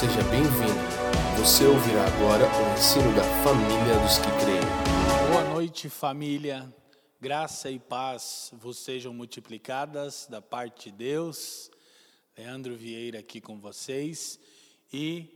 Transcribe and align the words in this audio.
seja 0.00 0.22
bem-vindo. 0.30 0.80
Você 1.38 1.66
ouvirá 1.66 2.06
agora 2.06 2.46
o 2.46 2.72
ensino 2.72 3.14
da 3.14 3.22
família 3.44 3.98
dos 4.02 4.16
que 4.16 4.30
creem. 4.40 5.30
Boa 5.30 5.44
noite, 5.52 5.90
família. 5.90 6.72
Graça 7.20 7.70
e 7.70 7.78
paz 7.78 8.50
vos 8.54 8.78
sejam 8.78 9.12
multiplicadas 9.12 10.26
da 10.30 10.40
parte 10.40 10.90
de 10.90 10.96
Deus. 10.96 11.70
Leandro 12.34 12.74
Vieira 12.76 13.18
aqui 13.18 13.42
com 13.42 13.60
vocês 13.60 14.40
e 14.90 15.26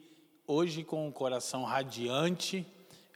hoje 0.46 0.82
com 0.82 1.06
o 1.06 1.12
coração 1.12 1.62
radiante, 1.64 2.66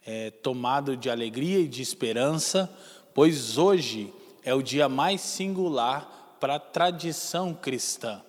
é, 0.05 0.29
tomado 0.29 0.95
de 0.95 1.09
alegria 1.09 1.61
e 1.61 1.67
de 1.67 1.81
esperança, 1.81 2.71
pois 3.11 3.57
hoje 3.57 4.13
é 4.43 4.53
o 4.53 4.61
dia 4.61 4.87
mais 4.87 5.19
singular 5.21 6.37
para 6.39 6.57
a 6.57 6.59
tradição 6.59 7.55
cristã. 7.55 8.21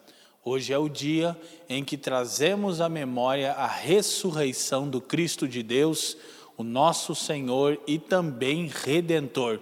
Hoje 0.42 0.72
é 0.72 0.78
o 0.78 0.88
dia 0.88 1.38
em 1.68 1.84
que 1.84 1.98
trazemos 1.98 2.80
à 2.80 2.88
memória 2.88 3.52
a 3.52 3.66
ressurreição 3.66 4.88
do 4.88 4.98
Cristo 4.98 5.46
de 5.46 5.62
Deus, 5.62 6.16
o 6.56 6.64
nosso 6.64 7.14
Senhor 7.14 7.78
e 7.86 7.98
também 7.98 8.66
Redentor. 8.66 9.60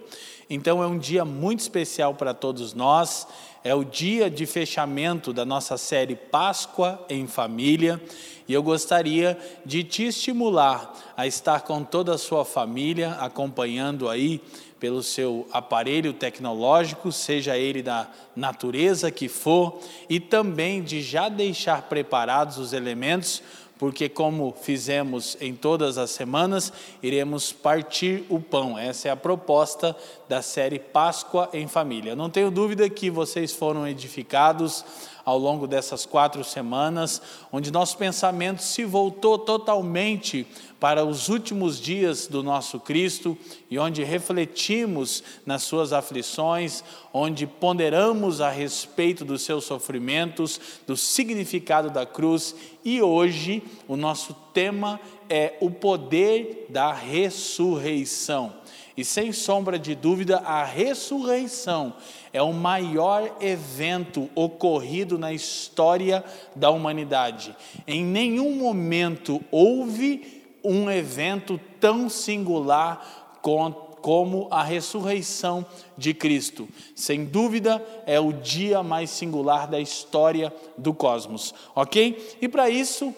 Então 0.49 0.81
é 0.81 0.87
um 0.87 0.97
dia 0.97 1.25
muito 1.25 1.59
especial 1.59 2.15
para 2.15 2.33
todos 2.33 2.73
nós, 2.73 3.27
é 3.61 3.75
o 3.75 3.83
dia 3.83 4.29
de 4.29 4.45
fechamento 4.45 5.33
da 5.33 5.43
nossa 5.43 5.77
série 5.77 6.15
Páscoa 6.15 7.05
em 7.09 7.27
Família, 7.27 8.01
e 8.47 8.53
eu 8.53 8.63
gostaria 8.63 9.37
de 9.65 9.83
te 9.83 10.05
estimular 10.05 10.93
a 11.17 11.27
estar 11.27 11.61
com 11.63 11.83
toda 11.83 12.15
a 12.15 12.17
sua 12.17 12.45
família, 12.45 13.11
acompanhando 13.19 14.07
aí 14.07 14.41
pelo 14.79 15.03
seu 15.03 15.47
aparelho 15.51 16.13
tecnológico, 16.13 17.11
seja 17.11 17.57
ele 17.57 17.83
da 17.83 18.09
natureza 18.35 19.11
que 19.11 19.27
for, 19.27 19.79
e 20.09 20.19
também 20.19 20.81
de 20.81 21.01
já 21.01 21.27
deixar 21.27 21.83
preparados 21.83 22.57
os 22.57 22.71
elementos, 22.71 23.43
porque, 23.77 24.09
como 24.09 24.53
fizemos 24.61 25.37
em 25.39 25.55
todas 25.55 25.97
as 25.97 26.11
semanas, 26.11 26.73
iremos 27.01 27.53
partir 27.53 28.25
o 28.27 28.37
pão. 28.37 28.77
Essa 28.77 29.07
é 29.07 29.11
a 29.11 29.15
proposta 29.15 29.95
da 30.27 30.41
série 30.41 30.79
Páscoa 30.79 31.49
em 31.53 31.65
Família. 31.65 32.13
Não 32.13 32.29
tenho 32.29 32.51
dúvida 32.51 32.89
que 32.89 33.09
vocês 33.09 33.53
foram 33.53 33.87
edificados 33.87 34.83
ao 35.29 35.37
longo 35.37 35.67
dessas 35.67 36.07
quatro 36.07 36.43
semanas, 36.43 37.21
onde 37.51 37.71
nosso 37.71 37.95
pensamento 37.97 38.63
se 38.63 38.83
voltou 38.83 39.37
totalmente 39.37 40.47
para 40.79 41.05
os 41.05 41.29
últimos 41.29 41.79
dias 41.79 42.25
do 42.25 42.41
nosso 42.41 42.79
Cristo 42.79 43.37
e 43.69 43.77
onde 43.77 44.03
refletimos 44.03 45.23
nas 45.45 45.61
suas 45.63 45.93
aflições, 45.93 46.83
onde 47.13 47.45
ponderamos 47.45 48.41
a 48.41 48.49
respeito 48.49 49.23
dos 49.23 49.43
seus 49.43 49.65
sofrimentos, 49.65 50.59
do 50.87 50.97
significado 50.97 51.91
da 51.91 52.05
cruz 52.05 52.55
e 52.83 53.01
hoje 53.01 53.61
o 53.87 53.95
nosso 53.95 54.33
tema 54.51 54.99
é 55.29 55.53
o 55.61 55.69
poder 55.69 56.65
da 56.69 56.91
ressurreição. 56.91 58.58
E 58.99 59.05
sem 59.05 59.31
sombra 59.31 59.79
de 59.79 59.95
dúvida, 59.95 60.39
a 60.39 60.61
ressurreição 60.65 61.93
é 62.33 62.41
o 62.41 62.51
maior 62.51 63.33
evento 63.39 64.29
ocorrido 64.35 65.17
na 65.17 65.31
história 65.31 66.21
da 66.53 66.69
humanidade. 66.69 67.55
Em 67.87 68.03
nenhum 68.03 68.57
momento 68.57 69.41
houve 69.51 70.43
um 70.61 70.91
evento 70.91 71.57
tão 71.79 72.09
singular 72.09 73.39
como 73.41 74.49
a 74.51 74.61
ressurreição 74.63 75.65
de 75.97 76.13
Cristo. 76.13 76.67
Sem 76.93 77.23
dúvida, 77.23 77.81
é 78.05 78.19
o 78.19 78.33
dia 78.33 78.83
mais 78.83 79.11
singular 79.11 79.65
da 79.65 79.79
história 79.79 80.53
do 80.77 80.93
cosmos, 80.93 81.55
ok? 81.73 82.35
E 82.41 82.49
para 82.49 82.69
isso, 82.69 83.15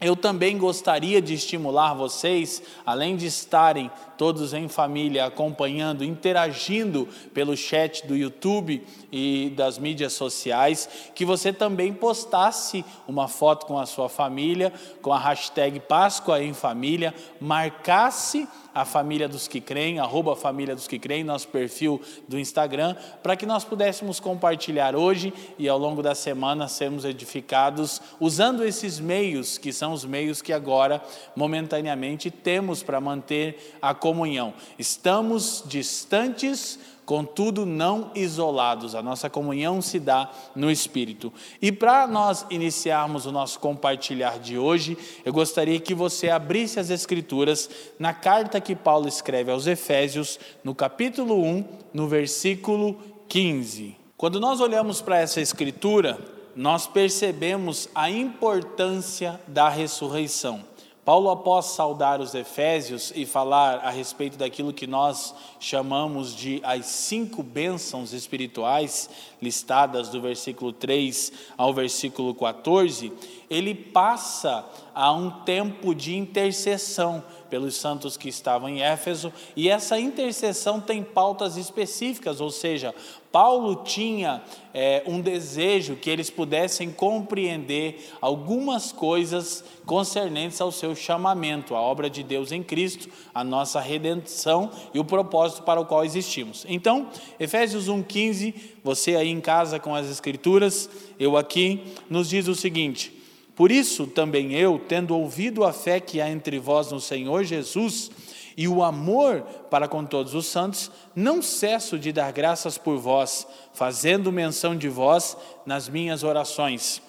eu 0.00 0.14
também 0.14 0.56
gostaria 0.56 1.20
de 1.20 1.34
estimular 1.34 1.92
vocês, 1.92 2.62
além 2.86 3.16
de 3.16 3.26
estarem 3.26 3.90
todos 4.16 4.54
em 4.54 4.68
família 4.68 5.26
acompanhando, 5.26 6.04
interagindo 6.04 7.08
pelo 7.34 7.56
chat 7.56 8.06
do 8.06 8.16
YouTube 8.16 8.86
e 9.10 9.52
das 9.56 9.76
mídias 9.76 10.12
sociais, 10.12 10.88
que 11.16 11.24
você 11.24 11.52
também 11.52 11.92
postasse 11.92 12.84
uma 13.08 13.26
foto 13.26 13.66
com 13.66 13.76
a 13.76 13.86
sua 13.86 14.08
família, 14.08 14.72
com 15.02 15.12
a 15.12 15.18
hashtag 15.18 15.80
Páscoa 15.80 16.40
em 16.40 16.54
Família, 16.54 17.12
marcasse 17.40 18.46
a 18.78 18.84
família 18.84 19.28
dos 19.28 19.48
que 19.48 19.60
creem, 19.60 19.98
arroba 19.98 20.36
família 20.36 20.72
dos 20.72 20.86
que 20.86 21.00
creem, 21.00 21.24
nosso 21.24 21.48
perfil 21.48 22.00
do 22.28 22.38
Instagram, 22.38 22.94
para 23.24 23.34
que 23.34 23.44
nós 23.44 23.64
pudéssemos 23.64 24.20
compartilhar 24.20 24.94
hoje 24.94 25.34
e 25.58 25.68
ao 25.68 25.76
longo 25.76 26.00
da 26.00 26.14
semana 26.14 26.68
sermos 26.68 27.04
edificados 27.04 28.00
usando 28.20 28.64
esses 28.64 29.00
meios, 29.00 29.58
que 29.58 29.72
são 29.72 29.92
os 29.92 30.04
meios 30.04 30.40
que 30.40 30.52
agora, 30.52 31.02
momentaneamente, 31.34 32.30
temos 32.30 32.80
para 32.80 33.00
manter 33.00 33.76
a 33.82 33.92
comunhão. 33.94 34.54
Estamos 34.78 35.64
distantes 35.66 36.78
contudo 37.08 37.64
não 37.64 38.10
isolados. 38.14 38.94
A 38.94 39.02
nossa 39.02 39.30
comunhão 39.30 39.80
se 39.80 39.98
dá 39.98 40.30
no 40.54 40.70
Espírito. 40.70 41.32
E 41.60 41.72
para 41.72 42.06
nós 42.06 42.44
iniciarmos 42.50 43.24
o 43.24 43.32
nosso 43.32 43.58
compartilhar 43.60 44.38
de 44.38 44.58
hoje, 44.58 44.98
eu 45.24 45.32
gostaria 45.32 45.80
que 45.80 45.94
você 45.94 46.28
abrisse 46.28 46.78
as 46.78 46.90
Escrituras 46.90 47.70
na 47.98 48.12
carta 48.12 48.60
que 48.60 48.76
Paulo 48.76 49.08
escreve 49.08 49.50
aos 49.50 49.66
Efésios, 49.66 50.38
no 50.62 50.74
capítulo 50.74 51.42
1, 51.42 51.64
no 51.94 52.06
versículo 52.06 52.98
15. 53.26 53.96
Quando 54.14 54.38
nós 54.38 54.60
olhamos 54.60 55.00
para 55.00 55.18
essa 55.18 55.40
Escritura, 55.40 56.18
nós 56.54 56.86
percebemos 56.86 57.88
a 57.94 58.10
importância 58.10 59.40
da 59.48 59.70
ressurreição. 59.70 60.62
Paulo, 61.08 61.30
após 61.30 61.64
saudar 61.64 62.20
os 62.20 62.34
Efésios 62.34 63.14
e 63.16 63.24
falar 63.24 63.76
a 63.76 63.88
respeito 63.88 64.36
daquilo 64.36 64.74
que 64.74 64.86
nós 64.86 65.34
chamamos 65.58 66.36
de 66.36 66.60
as 66.62 66.84
cinco 66.84 67.42
bênçãos 67.42 68.12
espirituais, 68.12 69.08
listadas 69.40 70.10
do 70.10 70.20
versículo 70.20 70.70
3 70.70 71.32
ao 71.56 71.72
versículo 71.72 72.34
14, 72.34 73.10
ele 73.48 73.74
passa 73.74 74.66
a 74.94 75.10
um 75.10 75.30
tempo 75.30 75.94
de 75.94 76.14
intercessão 76.14 77.24
pelos 77.48 77.76
santos 77.76 78.18
que 78.18 78.28
estavam 78.28 78.68
em 78.68 78.82
Éfeso, 78.82 79.32
e 79.56 79.70
essa 79.70 79.98
intercessão 79.98 80.78
tem 80.78 81.02
pautas 81.02 81.56
específicas, 81.56 82.38
ou 82.38 82.50
seja, 82.50 82.94
Paulo 83.30 83.82
tinha 83.84 84.42
é, 84.72 85.02
um 85.06 85.20
desejo 85.20 85.96
que 85.96 86.08
eles 86.08 86.30
pudessem 86.30 86.90
compreender 86.90 88.10
algumas 88.20 88.90
coisas 88.90 89.62
concernentes 89.84 90.60
ao 90.60 90.72
seu 90.72 90.94
chamamento, 90.96 91.74
a 91.74 91.80
obra 91.80 92.08
de 92.08 92.22
Deus 92.22 92.52
em 92.52 92.62
Cristo, 92.62 93.08
a 93.34 93.44
nossa 93.44 93.80
redenção 93.80 94.70
e 94.94 94.98
o 94.98 95.04
propósito 95.04 95.62
para 95.62 95.80
o 95.80 95.84
qual 95.84 96.04
existimos. 96.04 96.64
Então, 96.68 97.08
Efésios 97.38 97.88
1,15, 97.88 98.54
você 98.82 99.14
aí 99.14 99.28
em 99.28 99.40
casa 99.40 99.78
com 99.78 99.94
as 99.94 100.08
Escrituras, 100.08 100.88
eu 101.18 101.36
aqui, 101.36 101.82
nos 102.08 102.30
diz 102.30 102.48
o 102.48 102.54
seguinte. 102.54 103.12
Por 103.54 103.70
isso 103.70 104.06
também 104.06 104.54
eu, 104.54 104.78
tendo 104.78 105.16
ouvido 105.16 105.64
a 105.64 105.72
fé 105.72 106.00
que 106.00 106.20
há 106.20 106.30
entre 106.30 106.58
vós 106.58 106.90
no 106.92 107.00
Senhor 107.00 107.44
Jesus 107.44 108.10
e 108.58 108.66
o 108.66 108.82
amor 108.82 109.42
para 109.70 109.86
com 109.86 110.04
todos 110.04 110.34
os 110.34 110.46
santos, 110.46 110.90
não 111.14 111.40
cesso 111.40 111.96
de 111.96 112.10
dar 112.10 112.32
graças 112.32 112.76
por 112.76 112.98
vós, 112.98 113.46
fazendo 113.72 114.32
menção 114.32 114.76
de 114.76 114.88
vós 114.88 115.36
nas 115.64 115.88
minhas 115.88 116.24
orações. 116.24 117.00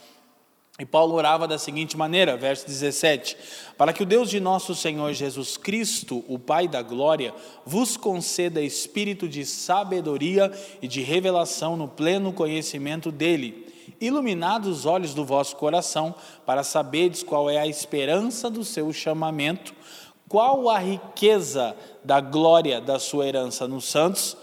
E 0.78 0.86
Paulo 0.86 1.16
orava 1.16 1.48
da 1.48 1.58
seguinte 1.58 1.98
maneira, 1.98 2.38
verso 2.38 2.68
17: 2.68 3.36
Para 3.76 3.92
que 3.92 4.04
o 4.04 4.06
Deus 4.06 4.30
de 4.30 4.40
nosso 4.40 4.76
Senhor 4.76 5.12
Jesus 5.12 5.58
Cristo, 5.58 6.24
o 6.28 6.38
Pai 6.38 6.68
da 6.68 6.84
glória, 6.84 7.34
vos 7.66 7.98
conceda 7.98 8.62
espírito 8.62 9.28
de 9.28 9.44
sabedoria 9.44 10.52
e 10.84 10.88
de 10.88 11.02
revelação 11.02 11.76
no 11.76 11.88
pleno 11.88 12.32
conhecimento 12.32 13.12
dele 13.12 13.68
iluminados 14.00 14.80
os 14.80 14.86
olhos 14.86 15.14
do 15.14 15.26
vosso 15.26 15.56
coração, 15.58 16.16
para 16.46 16.64
saberdes 16.64 17.22
qual 17.22 17.50
é 17.50 17.58
a 17.58 17.68
esperança 17.68 18.50
do 18.50 18.64
seu 18.64 18.94
chamamento, 18.94 19.74
qual 20.30 20.70
a 20.70 20.78
riqueza 20.78 21.76
da 22.04 22.22
glória 22.22 22.80
da 22.80 23.00
sua 23.00 23.28
herança 23.28 23.68
nos 23.68 23.86
santos, 23.86 24.38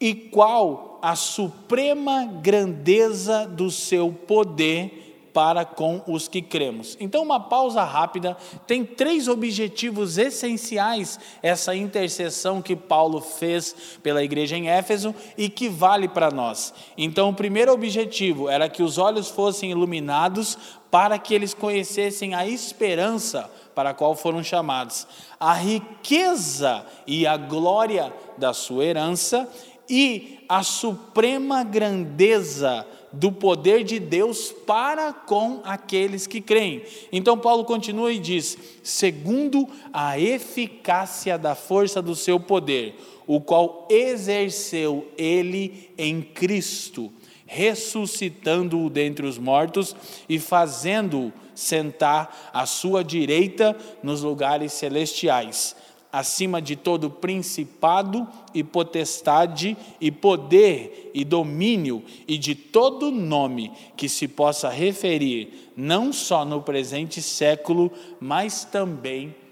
e 0.00 0.14
qual 0.14 0.98
a 1.00 1.14
suprema 1.14 2.24
grandeza 2.24 3.46
do 3.46 3.70
seu 3.70 4.10
poder 4.10 5.04
para 5.34 5.64
com 5.64 6.00
os 6.06 6.28
que 6.28 6.40
cremos. 6.40 6.96
Então, 7.00 7.20
uma 7.22 7.40
pausa 7.40 7.82
rápida. 7.82 8.36
Tem 8.68 8.84
três 8.84 9.26
objetivos 9.26 10.16
essenciais 10.16 11.18
essa 11.42 11.74
intercessão 11.74 12.62
que 12.62 12.76
Paulo 12.76 13.20
fez 13.20 13.98
pela 14.00 14.22
igreja 14.22 14.56
em 14.56 14.68
Éfeso 14.68 15.12
e 15.36 15.48
que 15.48 15.68
vale 15.68 16.06
para 16.06 16.30
nós. 16.30 16.72
Então, 16.96 17.30
o 17.30 17.34
primeiro 17.34 17.72
objetivo 17.72 18.48
era 18.48 18.68
que 18.68 18.82
os 18.82 18.96
olhos 18.96 19.28
fossem 19.28 19.72
iluminados 19.72 20.56
para 20.88 21.18
que 21.18 21.34
eles 21.34 21.52
conhecessem 21.52 22.34
a 22.34 22.46
esperança 22.46 23.50
para 23.74 23.90
a 23.90 23.94
qual 23.94 24.14
foram 24.14 24.42
chamados, 24.42 25.06
a 25.38 25.52
riqueza 25.52 26.84
e 27.06 27.26
a 27.26 27.36
glória 27.36 28.12
da 28.38 28.52
sua 28.52 28.84
herança 28.84 29.48
e 29.88 30.38
a 30.48 30.62
suprema 30.62 31.62
grandeza 31.62 32.86
do 33.12 33.30
poder 33.30 33.84
de 33.84 33.98
Deus 33.98 34.50
para 34.50 35.12
com 35.12 35.60
aqueles 35.64 36.26
que 36.26 36.40
creem. 36.40 36.82
Então 37.12 37.38
Paulo 37.38 37.64
continua 37.64 38.12
e 38.12 38.18
diz: 38.18 38.58
segundo 38.82 39.68
a 39.92 40.18
eficácia 40.18 41.38
da 41.38 41.54
força 41.54 42.02
do 42.02 42.14
seu 42.14 42.40
poder, 42.40 42.96
o 43.26 43.40
qual 43.40 43.86
exerceu 43.90 45.06
ele 45.16 45.90
em 45.96 46.20
Cristo, 46.20 47.12
ressuscitando-o 47.46 48.90
dentre 48.90 49.26
os 49.26 49.38
mortos 49.38 49.94
e 50.28 50.38
fazendo-o 50.38 51.32
sentar 51.54 52.50
à 52.52 52.66
sua 52.66 53.02
direita 53.02 53.76
nos 54.02 54.22
lugares 54.22 54.72
celestiais 54.72 55.76
acima 56.14 56.62
de 56.62 56.76
todo 56.76 57.10
principado 57.10 58.28
e 58.54 58.62
potestade 58.62 59.76
e 60.00 60.12
poder 60.12 61.10
e 61.12 61.24
domínio 61.24 62.04
e 62.28 62.38
de 62.38 62.54
todo 62.54 63.10
nome 63.10 63.72
que 63.96 64.08
se 64.08 64.28
possa 64.28 64.68
referir, 64.68 65.72
não 65.76 66.12
só 66.12 66.44
no 66.44 66.62
presente 66.62 67.20
século, 67.20 67.90
mas 68.20 68.64
também 68.64 69.26
no 69.26 69.43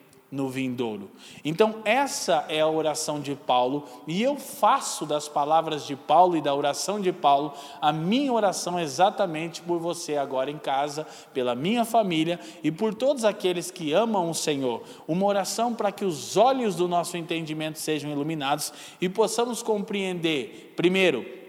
vindouro. 0.49 1.11
Então, 1.45 1.77
essa 1.85 2.47
é 2.49 2.61
a 2.61 2.67
oração 2.67 3.21
de 3.21 3.35
Paulo, 3.35 3.85
e 4.07 4.23
eu 4.23 4.37
faço 4.39 5.05
das 5.05 5.29
palavras 5.29 5.87
de 5.87 5.95
Paulo 5.95 6.37
e 6.37 6.41
da 6.41 6.55
oração 6.55 6.99
de 6.99 7.13
Paulo 7.13 7.53
a 7.83 7.93
minha 7.93 8.33
oração 8.33 8.81
exatamente 8.81 9.61
por 9.61 9.79
você 9.79 10.17
agora 10.17 10.51
em 10.51 10.59
casa, 10.59 11.07
pela 11.35 11.55
minha 11.55 11.85
família 11.85 12.41
e 12.65 12.73
por 12.73 12.95
todos 12.95 13.25
aqueles 13.25 13.71
que 13.71 13.93
amam 13.93 14.31
o 14.31 14.35
Senhor. 14.35 14.83
Uma 15.07 15.27
oração 15.27 15.75
para 15.75 15.93
que 15.93 16.05
os 16.05 16.37
olhos 16.39 16.75
do 16.75 16.89
nosso 16.89 17.17
entendimento 17.19 17.79
sejam 17.79 18.11
iluminados 18.11 18.73
e 19.01 19.09
possamos 19.09 19.63
compreender, 19.63 20.73
primeiro, 20.75 21.43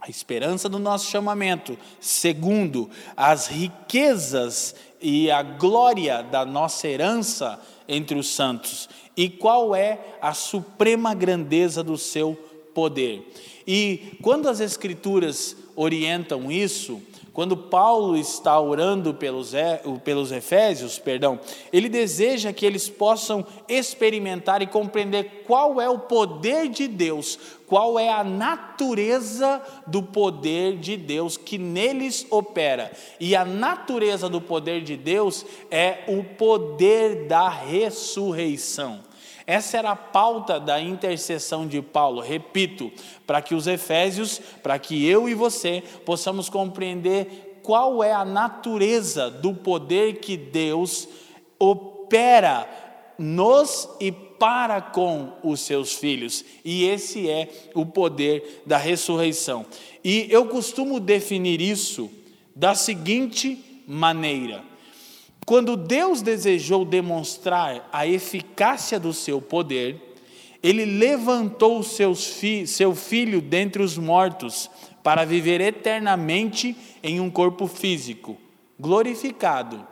a 0.00 0.08
esperança 0.08 0.68
do 0.68 0.80
nosso 0.80 1.08
chamamento, 1.08 1.78
segundo, 2.00 2.90
as 3.16 3.46
riquezas 3.46 4.74
e 5.00 5.30
a 5.30 5.42
glória 5.42 6.22
da 6.22 6.44
nossa 6.44 6.88
herança 6.88 7.60
entre 7.92 8.18
os 8.18 8.28
santos 8.28 8.88
e 9.16 9.28
qual 9.28 9.74
é 9.74 9.98
a 10.20 10.32
suprema 10.32 11.14
grandeza 11.14 11.82
do 11.82 11.98
seu 11.98 12.34
poder. 12.74 13.30
E 13.66 14.16
quando 14.22 14.48
as 14.48 14.60
Escrituras 14.60 15.56
orientam 15.76 16.50
isso, 16.50 17.00
quando 17.32 17.56
Paulo 17.56 18.16
está 18.16 18.60
orando 18.60 19.14
pelos, 19.14 19.52
pelos 20.04 20.30
Efésios, 20.30 20.98
perdão, 20.98 21.40
ele 21.72 21.88
deseja 21.88 22.52
que 22.52 22.66
eles 22.66 22.90
possam 22.90 23.44
experimentar 23.66 24.60
e 24.60 24.66
compreender 24.66 25.44
qual 25.46 25.80
é 25.80 25.88
o 25.88 25.98
poder 25.98 26.68
de 26.68 26.86
Deus, 26.86 27.38
qual 27.66 27.98
é 27.98 28.10
a 28.10 28.22
natureza 28.22 29.62
do 29.86 30.02
poder 30.02 30.76
de 30.76 30.94
Deus 30.94 31.38
que 31.38 31.56
neles 31.56 32.26
opera. 32.28 32.92
E 33.18 33.34
a 33.34 33.46
natureza 33.46 34.28
do 34.28 34.40
poder 34.40 34.82
de 34.82 34.96
Deus 34.96 35.46
é 35.70 36.04
o 36.08 36.22
poder 36.22 37.26
da 37.26 37.48
ressurreição. 37.48 39.00
Essa 39.46 39.78
era 39.78 39.90
a 39.90 39.96
pauta 39.96 40.60
da 40.60 40.80
intercessão 40.80 41.66
de 41.66 41.82
Paulo, 41.82 42.20
repito, 42.20 42.92
para 43.26 43.42
que 43.42 43.54
os 43.54 43.66
Efésios, 43.66 44.40
para 44.62 44.78
que 44.78 45.06
eu 45.06 45.28
e 45.28 45.34
você 45.34 45.82
possamos 46.04 46.48
compreender 46.48 47.60
qual 47.62 48.02
é 48.02 48.12
a 48.12 48.24
natureza 48.24 49.30
do 49.30 49.54
poder 49.54 50.20
que 50.20 50.36
Deus 50.36 51.08
opera 51.58 52.68
nos 53.18 53.88
e 54.00 54.10
para 54.10 54.80
com 54.80 55.32
os 55.44 55.60
seus 55.60 55.94
filhos. 55.94 56.44
E 56.64 56.84
esse 56.84 57.30
é 57.30 57.48
o 57.74 57.86
poder 57.86 58.62
da 58.66 58.76
ressurreição. 58.76 59.64
E 60.02 60.26
eu 60.30 60.46
costumo 60.46 60.98
definir 60.98 61.60
isso 61.60 62.10
da 62.54 62.74
seguinte 62.74 63.84
maneira: 63.86 64.64
quando 65.44 65.76
Deus 65.76 66.22
desejou 66.22 66.84
demonstrar 66.84 67.88
a 67.92 68.06
eficácia 68.06 68.98
do 68.98 69.12
seu 69.12 69.40
poder, 69.40 70.14
ele 70.62 70.84
levantou 70.84 71.82
fi 71.82 72.66
seu 72.66 72.94
filho 72.94 73.40
dentre 73.40 73.82
os 73.82 73.98
mortos 73.98 74.70
para 75.02 75.24
viver 75.24 75.60
eternamente 75.60 76.76
em 77.02 77.18
um 77.18 77.28
corpo 77.28 77.66
físico, 77.66 78.38
glorificado, 78.78 79.84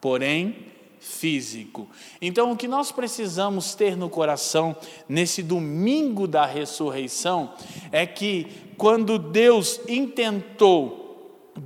porém 0.00 0.66
físico. 1.00 1.88
Então, 2.20 2.52
o 2.52 2.56
que 2.56 2.68
nós 2.68 2.92
precisamos 2.92 3.74
ter 3.74 3.96
no 3.96 4.10
coração 4.10 4.76
nesse 5.08 5.42
domingo 5.42 6.28
da 6.28 6.44
ressurreição 6.44 7.54
é 7.90 8.06
que 8.06 8.46
quando 8.76 9.18
Deus 9.18 9.80
intentou 9.88 10.99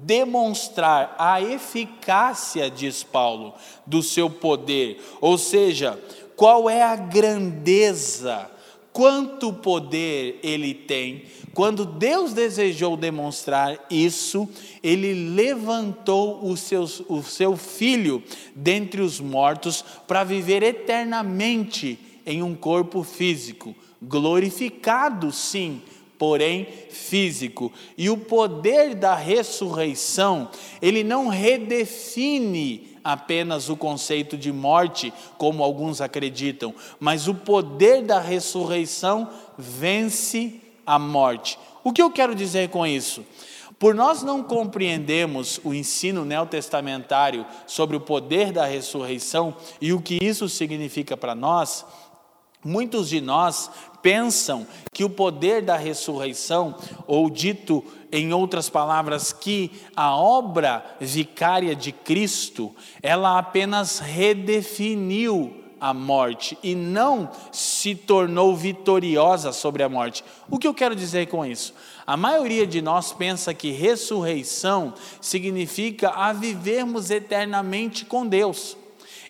demonstrar 0.02 1.14
a 1.18 1.40
eficácia, 1.40 2.70
diz 2.70 3.02
Paulo, 3.02 3.54
do 3.86 4.02
seu 4.02 4.28
poder, 4.28 5.00
ou 5.20 5.38
seja, 5.38 5.98
qual 6.36 6.68
é 6.68 6.82
a 6.82 6.96
grandeza, 6.96 8.50
quanto 8.92 9.52
poder 9.52 10.40
ele 10.42 10.74
tem. 10.74 11.24
Quando 11.52 11.84
Deus 11.84 12.32
desejou 12.32 12.96
demonstrar 12.96 13.86
isso, 13.88 14.48
ele 14.82 15.30
levantou 15.30 16.44
o 16.44 16.56
seu, 16.56 16.84
o 17.08 17.22
seu 17.22 17.56
filho 17.56 18.22
dentre 18.54 19.00
os 19.00 19.20
mortos 19.20 19.84
para 20.06 20.24
viver 20.24 20.62
eternamente 20.62 21.98
em 22.26 22.42
um 22.42 22.54
corpo 22.54 23.02
físico, 23.04 23.74
glorificado, 24.02 25.30
sim, 25.30 25.80
porém 26.24 26.66
físico. 26.88 27.70
E 27.98 28.08
o 28.08 28.16
poder 28.16 28.94
da 28.94 29.14
ressurreição, 29.14 30.48
ele 30.80 31.04
não 31.04 31.28
redefine 31.28 32.96
apenas 33.04 33.68
o 33.68 33.76
conceito 33.76 34.34
de 34.34 34.50
morte, 34.50 35.12
como 35.36 35.62
alguns 35.62 36.00
acreditam, 36.00 36.74
mas 36.98 37.28
o 37.28 37.34
poder 37.34 38.00
da 38.00 38.18
ressurreição 38.18 39.28
vence 39.58 40.62
a 40.86 40.98
morte. 40.98 41.58
O 41.84 41.92
que 41.92 42.00
eu 42.00 42.10
quero 42.10 42.34
dizer 42.34 42.70
com 42.70 42.86
isso? 42.86 43.22
Por 43.78 43.94
nós 43.94 44.22
não 44.22 44.42
compreendemos 44.42 45.60
o 45.62 45.74
ensino 45.74 46.24
neotestamentário 46.24 47.44
sobre 47.66 47.98
o 47.98 48.00
poder 48.00 48.50
da 48.50 48.64
ressurreição 48.64 49.54
e 49.78 49.92
o 49.92 50.00
que 50.00 50.16
isso 50.22 50.48
significa 50.48 51.18
para 51.18 51.34
nós, 51.34 51.84
muitos 52.64 53.08
de 53.08 53.20
nós 53.20 53.70
pensam 54.02 54.66
que 54.92 55.02
o 55.02 55.10
poder 55.10 55.62
da 55.62 55.76
ressurreição, 55.76 56.76
ou 57.06 57.30
dito 57.30 57.82
em 58.12 58.32
outras 58.32 58.68
palavras, 58.68 59.32
que 59.32 59.70
a 59.96 60.14
obra 60.14 60.84
vicária 61.00 61.74
de 61.74 61.90
Cristo, 61.90 62.74
ela 63.02 63.38
apenas 63.38 63.98
redefiniu 63.98 65.64
a 65.80 65.92
morte 65.92 66.56
e 66.62 66.74
não 66.74 67.30
se 67.52 67.94
tornou 67.94 68.56
vitoriosa 68.56 69.52
sobre 69.52 69.82
a 69.82 69.88
morte. 69.88 70.24
O 70.50 70.58
que 70.58 70.66
eu 70.66 70.74
quero 70.74 70.94
dizer 70.94 71.26
com 71.26 71.44
isso? 71.44 71.74
A 72.06 72.16
maioria 72.16 72.66
de 72.66 72.80
nós 72.80 73.12
pensa 73.12 73.52
que 73.52 73.70
ressurreição 73.70 74.94
significa 75.20 76.10
a 76.10 76.32
vivermos 76.32 77.10
eternamente 77.10 78.04
com 78.04 78.26
Deus. 78.26 78.76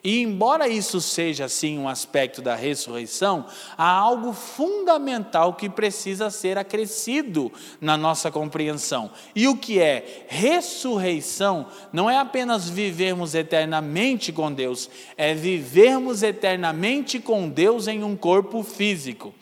E 0.04 0.20
embora 0.20 0.68
isso 0.68 1.00
seja 1.00 1.49
sim 1.49 1.78
um 1.78 1.88
aspecto 1.88 2.42
da 2.42 2.54
ressurreição, 2.54 3.46
há 3.78 3.88
algo 3.88 4.34
fundamental 4.34 5.54
que 5.54 5.66
precisa 5.66 6.28
ser 6.28 6.58
acrescido 6.58 7.50
na 7.80 7.96
nossa 7.96 8.30
compreensão. 8.30 9.11
E 9.34 9.49
o 9.49 9.56
que 9.56 9.80
é 9.80 10.26
ressurreição 10.28 11.66
não 11.90 12.11
é 12.11 12.18
apenas 12.18 12.68
vivermos 12.68 13.34
eternamente 13.34 14.30
com 14.30 14.52
Deus, 14.52 14.90
é 15.16 15.32
vivermos 15.32 16.23
eternamente 16.23 17.18
com 17.18 17.49
Deus 17.49 17.88
em 17.88 18.04
um 18.04 18.14
corpo 18.14 18.62
físico. 18.62 19.32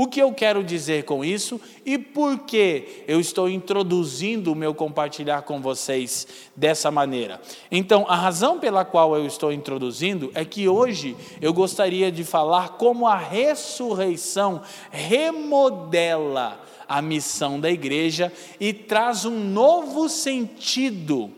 O 0.00 0.06
que 0.06 0.18
eu 0.18 0.32
quero 0.32 0.64
dizer 0.64 1.04
com 1.04 1.22
isso 1.22 1.60
e 1.84 1.98
por 1.98 2.38
que 2.38 3.04
eu 3.06 3.20
estou 3.20 3.50
introduzindo 3.50 4.50
o 4.50 4.56
meu 4.56 4.74
compartilhar 4.74 5.42
com 5.42 5.60
vocês 5.60 6.26
dessa 6.56 6.90
maneira? 6.90 7.38
Então, 7.70 8.06
a 8.08 8.16
razão 8.16 8.58
pela 8.58 8.82
qual 8.82 9.14
eu 9.14 9.26
estou 9.26 9.52
introduzindo 9.52 10.30
é 10.34 10.42
que 10.42 10.66
hoje 10.66 11.14
eu 11.38 11.52
gostaria 11.52 12.10
de 12.10 12.24
falar 12.24 12.78
como 12.78 13.06
a 13.06 13.14
ressurreição 13.14 14.62
remodela 14.90 16.58
a 16.88 17.02
missão 17.02 17.60
da 17.60 17.70
igreja 17.70 18.32
e 18.58 18.72
traz 18.72 19.26
um 19.26 19.38
novo 19.38 20.08
sentido 20.08 21.30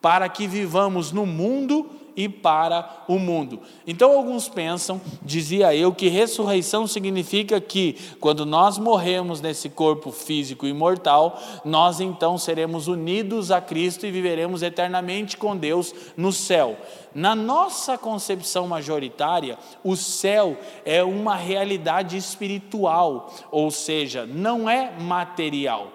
para 0.00 0.26
que 0.30 0.46
vivamos 0.46 1.12
no 1.12 1.26
mundo 1.26 1.90
e 2.16 2.28
para 2.28 3.04
o 3.06 3.18
mundo. 3.18 3.60
Então, 3.86 4.12
alguns 4.12 4.48
pensam, 4.48 5.00
dizia 5.22 5.74
eu, 5.74 5.92
que 5.92 6.08
ressurreição 6.08 6.86
significa 6.86 7.60
que 7.60 7.96
quando 8.18 8.46
nós 8.46 8.78
morremos 8.78 9.40
nesse 9.40 9.68
corpo 9.68 10.10
físico 10.10 10.66
imortal, 10.66 11.40
nós 11.64 12.00
então 12.00 12.38
seremos 12.38 12.88
unidos 12.88 13.50
a 13.50 13.60
Cristo 13.60 14.06
e 14.06 14.10
viveremos 14.10 14.62
eternamente 14.62 15.36
com 15.36 15.56
Deus 15.56 15.94
no 16.16 16.32
céu. 16.32 16.76
Na 17.14 17.34
nossa 17.34 17.96
concepção 17.96 18.66
majoritária, 18.66 19.58
o 19.84 19.96
céu 19.96 20.56
é 20.84 21.02
uma 21.02 21.34
realidade 21.34 22.16
espiritual, 22.16 23.32
ou 23.50 23.70
seja, 23.70 24.26
não 24.26 24.68
é 24.68 24.90
material. 24.98 25.92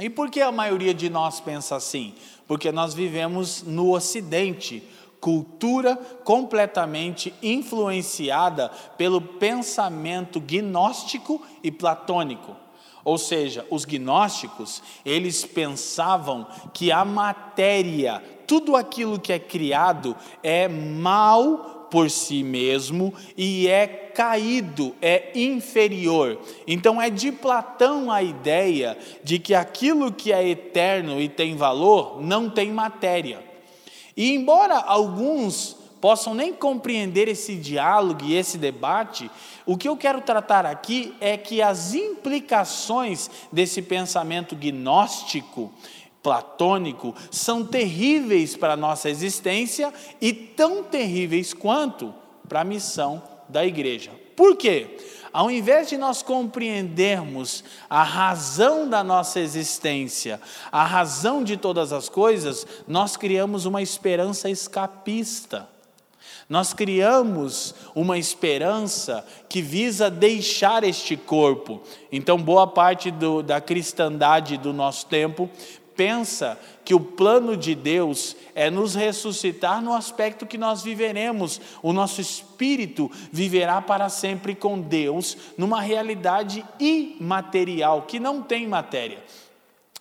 E 0.00 0.10
por 0.10 0.28
que 0.28 0.40
a 0.40 0.50
maioria 0.50 0.92
de 0.92 1.08
nós 1.08 1.38
pensa 1.38 1.76
assim? 1.76 2.14
Porque 2.48 2.72
nós 2.72 2.94
vivemos 2.94 3.62
no 3.62 3.94
Ocidente, 3.94 4.82
cultura 5.24 5.96
completamente 6.22 7.32
influenciada 7.42 8.68
pelo 8.98 9.22
pensamento 9.22 10.38
gnóstico 10.38 11.40
e 11.62 11.70
platônico. 11.70 12.54
Ou 13.02 13.16
seja, 13.16 13.66
os 13.70 13.86
gnósticos, 13.86 14.82
eles 15.02 15.42
pensavam 15.42 16.46
que 16.74 16.92
a 16.92 17.06
matéria, 17.06 18.22
tudo 18.46 18.76
aquilo 18.76 19.18
que 19.18 19.32
é 19.32 19.38
criado 19.38 20.14
é 20.42 20.68
mal 20.68 21.88
por 21.90 22.10
si 22.10 22.42
mesmo 22.42 23.14
e 23.34 23.66
é 23.66 23.86
caído, 23.86 24.94
é 25.00 25.32
inferior. 25.34 26.38
Então 26.66 27.00
é 27.00 27.08
de 27.08 27.32
Platão 27.32 28.12
a 28.12 28.22
ideia 28.22 28.98
de 29.22 29.38
que 29.38 29.54
aquilo 29.54 30.12
que 30.12 30.34
é 30.34 30.46
eterno 30.46 31.18
e 31.18 31.30
tem 31.30 31.56
valor 31.56 32.20
não 32.20 32.50
tem 32.50 32.70
matéria. 32.70 33.53
E 34.16 34.32
embora 34.32 34.76
alguns 34.76 35.76
possam 36.00 36.34
nem 36.34 36.52
compreender 36.52 37.28
esse 37.28 37.56
diálogo 37.56 38.24
e 38.24 38.34
esse 38.34 38.58
debate, 38.58 39.30
o 39.64 39.76
que 39.76 39.88
eu 39.88 39.96
quero 39.96 40.20
tratar 40.20 40.66
aqui 40.66 41.14
é 41.20 41.36
que 41.36 41.62
as 41.62 41.94
implicações 41.94 43.30
desse 43.50 43.80
pensamento 43.80 44.54
gnóstico 44.54 45.72
platônico 46.22 47.14
são 47.30 47.64
terríveis 47.64 48.56
para 48.56 48.74
a 48.74 48.76
nossa 48.76 49.08
existência 49.08 49.92
e 50.20 50.32
tão 50.32 50.82
terríveis 50.82 51.54
quanto 51.54 52.14
para 52.48 52.60
a 52.60 52.64
missão 52.64 53.22
da 53.48 53.64
igreja. 53.64 54.10
Por 54.36 54.56
quê? 54.56 54.98
Ao 55.34 55.50
invés 55.50 55.88
de 55.88 55.96
nós 55.96 56.22
compreendermos 56.22 57.64
a 57.90 58.04
razão 58.04 58.88
da 58.88 59.02
nossa 59.02 59.40
existência, 59.40 60.40
a 60.70 60.84
razão 60.84 61.42
de 61.42 61.56
todas 61.56 61.92
as 61.92 62.08
coisas, 62.08 62.64
nós 62.86 63.16
criamos 63.16 63.66
uma 63.66 63.82
esperança 63.82 64.48
escapista. 64.48 65.68
Nós 66.48 66.72
criamos 66.72 67.74
uma 67.96 68.16
esperança 68.16 69.26
que 69.48 69.60
visa 69.60 70.08
deixar 70.08 70.84
este 70.84 71.16
corpo. 71.16 71.82
Então, 72.12 72.38
boa 72.38 72.68
parte 72.68 73.10
do, 73.10 73.42
da 73.42 73.60
cristandade 73.60 74.56
do 74.56 74.72
nosso 74.72 75.06
tempo 75.06 75.50
pensa 75.96 76.58
que 76.84 76.94
o 76.94 77.00
plano 77.00 77.56
de 77.56 77.74
Deus 77.74 78.36
é 78.54 78.70
nos 78.70 78.94
ressuscitar 78.94 79.82
no 79.82 79.94
aspecto 79.94 80.46
que 80.46 80.58
nós 80.58 80.82
viveremos, 80.82 81.60
o 81.82 81.92
nosso 81.92 82.20
espírito 82.20 83.10
viverá 83.32 83.80
para 83.80 84.08
sempre 84.08 84.54
com 84.54 84.80
Deus, 84.80 85.36
numa 85.56 85.80
realidade 85.80 86.64
imaterial, 86.78 88.02
que 88.02 88.20
não 88.20 88.42
tem 88.42 88.66
matéria. 88.66 89.22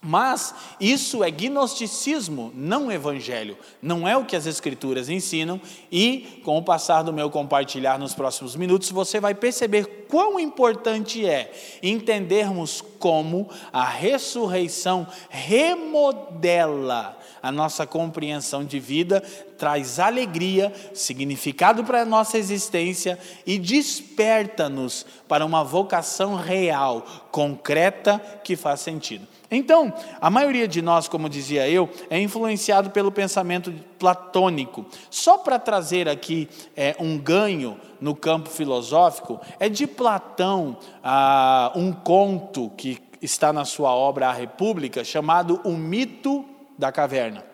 Mas 0.04 0.54
isso 0.80 1.24
é 1.24 1.32
gnosticismo, 1.32 2.52
não 2.54 2.92
evangelho. 2.92 3.58
Não 3.82 4.06
é 4.08 4.18
o 4.18 4.26
que 4.26 4.36
as 4.36 4.46
Escrituras 4.46 5.08
ensinam, 5.08 5.62
e 5.92 6.42
com 6.44 6.58
o 6.58 6.64
passar 6.64 7.04
do 7.04 7.14
meu 7.14 7.30
compartilhar 7.30 7.98
nos 7.98 8.14
próximos 8.14 8.56
minutos, 8.56 8.92
você 8.92 9.20
vai 9.20 9.34
perceber 9.34 10.06
quão 10.10 10.40
importante 10.40 11.26
é 11.26 11.54
entendermos 11.82 12.84
como 13.00 13.50
a 13.72 13.86
ressurreição 13.86 15.08
remodela 15.30 17.18
a 17.44 17.52
nossa 17.52 17.86
compreensão 17.86 18.64
de 18.64 18.80
vida, 18.80 19.20
traz 19.58 20.00
alegria, 20.00 20.74
significado 20.94 21.84
para 21.84 22.04
a 22.04 22.06
nossa 22.06 22.38
existência 22.38 23.20
e 23.46 23.60
desperta-nos 23.60 25.06
para 25.28 25.46
uma 25.46 25.62
vocação 25.62 26.36
real, 26.36 27.06
concreta, 27.32 28.18
que 28.46 28.56
faz 28.56 28.80
sentido. 28.80 29.28
Então, 29.56 29.94
a 30.20 30.30
maioria 30.30 30.68
de 30.68 30.82
nós, 30.82 31.08
como 31.08 31.30
dizia 31.30 31.70
eu, 31.70 31.90
é 32.10 32.20
influenciado 32.20 32.90
pelo 32.90 33.12
pensamento 33.12 33.74
platônico. 34.00 34.86
Só 35.10 35.38
para 35.38 35.60
trazer 35.60 36.10
aqui 36.10 36.50
é, 36.76 36.96
um 37.00 37.18
ganho 37.18 37.80
no 38.02 38.16
campo 38.16 38.50
filosófico, 38.50 39.40
é 39.60 39.70
de 39.70 39.88
Platão 39.88 40.78
ah, 41.04 41.72
um 41.76 41.92
conto 41.92 42.70
que 42.76 42.98
está 43.22 43.54
na 43.54 43.64
sua 43.64 43.96
obra 43.96 44.28
A 44.28 44.34
República, 44.34 45.04
chamado 45.04 45.62
O 45.64 45.72
Mito 45.72 46.44
da 46.78 46.92
Caverna. 46.92 47.53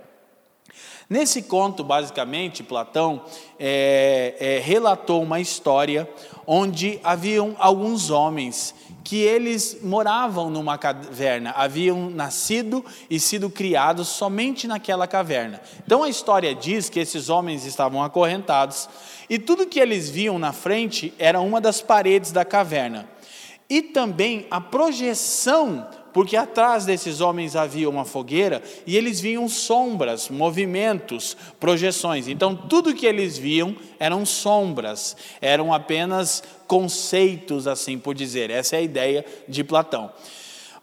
Nesse 1.09 1.41
conto, 1.41 1.83
basicamente, 1.83 2.61
Platão 2.61 3.23
é, 3.59 4.35
é, 4.39 4.59
relatou 4.59 5.23
uma 5.23 5.39
história 5.39 6.07
onde 6.45 6.99
haviam 7.03 7.55
alguns 7.57 8.11
homens 8.11 8.75
que 9.03 9.17
eles 9.17 9.79
moravam 9.81 10.51
numa 10.51 10.77
caverna, 10.77 11.49
haviam 11.57 12.11
nascido 12.11 12.85
e 13.09 13.19
sido 13.19 13.49
criados 13.49 14.07
somente 14.07 14.67
naquela 14.67 15.07
caverna. 15.07 15.59
Então 15.83 16.03
a 16.03 16.09
história 16.09 16.53
diz 16.53 16.89
que 16.89 16.99
esses 16.99 17.27
homens 17.27 17.65
estavam 17.65 18.03
acorrentados 18.03 18.87
e 19.27 19.39
tudo 19.39 19.65
que 19.65 19.79
eles 19.79 20.11
viam 20.11 20.37
na 20.37 20.53
frente 20.53 21.11
era 21.17 21.41
uma 21.41 21.59
das 21.59 21.81
paredes 21.81 22.31
da 22.31 22.45
caverna. 22.45 23.09
E 23.67 23.81
também 23.81 24.45
a 24.51 24.61
projeção 24.61 25.87
porque 26.13 26.35
atrás 26.35 26.85
desses 26.85 27.21
homens 27.21 27.55
havia 27.55 27.89
uma 27.89 28.05
fogueira 28.05 28.61
e 28.85 28.97
eles 28.97 29.19
viam 29.19 29.47
sombras, 29.47 30.29
movimentos, 30.29 31.35
projeções. 31.59 32.27
Então, 32.27 32.55
tudo 32.55 32.93
que 32.93 33.05
eles 33.05 33.37
viam 33.37 33.75
eram 33.99 34.25
sombras, 34.25 35.15
eram 35.41 35.73
apenas 35.73 36.43
conceitos, 36.67 37.67
assim 37.67 37.97
por 37.97 38.15
dizer. 38.15 38.49
Essa 38.49 38.75
é 38.75 38.79
a 38.79 38.83
ideia 38.83 39.25
de 39.47 39.63
Platão. 39.63 40.11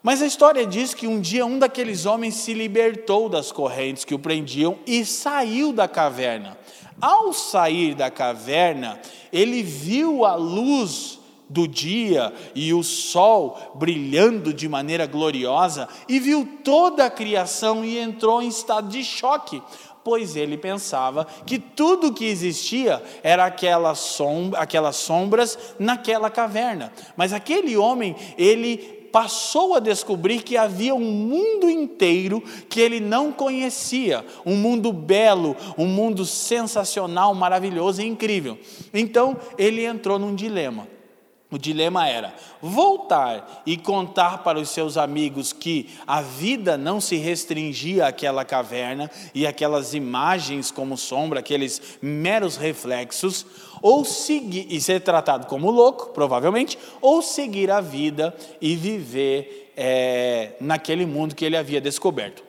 Mas 0.03 0.23
a 0.23 0.27
história 0.27 0.65
diz 0.65 0.95
que 0.95 1.07
um 1.07 1.21
dia 1.21 1.45
um 1.45 1.59
daqueles 1.59 2.07
homens 2.07 2.35
se 2.35 2.55
libertou 2.55 3.29
das 3.29 3.51
correntes 3.51 4.05
que 4.05 4.15
o 4.15 4.19
prendiam 4.19 4.79
e 4.87 5.05
saiu 5.05 5.73
da 5.73 5.89
caverna. 5.89 6.57
Ao 7.01 7.33
sair 7.33 7.95
da 7.95 8.11
caverna, 8.11 9.01
ele 9.33 9.63
viu 9.63 10.25
a 10.25 10.35
luz 10.37 11.19
do 11.49 11.67
dia 11.67 12.33
e 12.55 12.75
o 12.75 12.83
sol 12.83 13.73
brilhando 13.75 14.53
de 14.53 14.69
maneira 14.69 15.07
gloriosa 15.07 15.89
e 16.09 16.19
viu 16.19 16.47
toda 16.65 17.07
a 17.07 17.11
criação 17.11 17.85
e 17.85 17.99
entrou 17.99 18.43
em 18.43 18.49
estado 18.49 18.89
de 18.89 19.05
choque, 19.05 19.63
pois 20.03 20.37
ele 20.37 20.57
pensava 20.57 21.27
que 21.45 21.59
tudo 21.59 22.13
que 22.13 22.25
existia 22.25 23.03
era 23.23 23.45
aquela 23.45 23.95
sombra, 23.95 24.61
aquelas 24.61 24.97
sombras 24.97 25.59
naquela 25.79 26.31
caverna. 26.31 26.93
Mas 27.17 27.33
aquele 27.33 27.77
homem, 27.77 28.15
ele 28.39 28.97
passou 29.11 29.75
a 29.75 29.81
descobrir 29.81 30.43
que 30.43 30.57
havia 30.57 30.95
um 30.95 31.01
mundo 31.01 31.71
inteiro 31.71 32.43
que 32.69 32.81
ele 32.81 33.01
não 33.01 33.33
conhecia, 33.33 34.25
um 34.45 34.55
mundo 34.55 34.93
belo, 34.93 35.57
um 35.79 35.87
mundo 35.87 36.25
sensacional, 36.27 37.35
maravilhoso 37.35 38.03
e 38.03 38.07
incrível. 38.07 38.59
Então, 38.93 39.37
ele 39.57 39.85
entrou 39.85 40.19
num 40.19 40.35
dilema. 40.35 40.96
O 41.49 41.59
dilema 41.59 42.09
era 42.09 42.35
voltar 42.61 43.63
e 43.65 43.77
contar 43.77 44.39
para 44.39 44.59
os 44.59 44.69
seus 44.69 44.97
amigos 44.97 45.53
que 45.53 45.91
a 46.05 46.21
vida 46.21 46.77
não 46.77 47.01
se 47.01 47.17
restringia 47.17 48.09
àquela 48.09 48.45
caverna 48.45 49.09
e 49.33 49.47
aquelas 49.47 49.95
imagens 49.95 50.73
como 50.73 50.97
sombra, 50.97 51.39
aqueles 51.39 51.99
meros 52.03 52.57
reflexos, 52.57 53.47
ou 53.81 54.05
seguir 54.05 54.67
e 54.69 54.81
ser 54.81 55.03
tratado 55.03 55.47
como 55.47 55.71
louco, 55.71 56.09
provavelmente, 56.09 56.77
ou 57.01 57.23
seguir 57.23 57.71
a 57.71 57.81
vida 57.81 58.35
e 58.61 58.75
viver 58.75 59.73
é, 59.77 60.55
naquele 60.61 61.07
mundo 61.07 61.37
que 61.37 61.45
ele 61.45 61.57
havia 61.57 61.81
descoberto. 61.81 62.43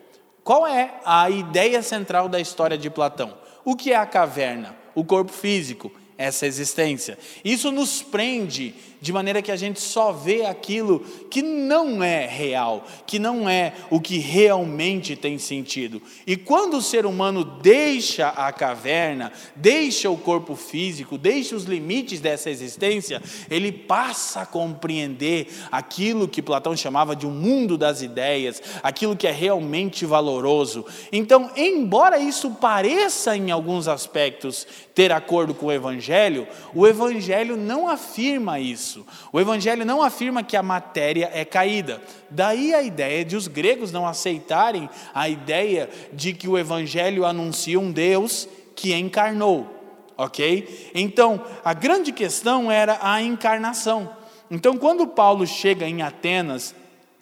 Qual 0.43 0.65
é 0.65 0.95
a 1.05 1.29
ideia 1.29 1.83
central 1.83 2.27
da 2.27 2.39
história 2.39 2.77
de 2.77 2.89
Platão? 2.89 3.37
O 3.63 3.75
que 3.75 3.91
é 3.91 3.95
a 3.95 4.07
caverna? 4.07 4.75
O 4.95 5.03
corpo 5.03 5.31
físico 5.31 5.91
essa 6.17 6.47
existência. 6.47 7.17
Isso 7.45 7.71
nos 7.71 8.01
prende 8.01 8.73
de 8.99 9.13
maneira 9.13 9.41
que 9.41 9.51
a 9.51 9.55
gente 9.55 9.79
só 9.79 10.11
vê 10.11 10.45
aquilo 10.45 10.99
que 11.29 11.41
não 11.41 12.03
é 12.03 12.25
real, 12.25 12.85
que 13.05 13.19
não 13.19 13.47
é 13.47 13.73
o 13.91 13.99
que 14.01 14.17
realmente 14.17 15.15
tem 15.15 15.37
sentido. 15.37 16.01
E 16.25 16.35
quando 16.35 16.77
o 16.77 16.81
ser 16.81 17.05
humano 17.05 17.43
deixa 17.43 18.29
a 18.29 18.51
caverna, 18.51 19.31
deixa 19.55 20.09
o 20.09 20.17
corpo 20.17 20.55
físico, 20.55 21.17
deixa 21.17 21.55
os 21.55 21.65
limites 21.65 22.19
dessa 22.19 22.49
existência, 22.49 23.21
ele 23.49 23.71
passa 23.71 24.41
a 24.41 24.45
compreender 24.45 25.47
aquilo 25.71 26.27
que 26.27 26.41
Platão 26.41 26.75
chamava 26.75 27.15
de 27.15 27.27
um 27.27 27.31
mundo 27.31 27.77
das 27.77 28.01
ideias, 28.01 28.61
aquilo 28.81 29.15
que 29.15 29.27
é 29.27 29.31
realmente 29.31 30.05
valoroso. 30.05 30.85
Então, 31.11 31.51
embora 31.55 32.17
isso 32.17 32.51
pareça 32.51 33.37
em 33.37 33.51
alguns 33.51 33.87
aspectos 33.87 34.65
ter 34.95 35.11
acordo 35.11 35.53
com 35.53 35.67
o 35.67 35.71
evangelho, 35.71 36.47
o 36.73 36.87
evangelho 36.87 37.55
não 37.55 37.87
afirma 37.87 38.59
isso 38.59 38.86
isso. 38.87 39.05
O 39.31 39.39
Evangelho 39.39 39.85
não 39.85 40.01
afirma 40.01 40.41
que 40.41 40.55
a 40.55 40.63
matéria 40.63 41.29
é 41.33 41.43
caída. 41.43 42.01
Daí 42.29 42.73
a 42.73 42.81
ideia 42.81 43.25
de 43.25 43.35
os 43.35 43.47
gregos 43.47 43.91
não 43.91 44.07
aceitarem 44.07 44.89
a 45.13 45.27
ideia 45.27 45.89
de 46.13 46.33
que 46.33 46.47
o 46.47 46.57
Evangelho 46.57 47.25
anuncia 47.25 47.79
um 47.79 47.91
Deus 47.91 48.47
que 48.75 48.93
encarnou. 48.93 49.73
Ok? 50.17 50.91
Então, 50.95 51.43
a 51.63 51.73
grande 51.73 52.11
questão 52.11 52.71
era 52.71 52.97
a 53.01 53.21
encarnação. 53.21 54.09
Então, 54.49 54.77
quando 54.77 55.05
Paulo 55.05 55.45
chega 55.45 55.87
em 55.87 56.01
Atenas 56.01 56.73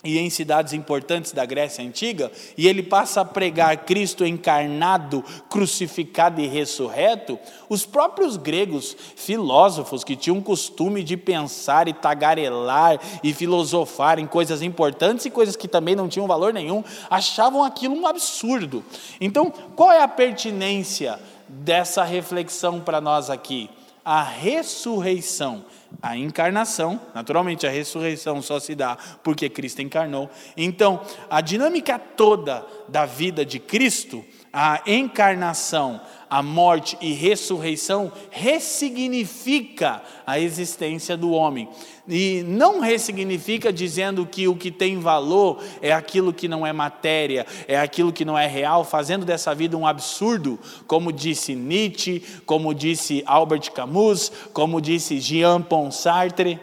e 0.06 0.20
em 0.20 0.30
cidades 0.30 0.72
importantes 0.72 1.32
da 1.32 1.46
Grécia 1.46 1.84
Antiga, 1.84 2.32
e 2.56 2.68
ele 2.68 2.84
passa 2.84 3.22
a 3.22 3.26
pregar 3.26 3.86
Cristo 3.86 4.26
encarnado, 4.26 5.24
crucificado 5.50 6.40
e 6.40 6.48
ressurreto, 6.48 7.40
os 7.68 7.86
próprios 7.86 8.38
gregos, 8.38 8.96
filósofos 9.16 10.04
que 10.04 10.16
tinham 10.16 10.40
costume 10.40 11.04
de 11.04 11.18
pensar 11.18 11.88
e 11.88 11.94
tagarelar 11.94 13.00
e 13.24 13.34
filosofar 13.34 14.20
em 14.20 14.28
coisas 14.28 14.62
importantes 14.62 15.26
e 15.26 15.32
coisas 15.32 15.56
que 15.56 15.68
também 15.68 15.96
não 15.96 16.08
tinham 16.08 16.28
valor 16.28 16.54
nenhum, 16.54 16.84
achavam 17.10 17.64
aquilo 17.64 17.96
um 17.96 18.06
absurdo. 18.06 18.84
Então, 19.20 19.52
qual 19.76 19.92
é 19.92 20.02
a 20.02 20.08
pertinência 20.08 21.20
dessa 21.48 22.04
reflexão 22.04 22.80
para 22.80 23.02
nós 23.02 23.30
aqui? 23.30 23.70
A 24.04 24.22
ressurreição 24.22 25.66
a 26.02 26.18
encarnação, 26.18 27.00
naturalmente 27.14 27.66
a 27.66 27.70
ressurreição 27.70 28.42
só 28.42 28.60
se 28.60 28.75
dá 28.75 28.98
porque 29.24 29.50
Cristo 29.50 29.82
encarnou. 29.82 30.30
Então, 30.56 31.02
a 31.30 31.42
dinâmica 31.42 31.98
toda 32.00 32.66
da 32.88 33.06
vida 33.06 33.46
de 33.46 33.60
Cristo, 33.60 34.24
a 34.52 34.82
encarnação, 34.86 36.00
a 36.30 36.42
morte 36.42 36.98
e 37.02 37.14
ressurreição 37.14 38.12
ressignifica 38.30 40.02
a 40.25 40.40
existência 40.40 41.16
do 41.18 41.32
homem. 41.32 41.70
E 42.08 42.44
não 42.48 42.82
ressignifica 42.82 43.74
dizendo 43.74 44.26
que 44.26 44.48
o 44.48 44.56
que 44.56 44.70
tem 44.70 45.00
valor 45.00 45.60
é 45.82 45.92
aquilo 45.92 46.32
que 46.32 46.48
não 46.48 46.66
é 46.66 46.72
matéria, 46.72 47.48
é 47.68 47.80
aquilo 47.80 48.14
que 48.14 48.24
não 48.24 48.38
é 48.38 48.46
real, 48.46 48.84
fazendo 48.84 49.26
dessa 49.26 49.56
vida 49.56 49.76
um 49.76 49.88
absurdo, 49.88 50.60
como 50.86 51.12
disse 51.12 51.56
Nietzsche, 51.56 52.22
como 52.46 52.76
disse 52.76 53.24
Albert 53.26 53.72
Camus, 53.72 54.32
como 54.54 54.80
disse 54.80 55.20
Jean 55.20 55.62
Paul 55.62 55.92
Sartre. 55.92 56.60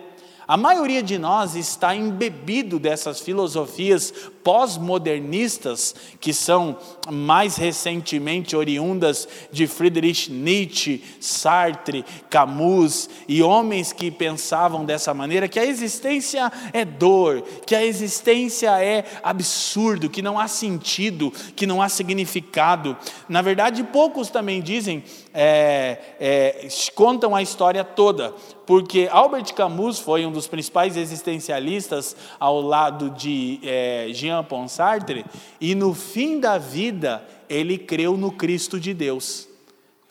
A 0.47 0.57
maioria 0.57 1.03
de 1.03 1.19
nós 1.19 1.57
está 1.57 1.95
embebido 1.95 2.79
dessas 2.79 3.21
filosofias 3.21 4.13
pós-modernistas, 4.43 5.95
que 6.21 6.33
são 6.33 6.77
mais 7.11 7.57
recentemente 7.57 8.57
oriundas 8.57 9.29
de 9.51 9.67
Friedrich 9.67 10.31
Nietzsche, 10.31 11.03
Sartre, 11.21 12.05
Camus 12.29 13.09
e 13.29 13.43
homens 13.43 13.93
que 13.93 14.11
pensavam 14.11 14.85
dessa 14.85 15.15
maneira, 15.15 15.49
que 15.49 15.59
a 15.59 15.65
existência 15.65 16.51
é 16.73 16.85
dor, 16.85 17.43
que 17.67 17.75
a 17.75 17.85
existência 17.85 18.83
é 18.83 19.05
absurdo, 19.23 20.11
que 20.11 20.23
não 20.23 20.39
há 20.39 20.49
sentido, 20.49 21.33
que 21.55 21.67
não 21.67 21.81
há 21.81 21.89
significado. 21.89 22.97
Na 23.29 23.43
verdade, 23.43 23.83
poucos 23.85 24.29
também 24.29 24.61
dizem, 24.61 25.05
é, 25.35 25.99
é, 26.21 26.69
contam 26.95 27.35
a 27.35 27.43
história 27.43 27.85
toda, 27.85 28.35
porque 28.67 29.09
Albert 29.11 29.55
Camus 29.55 29.99
foi 29.99 30.25
um 30.25 30.33
dos 30.33 30.47
principais 30.47 30.97
existencialistas 30.97 32.17
ao 32.39 32.61
lado 32.61 33.11
de 33.11 33.61
é, 33.63 34.09
Jean 34.13 34.32
Jean-Paul 34.33 34.69
Sartre, 34.69 35.25
e 35.61 35.75
no 35.75 35.95
fim 35.95 36.41
da 36.41 36.59
vida 36.59 37.23
ele 37.49 37.79
creu 37.79 38.17
no 38.17 38.33
Cristo 38.33 38.81
de 38.81 38.95
Deus. 38.95 39.53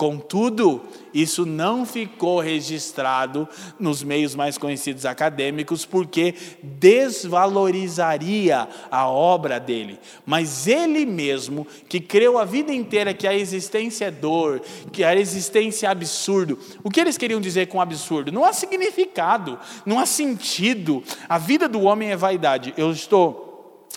Contudo, 0.02 0.82
isso 1.14 1.46
não 1.46 1.86
ficou 1.86 2.40
registrado 2.40 3.48
nos 3.80 4.02
meios 4.02 4.34
mais 4.34 4.58
conhecidos 4.58 5.06
acadêmicos, 5.06 5.86
porque 5.86 6.34
desvalorizaria 6.64 8.68
a 8.90 9.08
obra 9.08 9.60
dele. 9.60 10.00
Mas 10.26 10.66
ele 10.66 11.06
mesmo, 11.06 11.68
que 11.88 12.00
creu 12.00 12.40
a 12.40 12.46
vida 12.46 12.74
inteira 12.74 13.14
que 13.14 13.28
a 13.28 13.34
existência 13.36 14.06
é 14.06 14.12
dor, 14.12 14.64
que 14.92 15.04
a 15.04 15.16
existência 15.16 15.86
é 15.86 15.92
absurdo. 15.92 16.58
O 16.84 16.90
que 16.90 17.00
eles 17.00 17.16
queriam 17.16 17.40
dizer 17.40 17.68
com 17.68 17.80
absurdo? 17.80 18.32
Não 18.32 18.44
há 18.44 18.54
significado, 18.54 19.60
não 19.86 20.00
há 20.00 20.08
sentido. 20.08 21.04
A 21.30 21.38
vida 21.38 21.70
do 21.70 21.82
homem 21.82 22.10
é 22.10 22.18
vaidade. 22.18 22.74
Eu 22.76 22.92
estou 22.92 23.51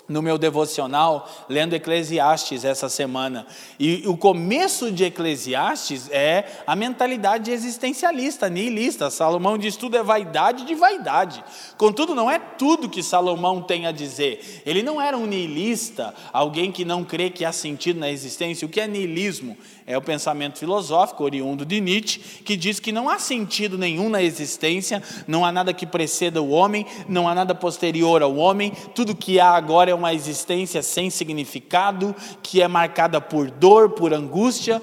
no 0.07 0.21
meu 0.21 0.37
devocional 0.37 1.29
lendo 1.49 1.73
Eclesiastes 1.73 2.63
essa 2.63 2.87
semana. 2.89 3.45
E 3.79 4.03
o 4.05 4.15
começo 4.15 4.91
de 4.91 5.05
Eclesiastes 5.05 6.09
é 6.11 6.45
a 6.65 6.75
mentalidade 6.75 7.51
existencialista, 7.51 8.49
nihilista. 8.49 9.09
Salomão 9.09 9.57
diz 9.57 9.75
tudo 9.75 9.97
é 9.97 10.03
vaidade 10.03 10.65
de 10.65 10.75
vaidade. 10.75 11.43
Contudo, 11.77 12.13
não 12.13 12.29
é 12.29 12.37
tudo 12.37 12.89
que 12.89 13.01
Salomão 13.01 13.61
tem 13.61 13.87
a 13.87 13.91
dizer. 13.91 14.61
Ele 14.65 14.83
não 14.83 15.01
era 15.01 15.17
um 15.17 15.25
nihilista, 15.25 16.13
alguém 16.31 16.71
que 16.71 16.85
não 16.85 17.03
crê 17.03 17.29
que 17.29 17.45
há 17.45 17.51
sentido 17.51 17.99
na 17.99 18.09
existência. 18.09 18.65
O 18.65 18.69
que 18.69 18.79
é 18.79 18.87
nihilismo? 18.87 19.57
É 19.87 19.95
o 19.95 20.01
pensamento 20.01 20.57
filosófico 20.57 21.23
oriundo 21.23 21.63
de 21.63 21.79
Nietzsche, 21.79 22.19
que 22.19 22.57
diz 22.57 22.79
que 22.79 22.91
não 22.91 23.07
há 23.07 23.19
sentido 23.19 23.77
nenhum 23.77 24.09
na 24.09 24.23
existência, 24.23 25.01
não 25.27 25.45
há 25.45 25.51
nada 25.51 25.73
que 25.75 25.85
preceda 25.85 26.41
o 26.41 26.49
homem, 26.49 26.87
não 27.07 27.29
há 27.29 27.35
nada 27.35 27.53
posterior 27.53 28.23
ao 28.23 28.35
homem, 28.35 28.73
tudo 28.95 29.15
que 29.15 29.39
há 29.39 29.51
agora 29.51 29.91
é 29.91 29.93
uma 29.93 30.11
existência 30.11 30.81
sem 30.81 31.11
significado, 31.11 32.15
que 32.41 32.63
é 32.63 32.67
marcada 32.67 33.21
por 33.21 33.51
dor, 33.51 33.91
por 33.91 34.11
angústia, 34.11 34.81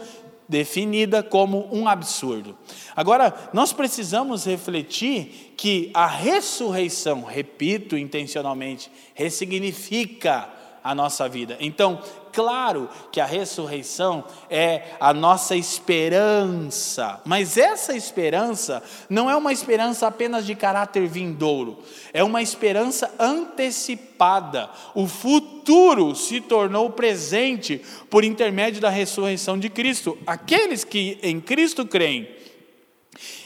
definida 0.48 1.20
como 1.20 1.68
um 1.72 1.88
absurdo. 1.88 2.56
Agora, 2.94 3.34
nós 3.52 3.72
precisamos 3.72 4.44
refletir 4.44 5.54
que 5.56 5.90
a 5.94 6.06
ressurreição, 6.06 7.22
repito 7.22 7.96
intencionalmente, 7.96 8.88
ressignifica 9.14 10.48
a 10.84 10.94
nossa 10.94 11.28
vida. 11.28 11.56
Então, 11.58 12.00
claro 12.32 12.88
que 13.10 13.20
a 13.20 13.26
ressurreição 13.26 14.24
é 14.48 14.96
a 14.98 15.12
nossa 15.12 15.54
esperança, 15.54 17.20
mas 17.24 17.56
essa 17.56 17.94
esperança 17.94 18.82
não 19.08 19.30
é 19.30 19.36
uma 19.36 19.52
esperança 19.52 20.06
apenas 20.06 20.46
de 20.46 20.54
caráter 20.54 21.06
vindouro, 21.06 21.78
é 22.12 22.24
uma 22.24 22.42
esperança 22.42 23.12
antecipada. 23.18 24.70
O 24.94 25.06
futuro 25.06 26.14
se 26.14 26.40
tornou 26.40 26.90
presente 26.90 27.80
por 28.08 28.24
intermédio 28.24 28.80
da 28.80 28.90
ressurreição 28.90 29.58
de 29.58 29.68
Cristo. 29.68 30.18
Aqueles 30.26 30.84
que 30.84 31.18
em 31.22 31.40
Cristo 31.40 31.86
creem, 31.86 32.28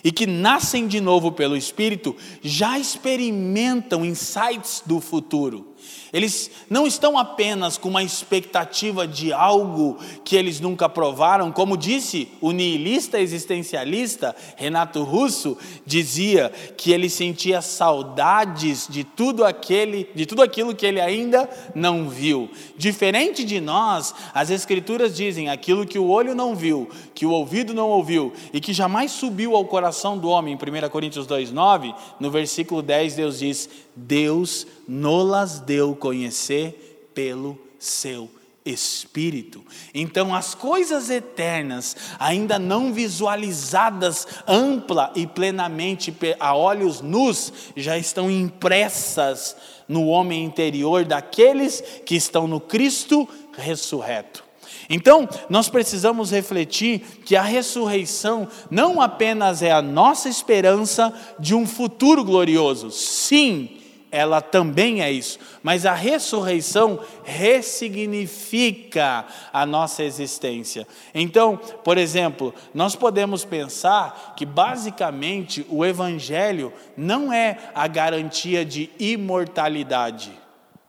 e 0.02 0.12
que 0.12 0.26
nascem 0.26 0.86
de 0.86 1.00
novo 1.00 1.32
pelo 1.32 1.56
Espírito, 1.56 2.16
já 2.40 2.78
experimentam 2.78 4.04
insights 4.04 4.82
do 4.86 5.00
futuro. 5.00 5.74
Eles 6.12 6.50
não 6.70 6.86
estão 6.86 7.18
apenas 7.18 7.76
com 7.76 7.88
uma 7.88 8.02
expectativa 8.02 9.06
de 9.06 9.32
algo 9.32 9.98
que 10.24 10.36
eles 10.36 10.60
nunca 10.60 10.88
provaram, 10.88 11.52
como 11.52 11.76
disse 11.76 12.28
o 12.40 12.52
nihilista 12.52 13.20
existencialista 13.20 14.34
Renato 14.56 15.02
Russo, 15.02 15.56
dizia 15.84 16.50
que 16.76 16.92
ele 16.92 17.10
sentia 17.10 17.60
saudades 17.60 18.86
de 18.88 19.04
tudo 19.04 19.44
aquele, 19.44 20.08
de 20.14 20.26
tudo 20.26 20.42
aquilo 20.42 20.74
que 20.74 20.86
ele 20.86 21.00
ainda 21.00 21.48
não 21.74 22.08
viu. 22.08 22.50
Diferente 22.76 23.44
de 23.44 23.60
nós, 23.60 24.14
as 24.32 24.50
escrituras 24.50 25.16
dizem 25.16 25.48
aquilo 25.48 25.86
que 25.86 25.98
o 25.98 26.08
olho 26.08 26.34
não 26.34 26.54
viu, 26.54 26.88
que 27.14 27.26
o 27.26 27.30
ouvido 27.30 27.74
não 27.74 27.88
ouviu 27.88 28.32
e 28.52 28.60
que 28.60 28.72
jamais 28.72 29.12
subiu 29.12 29.56
ao 29.56 29.64
coração 29.64 30.18
do 30.18 30.28
homem. 30.28 30.54
Em 30.54 30.56
1 30.56 30.88
Coríntios 30.88 31.26
2:9, 31.26 31.94
no 32.20 32.30
versículo 32.30 32.82
10, 32.82 33.14
Deus 33.14 33.38
diz: 33.38 33.68
Deus 33.94 34.66
nolas 34.86 35.60
deu 35.60 35.94
conhecer 35.94 37.10
pelo 37.14 37.58
seu 37.78 38.30
Espírito. 38.66 39.64
Então, 39.94 40.34
as 40.34 40.54
coisas 40.54 41.08
eternas, 41.08 41.96
ainda 42.18 42.58
não 42.58 42.92
visualizadas 42.92 44.26
ampla 44.46 45.12
e 45.14 45.24
plenamente 45.24 46.12
a 46.40 46.54
olhos 46.54 47.00
nus, 47.00 47.52
já 47.76 47.96
estão 47.96 48.28
impressas 48.28 49.56
no 49.88 50.06
homem 50.06 50.44
interior 50.44 51.04
daqueles 51.04 51.80
que 52.04 52.16
estão 52.16 52.48
no 52.48 52.60
Cristo 52.60 53.28
ressurreto. 53.56 54.44
Então, 54.90 55.28
nós 55.48 55.68
precisamos 55.68 56.30
refletir 56.30 57.00
que 57.24 57.36
a 57.36 57.42
ressurreição 57.42 58.48
não 58.68 59.00
apenas 59.00 59.62
é 59.62 59.70
a 59.70 59.82
nossa 59.82 60.28
esperança 60.28 61.12
de 61.38 61.54
um 61.54 61.66
futuro 61.66 62.24
glorioso, 62.24 62.90
sim, 62.90 63.75
ela 64.16 64.40
também 64.40 65.02
é 65.02 65.12
isso, 65.12 65.38
mas 65.62 65.84
a 65.84 65.92
ressurreição 65.92 66.98
ressignifica 67.22 69.26
a 69.52 69.66
nossa 69.66 70.02
existência. 70.02 70.86
Então, 71.14 71.60
por 71.84 71.98
exemplo, 71.98 72.54
nós 72.72 72.96
podemos 72.96 73.44
pensar 73.44 74.32
que 74.34 74.46
basicamente 74.46 75.66
o 75.68 75.84
Evangelho 75.84 76.72
não 76.96 77.30
é 77.30 77.58
a 77.74 77.86
garantia 77.86 78.64
de 78.64 78.88
imortalidade, 78.98 80.32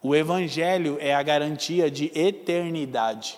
o 0.01 0.15
Evangelho 0.15 0.97
é 1.01 1.13
a 1.13 1.21
garantia 1.21 1.91
de 1.91 2.09
eternidade. 2.15 3.37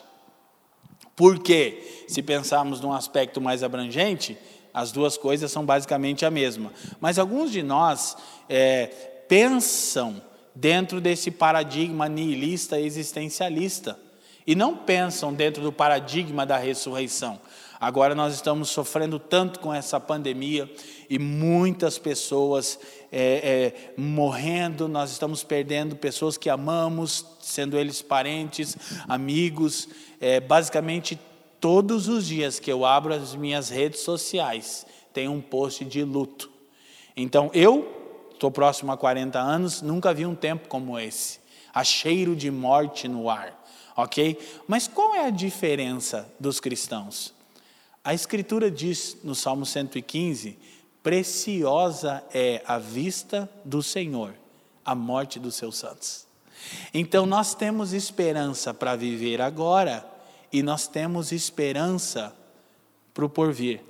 Porque, 1.15 2.05
se 2.07 2.21
pensarmos 2.21 2.79
num 2.79 2.93
aspecto 2.93 3.41
mais 3.41 3.63
abrangente, 3.63 4.37
as 4.73 4.91
duas 4.91 5.17
coisas 5.17 5.51
são 5.51 5.65
basicamente 5.65 6.25
a 6.25 6.31
mesma. 6.31 6.71
Mas 7.01 7.17
alguns 7.17 7.51
de 7.51 7.63
nós 7.63 8.15
é, 8.47 9.08
pensam 9.29 10.19
dentro 10.55 10.99
desse 10.99 11.29
paradigma 11.29 12.09
nihilista 12.09 12.81
existencialista 12.81 13.97
e 14.45 14.55
não 14.55 14.75
pensam 14.75 15.31
dentro 15.31 15.61
do 15.61 15.71
paradigma 15.71 16.45
da 16.45 16.57
ressurreição. 16.57 17.39
Agora 17.79 18.15
nós 18.15 18.33
estamos 18.33 18.69
sofrendo 18.69 19.19
tanto 19.19 19.59
com 19.59 19.73
essa 19.73 19.99
pandemia 19.99 20.69
e 21.09 21.19
muitas 21.19 21.97
pessoas 21.99 22.77
é, 23.11 23.71
é, 23.77 23.93
morrendo, 23.95 24.87
nós 24.87 25.11
estamos 25.11 25.43
perdendo 25.43 25.95
pessoas 25.95 26.35
que 26.35 26.49
amamos, 26.49 27.23
sendo 27.39 27.77
eles 27.77 28.01
parentes, 28.01 28.75
amigos. 29.07 29.87
É, 30.19 30.39
basicamente, 30.39 31.17
todos 31.61 32.07
os 32.07 32.25
dias 32.27 32.59
que 32.59 32.71
eu 32.71 32.83
abro 32.83 33.13
as 33.13 33.35
minhas 33.35 33.69
redes 33.69 34.01
sociais, 34.01 34.85
tem 35.13 35.29
um 35.29 35.39
post 35.39 35.85
de 35.85 36.03
luto. 36.03 36.49
Então, 37.15 37.49
eu 37.53 37.98
estou 38.39 38.49
próximo 38.49 38.89
a 38.89 38.97
40 38.97 39.37
anos, 39.37 39.81
nunca 39.81 40.13
vi 40.13 40.25
um 40.25 40.33
tempo 40.33 40.69
como 40.69 40.97
esse. 40.97 41.39
Há 41.73 41.83
cheiro 41.83 42.37
de 42.37 42.49
morte 42.49 43.05
no 43.05 43.29
ar, 43.29 43.53
ok? 43.97 44.39
Mas 44.65 44.87
qual 44.87 45.13
é 45.13 45.25
a 45.25 45.29
diferença 45.29 46.25
dos 46.39 46.61
cristãos? 46.61 47.33
A 48.01 48.13
Escritura 48.13 48.71
diz 48.71 49.17
no 49.25 49.35
Salmo 49.35 49.65
115 49.65 50.57
Preciosa 51.03 52.23
é 52.33 52.61
a 52.65 52.77
vista 52.77 53.49
do 53.63 53.81
Senhor, 53.81 54.33
a 54.83 54.93
morte 54.93 55.39
dos 55.39 55.55
seus 55.55 55.77
santos. 55.77 56.25
Então 56.93 57.25
nós 57.25 57.53
temos 57.53 57.93
esperança 57.93 58.73
para 58.73 58.95
viver 58.95 59.41
agora 59.41 60.05
e 60.51 60.61
nós 60.61 60.87
temos 60.87 61.31
esperança 61.31 62.33
para 63.13 63.25
o 63.25 63.29
porvir. 63.29 63.81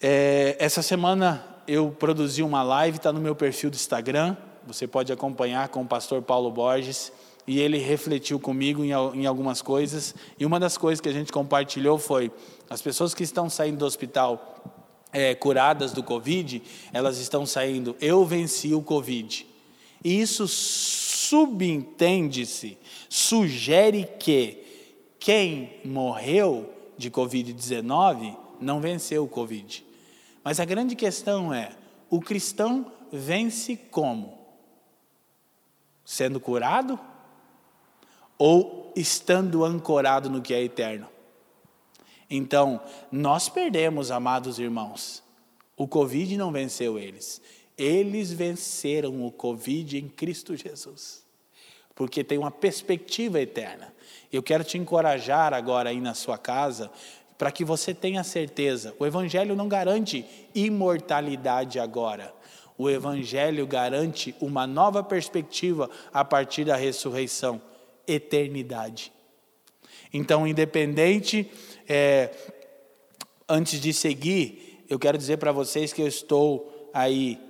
É, 0.00 0.56
essa 0.58 0.82
semana 0.82 1.51
eu 1.66 1.90
produzi 1.90 2.42
uma 2.42 2.62
live, 2.62 2.96
está 2.96 3.12
no 3.12 3.20
meu 3.20 3.34
perfil 3.34 3.70
do 3.70 3.74
Instagram, 3.74 4.36
você 4.66 4.86
pode 4.86 5.12
acompanhar 5.12 5.68
com 5.68 5.82
o 5.82 5.86
pastor 5.86 6.22
Paulo 6.22 6.50
Borges, 6.50 7.12
e 7.46 7.60
ele 7.60 7.78
refletiu 7.78 8.38
comigo 8.38 8.84
em, 8.84 8.90
em 8.90 9.26
algumas 9.26 9.60
coisas, 9.60 10.14
e 10.38 10.46
uma 10.46 10.60
das 10.60 10.78
coisas 10.78 11.00
que 11.00 11.08
a 11.08 11.12
gente 11.12 11.32
compartilhou 11.32 11.98
foi: 11.98 12.30
as 12.70 12.80
pessoas 12.80 13.12
que 13.14 13.24
estão 13.24 13.50
saindo 13.50 13.78
do 13.78 13.84
hospital 13.84 14.62
é, 15.12 15.34
curadas 15.34 15.92
do 15.92 16.02
Covid, 16.02 16.62
elas 16.92 17.18
estão 17.18 17.44
saindo, 17.44 17.94
eu 18.00 18.24
venci 18.24 18.72
o 18.74 18.82
Covid. 18.82 19.46
E 20.04 20.20
isso 20.20 20.48
subentende-se, 20.48 22.76
sugere 23.08 24.08
que 24.18 24.58
quem 25.18 25.80
morreu 25.84 26.68
de 26.98 27.10
Covid-19 27.10 28.36
não 28.60 28.78
venceu 28.80 29.24
o 29.24 29.28
Covid. 29.28 29.84
Mas 30.44 30.60
a 30.60 30.64
grande 30.64 30.96
questão 30.96 31.52
é: 31.52 31.72
o 32.10 32.20
cristão 32.20 32.92
vence 33.12 33.76
como? 33.76 34.38
Sendo 36.04 36.40
curado 36.40 36.98
ou 38.36 38.92
estando 38.96 39.64
ancorado 39.64 40.28
no 40.28 40.42
que 40.42 40.52
é 40.52 40.62
eterno? 40.62 41.08
Então, 42.28 42.80
nós 43.10 43.48
perdemos, 43.48 44.10
amados 44.10 44.58
irmãos. 44.58 45.22
O 45.76 45.86
Covid 45.86 46.36
não 46.36 46.50
venceu 46.50 46.98
eles. 46.98 47.42
Eles 47.76 48.32
venceram 48.32 49.24
o 49.24 49.30
Covid 49.30 49.98
em 49.98 50.08
Cristo 50.08 50.56
Jesus. 50.56 51.22
Porque 51.94 52.24
tem 52.24 52.38
uma 52.38 52.50
perspectiva 52.50 53.40
eterna. 53.40 53.94
Eu 54.32 54.42
quero 54.42 54.64
te 54.64 54.78
encorajar 54.78 55.52
agora 55.52 55.90
aí 55.90 56.00
na 56.00 56.14
sua 56.14 56.38
casa, 56.38 56.90
para 57.42 57.50
que 57.50 57.64
você 57.64 57.92
tenha 57.92 58.22
certeza. 58.22 58.94
O 59.00 59.04
Evangelho 59.04 59.56
não 59.56 59.66
garante 59.66 60.24
imortalidade 60.54 61.80
agora. 61.80 62.32
O 62.78 62.88
Evangelho 62.88 63.66
garante 63.66 64.32
uma 64.40 64.64
nova 64.64 65.02
perspectiva 65.02 65.90
a 66.14 66.24
partir 66.24 66.64
da 66.64 66.76
ressurreição 66.76 67.60
eternidade. 68.06 69.12
Então, 70.14 70.46
independente 70.46 71.50
é, 71.88 72.30
antes 73.48 73.80
de 73.80 73.92
seguir, 73.92 74.84
eu 74.88 74.96
quero 74.96 75.18
dizer 75.18 75.38
para 75.38 75.50
vocês 75.50 75.92
que 75.92 76.00
eu 76.00 76.06
estou 76.06 76.90
aí 76.94 77.40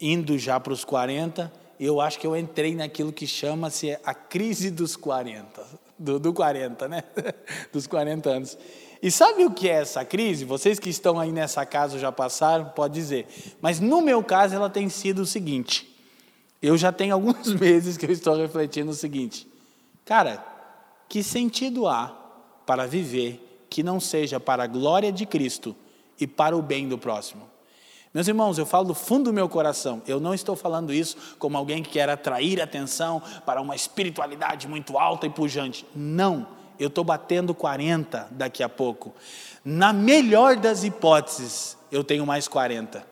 indo 0.00 0.36
já 0.36 0.58
para 0.58 0.72
os 0.72 0.84
40, 0.84 1.52
eu 1.78 2.00
acho 2.00 2.18
que 2.18 2.26
eu 2.26 2.36
entrei 2.36 2.74
naquilo 2.74 3.12
que 3.12 3.28
chama-se 3.28 3.96
a 4.02 4.12
crise 4.12 4.72
dos 4.72 4.96
40, 4.96 5.64
do, 5.96 6.18
do 6.18 6.34
40, 6.34 6.88
né? 6.88 7.04
dos 7.72 7.86
40 7.86 8.28
anos. 8.28 8.58
E 9.02 9.10
sabe 9.10 9.44
o 9.44 9.50
que 9.50 9.68
é 9.68 9.80
essa 9.80 10.04
crise? 10.04 10.44
Vocês 10.44 10.78
que 10.78 10.88
estão 10.88 11.18
aí 11.18 11.30
nessa 11.30 11.64
casa 11.66 11.98
já 11.98 12.10
passaram, 12.10 12.66
pode 12.66 12.94
dizer. 12.94 13.26
Mas 13.60 13.80
no 13.80 14.00
meu 14.00 14.22
caso 14.22 14.54
ela 14.54 14.70
tem 14.70 14.88
sido 14.88 15.22
o 15.22 15.26
seguinte. 15.26 15.94
Eu 16.62 16.76
já 16.76 16.90
tenho 16.90 17.14
alguns 17.14 17.52
meses 17.54 17.96
que 17.96 18.06
eu 18.06 18.10
estou 18.10 18.36
refletindo 18.36 18.90
o 18.90 18.94
seguinte. 18.94 19.46
Cara, 20.04 20.44
que 21.08 21.22
sentido 21.22 21.86
há 21.86 22.08
para 22.64 22.86
viver 22.86 23.66
que 23.68 23.82
não 23.82 24.00
seja 24.00 24.40
para 24.40 24.64
a 24.64 24.66
glória 24.66 25.12
de 25.12 25.26
Cristo 25.26 25.76
e 26.18 26.26
para 26.26 26.56
o 26.56 26.62
bem 26.62 26.88
do 26.88 26.96
próximo. 26.96 27.48
Meus 28.14 28.28
irmãos, 28.28 28.56
eu 28.56 28.64
falo 28.64 28.86
do 28.86 28.94
fundo 28.94 29.24
do 29.24 29.32
meu 29.32 29.46
coração. 29.46 30.00
Eu 30.06 30.18
não 30.18 30.32
estou 30.32 30.56
falando 30.56 30.90
isso 30.90 31.36
como 31.38 31.58
alguém 31.58 31.82
que 31.82 31.90
quer 31.90 32.08
atrair 32.08 32.62
atenção 32.62 33.22
para 33.44 33.60
uma 33.60 33.76
espiritualidade 33.76 34.66
muito 34.66 34.96
alta 34.96 35.26
e 35.26 35.30
pujante. 35.30 35.84
Não, 35.94 36.46
eu 36.78 36.88
estou 36.88 37.04
batendo 37.04 37.54
40 37.54 38.28
daqui 38.30 38.62
a 38.62 38.68
pouco. 38.68 39.14
Na 39.64 39.92
melhor 39.92 40.56
das 40.56 40.84
hipóteses, 40.84 41.76
eu 41.90 42.04
tenho 42.04 42.26
mais 42.26 42.46
40. 42.48 43.06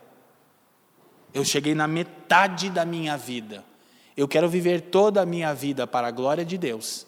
Eu 1.33 1.45
cheguei 1.45 1.75
na 1.75 1.89
metade 1.89 2.71
da 2.71 2.85
minha 2.85 3.17
vida. 3.17 3.65
Eu 4.17 4.29
quero 4.29 4.49
viver 4.49 4.83
toda 4.83 5.23
a 5.23 5.27
minha 5.27 5.53
vida 5.53 5.87
para 5.87 6.07
a 6.07 6.11
glória 6.11 6.45
de 6.45 6.57
Deus 6.57 7.07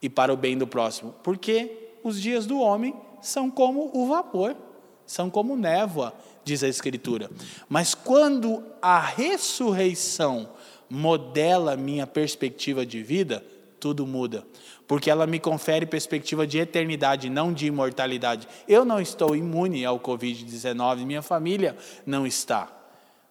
e 0.00 0.08
para 0.08 0.32
o 0.32 0.36
bem 0.36 0.56
do 0.56 0.66
próximo. 0.66 1.14
Porque 1.22 1.90
os 2.04 2.20
dias 2.20 2.46
do 2.46 2.60
homem 2.60 2.94
são 3.20 3.50
como 3.50 3.90
o 3.92 4.06
vapor, 4.06 4.56
são 5.04 5.28
como 5.28 5.56
névoa, 5.56 6.14
diz 6.44 6.62
a 6.62 6.68
Escritura. 6.68 7.28
Mas 7.68 7.94
quando 7.94 8.62
a 8.80 9.00
ressurreição 9.00 10.48
modela 10.88 11.76
minha 11.76 12.06
perspectiva 12.06 12.86
de 12.86 13.02
vida, 13.02 13.44
tudo 13.80 14.06
muda. 14.06 14.44
Porque 14.86 15.10
ela 15.10 15.26
me 15.26 15.40
confere 15.40 15.84
perspectiva 15.84 16.46
de 16.46 16.58
eternidade, 16.58 17.28
não 17.28 17.52
de 17.52 17.66
imortalidade. 17.66 18.46
Eu 18.68 18.84
não 18.84 19.00
estou 19.00 19.34
imune 19.34 19.84
ao 19.84 19.98
Covid-19, 19.98 21.04
minha 21.04 21.22
família 21.22 21.76
não 22.06 22.26
está. 22.26 22.70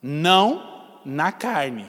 Não 0.01 0.99
na 1.05 1.31
carne, 1.31 1.87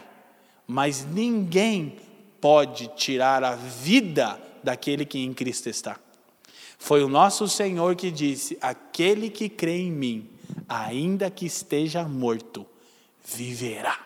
mas 0.66 1.04
ninguém 1.04 1.96
pode 2.40 2.88
tirar 2.96 3.42
a 3.42 3.56
vida 3.56 4.40
daquele 4.62 5.04
que 5.04 5.18
em 5.18 5.32
Cristo 5.32 5.68
está. 5.68 5.98
Foi 6.78 7.02
o 7.02 7.08
nosso 7.08 7.48
Senhor 7.48 7.96
que 7.96 8.10
disse: 8.10 8.58
Aquele 8.60 9.30
que 9.30 9.48
crê 9.48 9.78
em 9.78 9.90
mim, 9.90 10.30
ainda 10.68 11.30
que 11.30 11.46
esteja 11.46 12.04
morto, 12.04 12.66
viverá. 13.24 13.98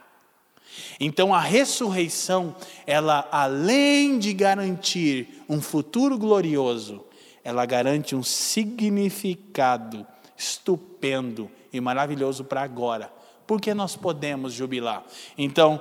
Então 0.99 1.35
a 1.35 1.41
ressurreição, 1.41 2.55
ela 2.87 3.29
além 3.31 4.19
de 4.19 4.33
garantir 4.33 5.43
um 5.49 5.61
futuro 5.61 6.19
glorioso, 6.19 7.05
ela 7.45 7.65
garante 7.67 8.15
um 8.15 8.23
significado 8.23 10.07
estupendo 10.37 11.51
e 11.73 11.81
maravilhoso 11.81 12.45
para 12.45 12.63
agora. 12.63 13.13
Porque 13.47 13.75
nós 13.75 13.97
podemos 13.97 14.53
jubilar. 14.53 15.05
Então, 15.37 15.81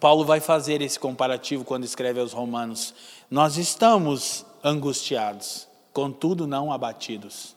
Paulo 0.00 0.24
vai 0.24 0.40
fazer 0.40 0.82
esse 0.82 0.98
comparativo 0.98 1.64
quando 1.64 1.84
escreve 1.84 2.20
aos 2.20 2.32
Romanos. 2.32 2.94
Nós 3.30 3.56
estamos 3.56 4.44
angustiados, 4.62 5.68
contudo 5.92 6.46
não 6.46 6.72
abatidos. 6.72 7.54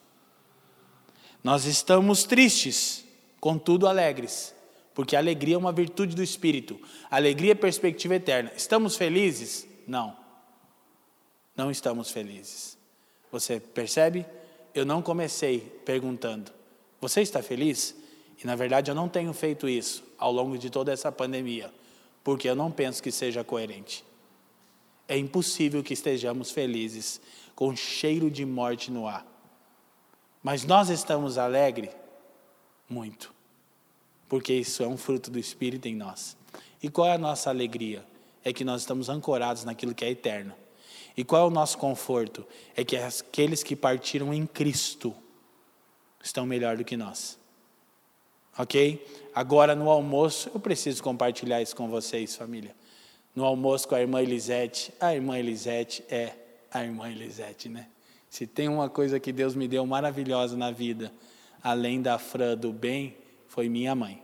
Nós 1.43 1.65
estamos 1.65 2.23
tristes, 2.23 3.03
contudo 3.39 3.87
alegres, 3.87 4.54
porque 4.95 5.15
alegria 5.17 5.55
é 5.55 5.57
uma 5.57 5.73
virtude 5.73 6.15
do 6.15 6.23
Espírito, 6.23 6.79
alegria 7.11 7.51
é 7.51 7.55
perspectiva 7.55 8.15
eterna. 8.15 8.51
Estamos 8.55 8.95
felizes? 8.95 9.67
Não. 9.85 10.17
não 11.55 11.69
estamos 11.69 12.09
felizes. 12.09 12.77
Você 13.29 13.59
percebe? 13.59 14.25
Eu 14.73 14.85
não 14.85 15.01
comecei 15.01 15.59
perguntando: 15.83 16.51
Você 17.01 17.21
está 17.21 17.43
feliz? 17.43 17.93
E 18.41 18.47
na 18.47 18.55
verdade 18.55 18.89
eu 18.89 18.95
não 18.95 19.09
tenho 19.09 19.33
feito 19.33 19.67
isso 19.67 20.01
ao 20.17 20.31
longo 20.31 20.57
de 20.57 20.69
toda 20.69 20.93
essa 20.93 21.11
pandemia, 21.11 21.71
porque 22.23 22.49
eu 22.49 22.55
não 22.55 22.71
penso 22.71 23.03
que 23.03 23.11
seja 23.11 23.43
coerente. 23.43 24.03
É 25.07 25.17
impossível 25.17 25.83
que 25.83 25.93
estejamos 25.93 26.51
felizes 26.51 27.19
com 27.53 27.75
cheiro 27.75 28.31
de 28.31 28.45
morte 28.45 28.89
no 28.89 29.07
ar. 29.07 29.25
Mas 30.41 30.63
nós 30.63 30.89
estamos 30.89 31.37
alegres? 31.37 31.91
Muito. 32.89 33.33
Porque 34.27 34.53
isso 34.53 34.83
é 34.83 34.87
um 34.87 34.97
fruto 34.97 35.29
do 35.29 35.39
Espírito 35.39 35.87
em 35.87 35.95
nós. 35.95 36.35
E 36.81 36.89
qual 36.89 37.07
é 37.07 37.13
a 37.13 37.17
nossa 37.17 37.49
alegria? 37.49 38.05
É 38.43 38.53
que 38.53 38.63
nós 38.63 38.81
estamos 38.81 39.09
ancorados 39.09 39.63
naquilo 39.63 39.93
que 39.93 40.05
é 40.05 40.09
eterno. 40.09 40.53
E 41.17 41.23
qual 41.23 41.43
é 41.43 41.47
o 41.47 41.49
nosso 41.49 41.77
conforto? 41.77 42.45
É 42.75 42.83
que 42.83 42.95
aqueles 42.97 43.63
que 43.63 43.75
partiram 43.75 44.33
em 44.33 44.45
Cristo 44.45 45.15
estão 46.21 46.45
melhor 46.45 46.77
do 46.77 46.83
que 46.83 46.97
nós. 46.97 47.39
Ok? 48.57 49.05
Agora 49.33 49.75
no 49.75 49.89
almoço, 49.89 50.49
eu 50.53 50.59
preciso 50.59 51.01
compartilhar 51.01 51.61
isso 51.61 51.75
com 51.75 51.87
vocês, 51.87 52.35
família. 52.35 52.75
No 53.35 53.45
almoço 53.45 53.87
com 53.87 53.95
a 53.95 54.01
irmã 54.01 54.21
Elisete. 54.21 54.93
A 54.99 55.13
irmã 55.13 55.37
Elisete 55.37 56.03
é 56.09 56.33
a 56.71 56.83
irmã 56.83 57.09
Elisete, 57.09 57.69
né? 57.69 57.87
Se 58.29 58.45
tem 58.45 58.67
uma 58.67 58.89
coisa 58.89 59.19
que 59.19 59.31
Deus 59.31 59.55
me 59.55 59.67
deu 59.67 59.85
maravilhosa 59.85 60.57
na 60.57 60.71
vida, 60.71 61.11
além 61.63 62.01
da 62.01 62.17
Fran 62.17 62.57
do 62.57 62.73
bem, 62.73 63.15
foi 63.55 63.69
minha 63.69 63.95
mãe. 63.95 64.21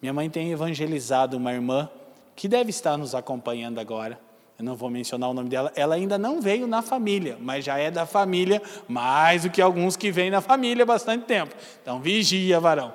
Minha 0.00 0.14
mãe 0.14 0.30
tem 0.30 0.50
evangelizado 0.50 1.36
uma 1.36 1.52
irmã 1.52 1.86
que 2.34 2.48
deve 2.48 2.70
estar 2.70 2.96
nos 2.96 3.14
acompanhando 3.14 3.78
agora. 3.78 4.18
Eu 4.58 4.64
não 4.64 4.74
vou 4.74 4.88
mencionar 4.88 5.28
o 5.28 5.34
nome 5.34 5.50
dela. 5.50 5.70
Ela 5.76 5.96
ainda 5.96 6.16
não 6.16 6.40
veio 6.40 6.66
na 6.66 6.80
família, 6.80 7.36
mas 7.38 7.62
já 7.66 7.78
é 7.78 7.90
da 7.90 8.06
família 8.06 8.62
mais 8.88 9.42
do 9.42 9.50
que 9.50 9.60
alguns 9.60 9.96
que 9.96 10.10
vêm 10.10 10.30
na 10.30 10.40
família 10.40 10.84
há 10.84 10.86
bastante 10.86 11.26
tempo. 11.26 11.54
Então 11.82 12.00
vigia, 12.00 12.58
varão. 12.58 12.94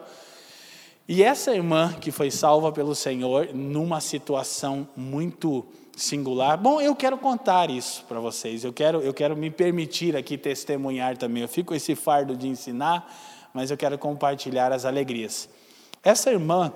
E 1.08 1.22
essa 1.22 1.54
irmã 1.54 1.94
que 2.02 2.12
foi 2.12 2.32
salva 2.32 2.72
pelo 2.72 2.96
Senhor 2.96 3.50
numa 3.54 4.02
situação 4.02 4.88
muito 4.98 5.64
singular. 5.96 6.58
Bom, 6.58 6.82
eu 6.82 6.96
quero 6.96 7.18
contar 7.18 7.70
isso 7.70 8.04
para 8.08 8.20
vocês. 8.20 8.64
Eu 8.64 8.74
quero, 8.74 9.02
eu 9.02 9.14
quero 9.14 9.38
me 9.38 9.52
permitir 9.52 10.16
aqui 10.16 10.36
testemunhar 10.36 11.16
também. 11.16 11.44
Eu 11.44 11.50
fico 11.50 11.76
esse 11.76 11.94
fardo 11.94 12.36
de 12.36 12.48
ensinar, 12.48 13.08
mas 13.54 13.72
eu 13.72 13.78
quero 13.78 13.98
compartilhar 13.98 14.72
as 14.72 14.86
alegrias. 14.86 15.50
Essa 16.04 16.32
irmã 16.32 16.74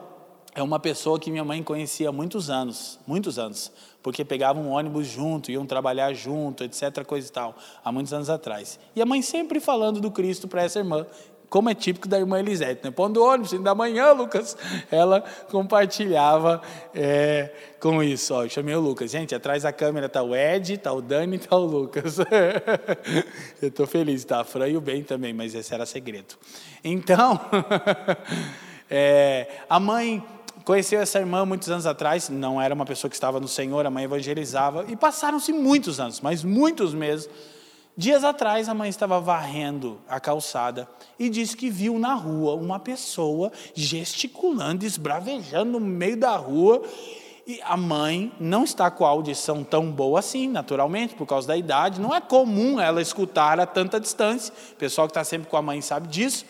é 0.56 0.64
uma 0.64 0.80
pessoa 0.80 1.20
que 1.20 1.30
minha 1.30 1.44
mãe 1.44 1.62
conhecia 1.62 2.10
há 2.10 2.12
muitos 2.12 2.50
anos, 2.50 3.00
muitos 3.06 3.38
anos, 3.38 3.72
porque 4.02 4.26
pegavam 4.26 4.64
um 4.64 4.72
ônibus 4.72 5.06
junto, 5.06 5.52
iam 5.52 5.66
trabalhar 5.66 6.14
junto, 6.14 6.64
etc, 6.64 7.04
coisa 7.06 7.28
e 7.28 7.32
tal, 7.32 7.56
há 7.84 7.92
muitos 7.92 8.12
anos 8.12 8.30
atrás. 8.30 8.80
E 8.96 9.02
a 9.02 9.06
mãe 9.06 9.22
sempre 9.22 9.60
falando 9.60 10.02
do 10.02 10.10
Cristo 10.10 10.48
para 10.48 10.64
essa 10.64 10.80
irmã, 10.80 11.06
como 11.50 11.70
é 11.70 11.76
típico 11.76 12.08
da 12.08 12.20
irmã 12.20 12.40
Elisete, 12.40 12.82
né? 12.84 12.92
Pondo 12.92 13.24
ônibus, 13.24 13.54
da 13.62 13.74
manhã, 13.74 14.12
Lucas, 14.12 14.58
ela 14.92 15.22
compartilhava 15.50 16.62
é, 16.94 17.52
com 17.80 18.04
isso. 18.04 18.34
Ó, 18.34 18.44
eu 18.44 18.50
chamei 18.50 18.76
o 18.76 18.82
Lucas. 18.82 19.12
Gente, 19.12 19.34
atrás 19.34 19.64
da 19.64 19.72
câmera 19.72 20.08
está 20.08 20.22
o 20.22 20.36
Ed, 20.36 20.74
está 20.74 20.92
o 20.92 21.02
Dani, 21.02 21.38
está 21.38 21.56
o 21.56 21.66
Lucas. 21.66 22.18
eu 23.62 23.70
estou 23.70 23.88
feliz, 23.88 24.26
tá? 24.26 24.42
A 24.42 24.44
Fran 24.44 24.68
e 24.68 24.78
o 24.78 24.82
Ben 24.82 25.04
também, 25.04 25.34
mas 25.34 25.56
esse 25.56 25.74
era 25.74 25.86
segredo. 25.86 26.36
Então, 26.84 27.40
é, 28.90 29.48
a 29.70 29.80
mãe 29.80 30.24
conheceu 30.68 31.00
essa 31.00 31.18
irmã 31.18 31.46
muitos 31.46 31.70
anos 31.70 31.86
atrás, 31.86 32.28
não 32.28 32.62
era 32.62 32.76
uma 32.76 32.86
pessoa 32.86 33.10
que 33.10 33.16
estava 33.16 33.40
no 33.40 33.48
Senhor, 33.48 33.86
a 33.86 33.90
mãe 33.90 34.04
evangelizava, 34.04 34.86
e 34.90 34.98
passaram-se 34.98 35.54
muitos 35.54 35.98
anos, 35.98 36.20
mas 36.20 36.44
muitos 36.44 36.94
meses, 36.94 37.30
Dias 38.00 38.24
atrás, 38.24 38.70
a 38.70 38.76
mãe 38.76 38.90
estava 38.90 39.20
varrendo 39.20 40.00
a 40.08 40.20
calçada 40.20 40.88
e 41.18 41.30
disse 41.30 41.58
que 41.58 41.68
viu 41.68 41.98
na 41.98 42.14
rua 42.14 42.54
uma 42.54 42.80
pessoa 42.80 43.52
gesticulando, 43.74 44.86
esbravejando 44.86 45.80
no 45.80 45.80
meio 45.80 46.16
da 46.16 46.36
rua. 46.36 46.84
E 47.48 47.60
a 47.64 47.76
mãe 47.76 48.32
não 48.40 48.66
está 48.66 48.92
com 48.92 49.04
a 49.04 49.10
audição 49.10 49.64
tão 49.64 49.92
boa 49.92 50.20
assim, 50.20 50.48
naturalmente, 50.48 51.16
por 51.16 51.26
causa 51.26 51.48
da 51.48 51.58
idade. 51.58 52.00
Não 52.00 52.14
é 52.14 52.22
comum 52.22 52.80
ela 52.80 53.02
escutar 53.02 53.60
a 53.60 53.66
tanta 53.66 54.00
distância. 54.00 54.54
O 54.74 54.76
pessoal 54.76 55.08
que 55.08 55.12
está 55.12 55.24
sempre 55.24 55.50
com 55.50 55.58
a 55.58 55.62
mãe 55.64 55.82
sabe 55.82 56.08
disso. 56.08 56.46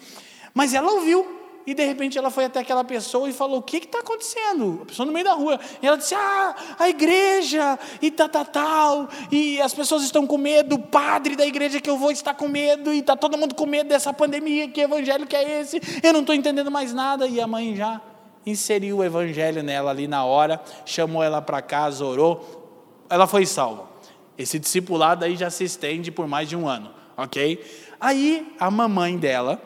Mas 0.53 0.73
ela 0.73 0.91
ouviu 0.91 1.36
e 1.67 1.73
de 1.73 1.83
repente 1.83 2.17
ela 2.17 2.31
foi 2.31 2.45
até 2.45 2.61
aquela 2.61 2.85
pessoa 2.85 3.27
e 3.27 3.33
falou: 3.33 3.59
O 3.59 3.61
que 3.61 3.75
está 3.75 3.99
acontecendo? 3.99 4.79
A 4.83 4.85
pessoa 4.85 5.05
no 5.05 5.11
meio 5.11 5.25
da 5.25 5.33
rua. 5.33 5.59
E 5.81 5.85
ela 5.85 5.97
disse: 5.97 6.15
Ah, 6.15 6.55
a 6.79 6.87
igreja, 6.87 7.77
e 8.01 8.09
tal, 8.09 8.29
tal, 8.29 8.45
tal. 8.45 9.09
E 9.29 9.59
as 9.61 9.73
pessoas 9.73 10.01
estão 10.03 10.25
com 10.25 10.37
medo, 10.37 10.75
o 10.75 10.79
padre 10.79 11.35
da 11.35 11.45
igreja 11.45 11.81
que 11.81 11.89
eu 11.89 11.97
vou 11.97 12.09
está 12.09 12.33
com 12.33 12.47
medo, 12.47 12.93
e 12.93 12.99
está 12.99 13.17
todo 13.17 13.37
mundo 13.37 13.53
com 13.53 13.65
medo 13.65 13.89
dessa 13.89 14.13
pandemia. 14.13 14.69
Que 14.69 14.79
evangelho 14.79 15.27
que 15.27 15.35
é 15.35 15.59
esse? 15.59 15.81
Eu 16.01 16.13
não 16.13 16.21
estou 16.21 16.33
entendendo 16.33 16.71
mais 16.71 16.93
nada. 16.93 17.27
E 17.27 17.41
a 17.41 17.45
mãe 17.45 17.75
já 17.75 17.99
inseriu 18.45 18.99
o 18.99 19.03
evangelho 19.03 19.61
nela 19.61 19.91
ali 19.91 20.07
na 20.07 20.23
hora, 20.23 20.61
chamou 20.85 21.21
ela 21.21 21.41
para 21.41 21.61
casa, 21.61 22.05
orou. 22.05 23.03
Ela 23.09 23.27
foi 23.27 23.45
salva. 23.45 23.89
Esse 24.37 24.57
discipulado 24.57 25.25
aí 25.25 25.35
já 25.35 25.49
se 25.49 25.65
estende 25.65 26.11
por 26.11 26.29
mais 26.29 26.47
de 26.47 26.55
um 26.55 26.65
ano, 26.65 26.91
ok? 27.17 27.61
Aí 27.99 28.55
a 28.57 28.71
mamãe 28.71 29.17
dela 29.17 29.61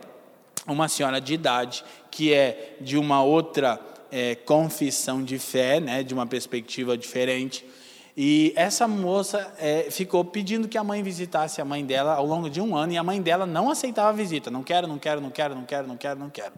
uma 0.67 0.87
senhora 0.87 1.19
de 1.19 1.33
idade 1.33 1.83
que 2.09 2.33
é 2.33 2.75
de 2.81 2.97
uma 2.97 3.23
outra 3.23 3.79
é, 4.11 4.35
confissão 4.35 5.23
de 5.23 5.39
fé, 5.39 5.79
né, 5.79 6.03
de 6.03 6.13
uma 6.13 6.27
perspectiva 6.27 6.97
diferente. 6.97 7.65
E 8.15 8.51
essa 8.57 8.87
moça 8.87 9.53
é, 9.57 9.87
ficou 9.89 10.23
pedindo 10.25 10.67
que 10.67 10.77
a 10.77 10.83
mãe 10.83 11.01
visitasse 11.01 11.61
a 11.61 11.65
mãe 11.65 11.85
dela 11.85 12.15
ao 12.15 12.25
longo 12.25 12.49
de 12.49 12.59
um 12.59 12.75
ano 12.75 12.91
e 12.91 12.97
a 12.97 13.03
mãe 13.03 13.21
dela 13.21 13.45
não 13.45 13.69
aceitava 13.69 14.09
a 14.09 14.11
visita. 14.11 14.51
Não 14.51 14.63
quero, 14.63 14.87
não 14.87 14.99
quero, 14.99 15.21
não 15.21 15.31
quero, 15.31 15.55
não 15.55 15.63
quero, 15.63 15.87
não 15.87 15.97
quero, 15.97 16.19
não 16.19 16.29
quero. 16.29 16.53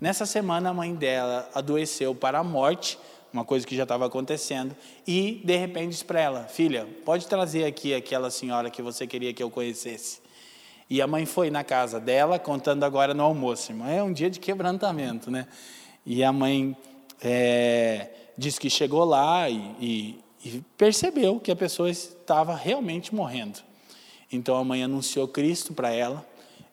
Nessa 0.00 0.26
semana 0.26 0.70
a 0.70 0.74
mãe 0.74 0.94
dela 0.94 1.48
adoeceu 1.54 2.14
para 2.14 2.40
a 2.40 2.44
morte, 2.44 2.98
uma 3.32 3.44
coisa 3.44 3.66
que 3.66 3.76
já 3.76 3.82
estava 3.84 4.06
acontecendo, 4.06 4.74
e 5.06 5.40
de 5.44 5.56
repente 5.56 5.90
disse 5.90 6.04
para 6.04 6.20
ela: 6.20 6.44
Filha, 6.44 6.86
pode 7.04 7.26
trazer 7.26 7.64
aqui 7.64 7.94
aquela 7.94 8.30
senhora 8.30 8.70
que 8.70 8.82
você 8.82 9.06
queria 9.06 9.32
que 9.32 9.42
eu 9.42 9.50
conhecesse. 9.50 10.20
E 10.90 11.02
a 11.02 11.06
mãe 11.06 11.26
foi 11.26 11.50
na 11.50 11.62
casa 11.62 12.00
dela, 12.00 12.38
contando 12.38 12.82
agora 12.84 13.12
no 13.12 13.22
almoço. 13.22 13.72
Irmão, 13.72 13.88
é 13.88 14.02
um 14.02 14.12
dia 14.12 14.30
de 14.30 14.40
quebrantamento, 14.40 15.30
né? 15.30 15.46
E 16.06 16.24
a 16.24 16.32
mãe 16.32 16.74
é, 17.20 18.08
disse 18.36 18.58
que 18.58 18.70
chegou 18.70 19.04
lá 19.04 19.50
e, 19.50 19.74
e, 19.80 20.18
e 20.44 20.64
percebeu 20.78 21.38
que 21.38 21.50
a 21.50 21.56
pessoa 21.56 21.90
estava 21.90 22.54
realmente 22.54 23.14
morrendo. 23.14 23.60
Então 24.32 24.56
a 24.56 24.64
mãe 24.64 24.82
anunciou 24.82 25.28
Cristo 25.28 25.74
para 25.74 25.90
ela. 25.90 26.26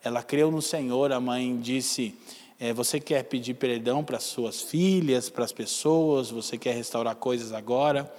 Ela 0.04 0.24
creu 0.24 0.50
no 0.50 0.62
Senhor. 0.62 1.12
A 1.12 1.20
mãe 1.20 1.58
disse: 1.60 2.16
é, 2.60 2.72
Você 2.72 3.00
quer 3.00 3.24
pedir 3.24 3.56
perdão 3.56 4.04
para 4.04 4.20
suas 4.20 4.62
filhas, 4.62 5.30
para 5.30 5.44
as 5.44 5.52
pessoas? 5.52 6.30
Você 6.30 6.58
quer 6.58 6.74
restaurar 6.76 7.16
coisas 7.16 7.52
agora? 7.52 8.10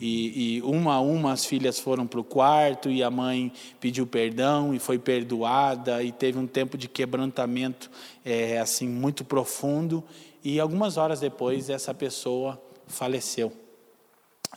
E, 0.00 0.56
e, 0.56 0.62
uma 0.62 0.94
a 0.94 1.00
uma 1.00 1.32
as 1.32 1.44
filhas 1.44 1.78
foram 1.78 2.06
para 2.06 2.18
o 2.18 2.24
quarto 2.24 2.90
e 2.90 3.02
a 3.02 3.10
mãe 3.10 3.52
pediu 3.80 4.06
perdão 4.06 4.74
e 4.74 4.78
foi 4.78 4.98
perdoada 4.98 6.02
e 6.02 6.10
teve 6.10 6.38
um 6.38 6.46
tempo 6.46 6.76
de 6.76 6.88
quebrantamento 6.88 7.90
é, 8.24 8.58
assim 8.58 8.88
muito 8.88 9.24
profundo 9.24 10.02
e 10.42 10.58
algumas 10.58 10.96
horas 10.96 11.20
depois 11.20 11.70
essa 11.70 11.94
pessoa 11.94 12.60
faleceu, 12.88 13.52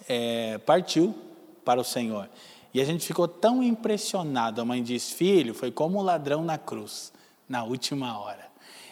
é, 0.09 0.57
partiu 0.57 1.15
para 1.63 1.79
o 1.79 1.83
Senhor 1.83 2.27
e 2.73 2.81
a 2.81 2.85
gente 2.85 3.07
ficou 3.07 3.27
tão 3.27 3.63
impressionado. 3.63 4.61
A 4.61 4.65
mãe 4.65 4.83
disse: 4.83 5.15
Filho, 5.15 5.53
foi 5.53 5.71
como 5.71 5.97
um 5.97 6.01
ladrão 6.03 6.43
na 6.43 6.57
cruz 6.57 7.11
na 7.47 7.63
última 7.63 8.19
hora. 8.19 8.47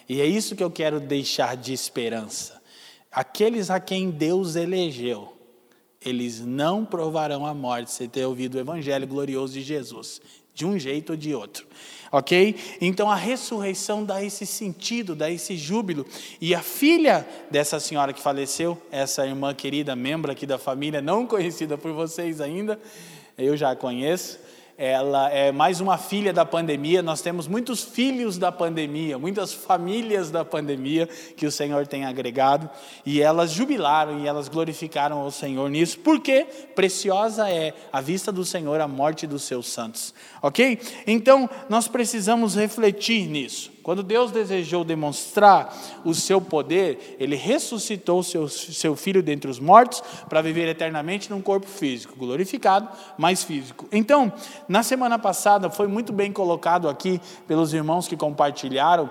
E 0.08 0.22
é 0.22 0.26
isso 0.26 0.56
que 0.56 0.64
eu 0.64 0.72
quero 0.72 1.00
deixar 1.00 1.58
de 1.58 1.74
esperança. 1.74 2.62
Aqueles 3.12 3.70
a 3.70 3.80
quem 3.80 4.10
Deus 4.10 4.56
elegeu 4.56 5.35
eles 6.06 6.40
não 6.40 6.86
provarão 6.86 7.46
a 7.46 7.54
morte 7.54 7.92
sem 7.92 8.08
ter 8.08 8.26
ouvido 8.26 8.56
o 8.56 8.60
evangelho 8.60 9.08
glorioso 9.08 9.54
de 9.54 9.62
Jesus, 9.62 10.22
de 10.54 10.66
um 10.66 10.78
jeito 10.78 11.12
ou 11.12 11.18
de 11.18 11.34
outro. 11.34 11.66
Ok? 12.12 12.56
Então 12.80 13.10
a 13.10 13.16
ressurreição 13.16 14.06
dá 14.06 14.24
esse 14.24 14.46
sentido, 14.46 15.16
dá 15.16 15.30
esse 15.30 15.58
júbilo. 15.58 16.06
E 16.40 16.56
a 16.56 16.62
filha 16.62 17.28
dessa 17.52 17.80
senhora 17.80 18.14
que 18.14 18.22
faleceu, 18.22 18.82
essa 18.92 19.26
irmã 19.26 19.54
querida, 19.54 19.96
membro 19.96 20.32
aqui 20.32 20.46
da 20.46 20.58
família, 20.58 21.02
não 21.02 21.26
conhecida 21.28 21.78
por 21.78 21.92
vocês 21.92 22.40
ainda, 22.40 22.80
eu 23.38 23.58
já 23.58 23.72
a 23.72 23.76
conheço, 23.76 24.40
ela 24.78 25.30
é 25.30 25.52
mais 25.52 25.80
uma 25.80 25.98
filha 25.98 26.34
da 26.34 26.46
pandemia. 26.46 27.02
Nós 27.02 27.22
temos 27.22 27.48
muitos 27.48 27.84
filhos 27.84 28.38
da 28.38 28.52
pandemia, 28.52 29.18
muitas 29.18 29.54
famílias 29.54 30.30
da 30.30 30.44
pandemia 30.44 31.08
que 31.08 31.46
o 31.46 31.52
Senhor 31.52 31.88
tem 31.88 32.06
agregado, 32.06 32.70
e 33.06 33.22
elas 33.22 33.52
jubilaram 33.52 34.20
e 34.20 34.28
elas 34.28 34.50
glorificaram 34.50 35.20
ao 35.20 35.32
Senhor 35.32 35.70
nisso, 35.70 36.00
porque 36.00 36.46
preciosa 36.76 37.50
é 37.50 37.74
a 37.92 38.02
vista 38.02 38.32
do 38.32 38.44
Senhor 38.44 38.82
a 38.82 38.88
morte 38.88 39.26
dos 39.26 39.44
seus 39.44 39.68
santos. 39.68 40.14
OK? 40.42 40.80
Então, 41.08 41.50
nós 41.70 41.88
precisamos 41.88 42.56
refletir 42.56 43.28
nisso. 43.28 43.76
Quando 43.86 44.02
Deus 44.02 44.32
desejou 44.32 44.84
demonstrar 44.84 45.72
o 46.04 46.12
seu 46.12 46.42
poder, 46.42 47.16
ele 47.20 47.36
ressuscitou 47.36 48.24
seu, 48.24 48.50
seu 48.50 48.96
filho 48.96 49.22
dentre 49.22 49.48
os 49.48 49.60
mortos 49.60 50.02
para 50.28 50.42
viver 50.42 50.68
eternamente 50.68 51.30
num 51.30 51.40
corpo 51.40 51.68
físico, 51.68 52.16
glorificado, 52.18 52.90
mas 53.16 53.44
físico. 53.44 53.88
Então, 53.92 54.34
na 54.68 54.84
semana 54.84 55.20
passada 55.20 55.70
foi 55.70 55.88
muito 55.88 56.12
bem 56.12 56.32
colocado 56.32 56.90
aqui 56.90 57.22
pelos 57.48 57.74
irmãos 57.74 58.08
que 58.08 58.18
compartilharam 58.18 59.10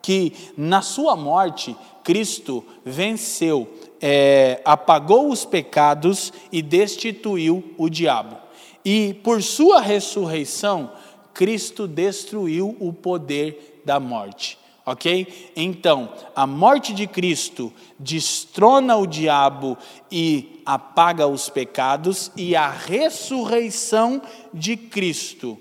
que 0.00 0.32
na 0.56 0.80
sua 0.80 1.16
morte 1.16 1.76
Cristo 2.02 2.64
venceu, 2.84 3.68
é, 4.00 4.62
apagou 4.64 5.30
os 5.30 5.44
pecados 5.44 6.32
e 6.50 6.62
destituiu 6.62 7.74
o 7.76 7.88
diabo. 7.88 8.36
E 8.84 9.14
por 9.22 9.42
sua 9.42 9.80
ressurreição, 9.80 10.92
Cristo 11.34 11.86
destruiu 11.86 12.76
o 12.80 12.92
poder 12.92 13.82
da 13.84 14.00
morte. 14.00 14.57
Ok? 14.88 15.52
Então, 15.54 16.08
a 16.34 16.46
morte 16.46 16.94
de 16.94 17.06
Cristo 17.06 17.70
destrona 17.98 18.96
o 18.96 19.06
diabo 19.06 19.76
e 20.10 20.62
apaga 20.64 21.26
os 21.26 21.50
pecados, 21.50 22.32
e 22.34 22.56
a 22.56 22.70
ressurreição 22.70 24.22
de 24.54 24.78
Cristo 24.78 25.58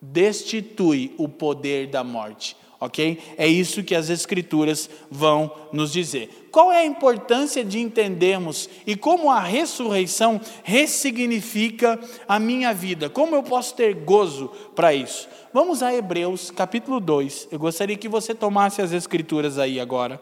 destitui 0.00 1.12
o 1.18 1.28
poder 1.28 1.88
da 1.88 2.04
morte 2.04 2.56
ok? 2.80 3.18
É 3.36 3.46
isso 3.46 3.84
que 3.84 3.94
as 3.94 4.08
Escrituras 4.08 4.88
vão 5.10 5.52
nos 5.70 5.92
dizer. 5.92 6.48
Qual 6.50 6.72
é 6.72 6.78
a 6.78 6.86
importância 6.86 7.62
de 7.62 7.78
entendermos 7.78 8.68
e 8.86 8.96
como 8.96 9.30
a 9.30 9.38
ressurreição 9.38 10.40
ressignifica 10.64 12.00
a 12.26 12.40
minha 12.40 12.72
vida? 12.72 13.10
Como 13.10 13.36
eu 13.36 13.42
posso 13.42 13.74
ter 13.74 13.94
gozo 13.94 14.50
para 14.74 14.94
isso? 14.94 15.28
Vamos 15.52 15.82
a 15.82 15.94
Hebreus 15.94 16.50
capítulo 16.50 16.98
2. 16.98 17.48
Eu 17.52 17.58
gostaria 17.58 17.96
que 17.96 18.08
você 18.08 18.34
tomasse 18.34 18.80
as 18.80 18.92
Escrituras 18.92 19.58
aí 19.58 19.78
agora. 19.78 20.20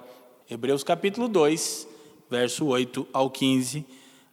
Hebreus 0.51 0.83
capítulo 0.83 1.29
2, 1.29 1.87
verso 2.29 2.67
8 2.67 3.07
ao 3.13 3.31
15. 3.31 3.87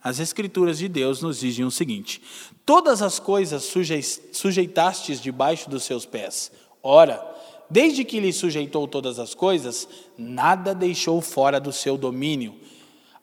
As 0.04 0.20
Escrituras 0.20 0.80
de 0.80 0.88
Deus 0.88 1.22
nos 1.22 1.40
dizem 1.40 1.66
o 1.66 1.72
seguinte: 1.72 2.22
Todas 2.66 3.02
as 3.02 3.20
coisas 3.20 3.72
sujeitastes 4.32 5.22
debaixo 5.22 5.70
dos 5.70 5.84
seus 5.84 6.06
pés. 6.06 6.52
Ora, 6.82 7.35
desde 7.70 8.04
que 8.04 8.20
lhe 8.20 8.32
sujeitou 8.32 8.88
todas 8.88 9.20
as 9.20 9.34
coisas, 9.34 9.88
nada 10.18 10.74
deixou 10.74 11.22
fora 11.22 11.60
do 11.60 11.72
seu 11.72 11.98
domínio. 11.98 12.56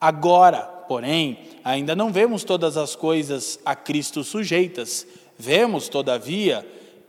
Agora, 0.00 0.62
porém, 0.62 1.38
ainda 1.62 1.94
não 1.94 2.12
vemos 2.12 2.42
todas 2.44 2.76
as 2.76 2.96
coisas 2.96 3.60
a 3.64 3.76
Cristo 3.76 4.24
sujeitas. 4.24 5.06
Vemos, 5.38 5.88
todavia, 5.88 6.66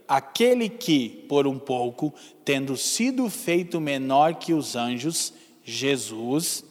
aquele 0.08 0.69
que, 0.69 1.10
por 1.28 1.48
um 1.48 1.58
pouco, 1.58 2.13
tendo 2.46 2.78
sido 2.78 3.30
feito 3.30 3.82
menor 3.82 4.36
que 4.36 4.54
os 4.54 4.76
anjos, 4.76 5.34
Jesus, 5.63 6.63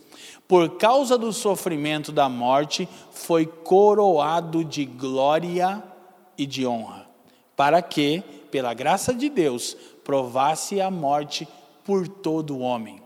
por 0.46 0.76
causa 0.76 1.16
do 1.16 1.32
sofrimento 1.32 2.12
da 2.12 2.28
morte, 2.28 2.88
foi 3.10 3.46
coroado 3.46 4.64
de 4.64 4.84
glória 4.84 5.82
e 6.36 6.44
de 6.44 6.66
honra, 6.66 7.08
para 7.56 7.80
que, 7.80 8.22
pela 8.50 8.74
graça 8.74 9.14
de 9.14 9.28
Deus, 9.30 9.76
provasse 10.04 10.80
a 10.80 10.90
morte 10.90 11.46
por 11.84 12.08
todo 12.08 12.56
o 12.56 12.60
homem. 12.60 13.02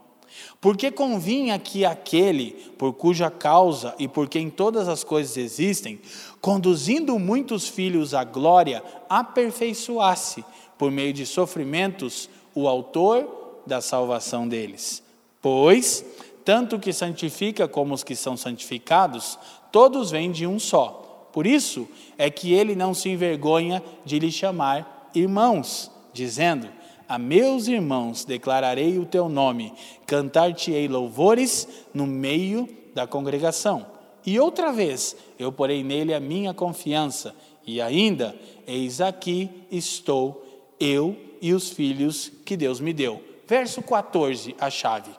Porque 0.60 0.90
convinha 0.90 1.58
que 1.58 1.84
aquele, 1.84 2.50
por 2.76 2.92
cuja 2.92 3.30
causa 3.30 3.94
e 3.98 4.06
por 4.06 4.28
quem 4.28 4.50
todas 4.50 4.88
as 4.88 5.02
coisas 5.02 5.36
existem, 5.36 6.00
conduzindo 6.40 7.18
muitos 7.18 7.68
filhos 7.68 8.14
à 8.14 8.24
glória, 8.24 8.82
aperfeiçoasse, 9.08 10.44
por 10.76 10.90
meio 10.90 11.12
de 11.12 11.24
sofrimentos, 11.24 12.28
o 12.54 12.68
autor 12.68 13.62
da 13.66 13.80
salvação 13.80 14.46
deles. 14.46 15.02
Pois, 15.40 16.04
tanto 16.44 16.76
o 16.76 16.80
que 16.80 16.92
santifica 16.92 17.66
como 17.66 17.94
os 17.94 18.04
que 18.04 18.14
são 18.14 18.36
santificados, 18.36 19.38
todos 19.72 20.10
vêm 20.10 20.30
de 20.30 20.46
um 20.46 20.58
só. 20.58 21.28
Por 21.32 21.46
isso 21.46 21.88
é 22.16 22.30
que 22.30 22.52
ele 22.52 22.74
não 22.74 22.94
se 22.94 23.08
envergonha 23.08 23.82
de 24.04 24.18
lhe 24.18 24.32
chamar 24.32 25.10
irmãos, 25.14 25.90
dizendo: 26.12 26.68
a 27.08 27.18
meus 27.18 27.68
irmãos 27.68 28.24
declararei 28.24 28.98
o 28.98 29.06
teu 29.06 29.28
nome, 29.28 29.72
cantar-te-ei 30.06 30.88
louvores 30.88 31.68
no 31.94 32.06
meio 32.06 32.68
da 32.94 33.06
congregação. 33.06 33.86
E 34.24 34.40
outra 34.40 34.72
vez 34.72 35.16
eu 35.38 35.52
porei 35.52 35.84
nele 35.84 36.12
a 36.12 36.20
minha 36.20 36.52
confiança, 36.52 37.34
e 37.66 37.80
ainda, 37.80 38.34
eis 38.66 39.00
aqui 39.00 39.50
estou, 39.70 40.44
eu 40.78 41.16
e 41.40 41.52
os 41.52 41.70
filhos 41.70 42.30
que 42.44 42.56
Deus 42.56 42.80
me 42.80 42.92
deu. 42.92 43.22
Verso 43.46 43.82
14, 43.82 44.54
a 44.58 44.70
chave. 44.70 45.10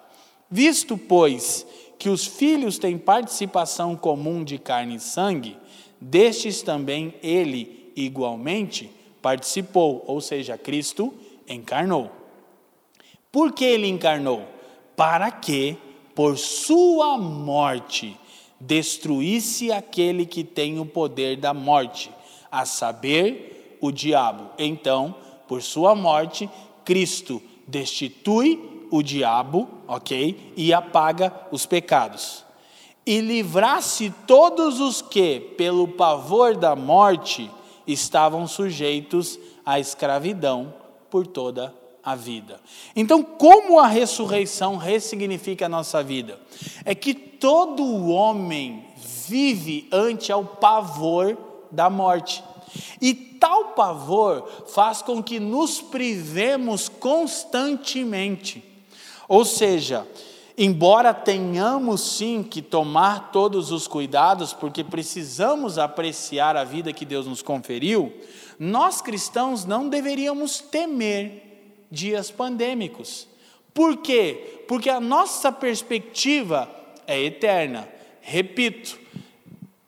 Visto, 0.50 0.98
pois, 0.98 1.66
que 1.98 2.10
os 2.10 2.26
filhos 2.26 2.78
têm 2.78 2.98
participação 2.98 3.96
comum 3.96 4.44
de 4.44 4.58
carne 4.58 4.96
e 4.96 5.00
sangue, 5.00 5.58
destes 6.00 6.62
também 6.62 7.14
ele 7.22 7.92
igualmente 7.96 8.90
participou, 9.22 10.04
ou 10.08 10.22
seja, 10.22 10.58
Cristo 10.58 11.14
encarnou. 11.48 12.12
Por 13.32 13.52
que 13.52 13.66
ele 13.66 13.88
encarnou? 13.88 14.46
Para 14.96 15.30
que, 15.32 15.78
por 16.16 16.38
sua 16.38 17.18
morte, 17.18 18.18
destruísse 18.60 19.72
aquele 19.72 20.26
que 20.26 20.44
tem 20.44 20.80
o 20.80 20.86
poder 20.86 21.38
da 21.38 21.54
morte, 21.54 22.12
a 22.52 22.66
saber, 22.66 23.78
o 23.80 23.92
diabo. 23.92 24.50
Então, 24.58 25.14
por 25.48 25.62
sua 25.62 25.94
morte, 25.94 26.50
Cristo 26.84 27.42
destitui 27.68 28.88
o 28.90 29.04
diabo, 29.04 29.68
ok? 29.88 30.54
E 30.56 30.74
apaga 30.74 31.34
os 31.52 31.66
pecados. 31.66 32.44
E 33.06 33.20
livrasse 33.20 34.12
todos 34.26 34.80
os 34.80 35.02
que, 35.02 35.40
pelo 35.40 35.88
pavor 35.88 36.56
da 36.58 36.76
morte, 36.76 37.52
estavam 37.86 38.48
sujeitos 38.48 39.40
à 39.66 39.80
escravidão 39.80 40.74
por 41.10 41.26
toda 41.28 41.74
a 42.04 42.16
vida. 42.16 42.60
Então, 42.96 43.22
como 43.22 43.80
a 43.80 43.88
ressurreição 43.88 44.78
ressignifica 44.78 45.66
a 45.66 45.70
nossa 45.70 46.02
vida? 46.02 46.40
É 46.86 46.96
que 46.96 47.14
todo 47.14 48.08
homem 48.08 48.86
vive 49.28 49.88
ante 49.92 50.32
ao 50.32 50.44
pavor 50.44 51.38
da 51.70 51.90
morte. 51.90 52.44
E 53.02 53.14
tal 53.14 53.70
pavor 53.70 54.48
faz 54.68 55.02
com 55.02 55.22
que 55.22 55.40
nos 55.40 55.82
privemos 55.82 56.88
constantemente. 56.90 58.64
Ou 59.28 59.44
seja, 59.44 60.08
embora 60.58 61.14
tenhamos 61.14 62.18
sim 62.18 62.42
que 62.42 62.62
tomar 62.62 63.32
todos 63.32 63.72
os 63.72 63.88
cuidados, 63.88 64.54
porque 64.54 64.84
precisamos 64.84 65.78
apreciar 65.78 66.58
a 66.58 66.64
vida 66.64 66.92
que 66.92 67.06
Deus 67.06 67.28
nos 67.28 67.44
conferiu, 67.44 68.12
nós 68.58 69.02
cristãos 69.02 69.66
não 69.66 69.88
deveríamos 69.88 70.60
temer 70.60 71.86
dias 71.92 72.32
pandêmicos. 72.32 73.28
Por 73.74 73.98
quê? 73.98 74.64
Porque 74.68 74.90
a 74.90 75.00
nossa 75.00 75.52
perspectiva 75.52 76.68
é 77.06 77.22
eterna. 77.22 77.88
Repito, 78.22 79.00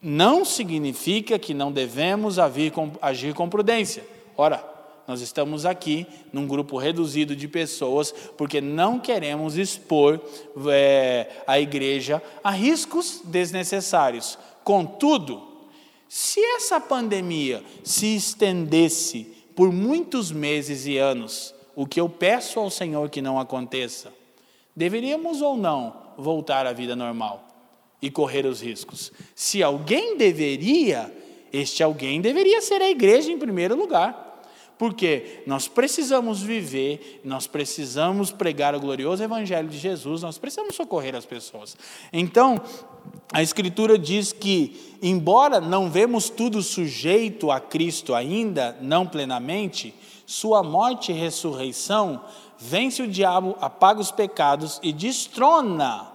não 0.00 0.44
significa 0.44 1.38
que 1.38 1.52
não 1.52 1.72
devemos 1.72 2.38
agir 2.38 3.34
com 3.34 3.48
prudência. 3.48 4.06
Ora, 4.36 4.64
nós 5.10 5.20
estamos 5.22 5.66
aqui 5.66 6.06
num 6.32 6.46
grupo 6.46 6.78
reduzido 6.78 7.34
de 7.34 7.48
pessoas 7.48 8.14
porque 8.38 8.60
não 8.60 9.00
queremos 9.00 9.58
expor 9.58 10.20
é, 10.68 11.42
a 11.48 11.58
igreja 11.58 12.22
a 12.44 12.52
riscos 12.52 13.20
desnecessários. 13.24 14.38
Contudo, 14.62 15.42
se 16.08 16.38
essa 16.54 16.80
pandemia 16.80 17.60
se 17.82 18.14
estendesse 18.14 19.34
por 19.56 19.72
muitos 19.72 20.30
meses 20.30 20.86
e 20.86 20.96
anos, 20.96 21.52
o 21.74 21.88
que 21.88 22.00
eu 22.00 22.08
peço 22.08 22.60
ao 22.60 22.70
Senhor 22.70 23.10
que 23.10 23.20
não 23.20 23.36
aconteça, 23.36 24.12
deveríamos 24.76 25.42
ou 25.42 25.56
não 25.56 25.92
voltar 26.16 26.68
à 26.68 26.72
vida 26.72 26.94
normal 26.94 27.48
e 28.00 28.12
correr 28.12 28.46
os 28.46 28.60
riscos? 28.60 29.10
Se 29.34 29.60
alguém 29.60 30.16
deveria, 30.16 31.12
este 31.52 31.82
alguém 31.82 32.20
deveria 32.20 32.62
ser 32.62 32.80
a 32.80 32.88
igreja 32.88 33.32
em 33.32 33.38
primeiro 33.40 33.74
lugar. 33.74 34.29
Porque 34.80 35.42
nós 35.46 35.68
precisamos 35.68 36.40
viver, 36.40 37.20
nós 37.22 37.46
precisamos 37.46 38.32
pregar 38.32 38.74
o 38.74 38.80
glorioso 38.80 39.22
evangelho 39.22 39.68
de 39.68 39.76
Jesus, 39.76 40.22
nós 40.22 40.38
precisamos 40.38 40.74
socorrer 40.74 41.14
as 41.14 41.26
pessoas. 41.26 41.76
Então, 42.10 42.58
a 43.30 43.42
Escritura 43.42 43.98
diz 43.98 44.32
que, 44.32 44.96
embora 45.02 45.60
não 45.60 45.90
vemos 45.90 46.30
tudo 46.30 46.62
sujeito 46.62 47.50
a 47.50 47.60
Cristo 47.60 48.14
ainda, 48.14 48.74
não 48.80 49.06
plenamente, 49.06 49.94
Sua 50.24 50.62
morte 50.62 51.12
e 51.12 51.14
ressurreição 51.14 52.24
vence 52.56 53.02
o 53.02 53.06
diabo, 53.06 53.58
apaga 53.60 54.00
os 54.00 54.10
pecados 54.10 54.80
e 54.82 54.94
destrona 54.94 56.10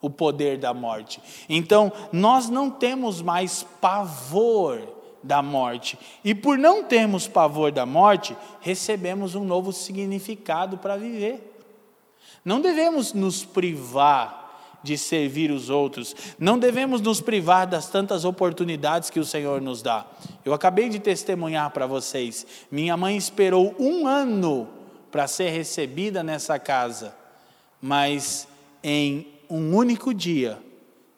o 0.00 0.08
poder 0.08 0.56
da 0.56 0.72
morte. 0.72 1.20
Então, 1.48 1.92
nós 2.12 2.48
não 2.48 2.70
temos 2.70 3.20
mais 3.20 3.66
pavor 3.80 4.93
da 5.24 5.42
morte. 5.42 5.98
E 6.22 6.34
por 6.34 6.58
não 6.58 6.84
termos 6.84 7.26
pavor 7.26 7.72
da 7.72 7.86
morte, 7.86 8.36
recebemos 8.60 9.34
um 9.34 9.42
novo 9.42 9.72
significado 9.72 10.76
para 10.78 10.96
viver. 10.96 11.52
Não 12.44 12.60
devemos 12.60 13.14
nos 13.14 13.42
privar 13.44 14.42
de 14.82 14.98
servir 14.98 15.50
os 15.50 15.70
outros, 15.70 16.14
não 16.38 16.58
devemos 16.58 17.00
nos 17.00 17.18
privar 17.18 17.66
das 17.66 17.88
tantas 17.88 18.26
oportunidades 18.26 19.08
que 19.08 19.18
o 19.18 19.24
Senhor 19.24 19.62
nos 19.62 19.80
dá. 19.80 20.06
Eu 20.44 20.52
acabei 20.52 20.90
de 20.90 20.98
testemunhar 20.98 21.70
para 21.70 21.86
vocês: 21.86 22.46
minha 22.70 22.94
mãe 22.94 23.16
esperou 23.16 23.74
um 23.78 24.06
ano 24.06 24.68
para 25.10 25.26
ser 25.26 25.48
recebida 25.48 26.22
nessa 26.22 26.58
casa, 26.58 27.16
mas 27.80 28.46
em 28.82 29.26
um 29.48 29.74
único 29.74 30.12
dia, 30.12 30.58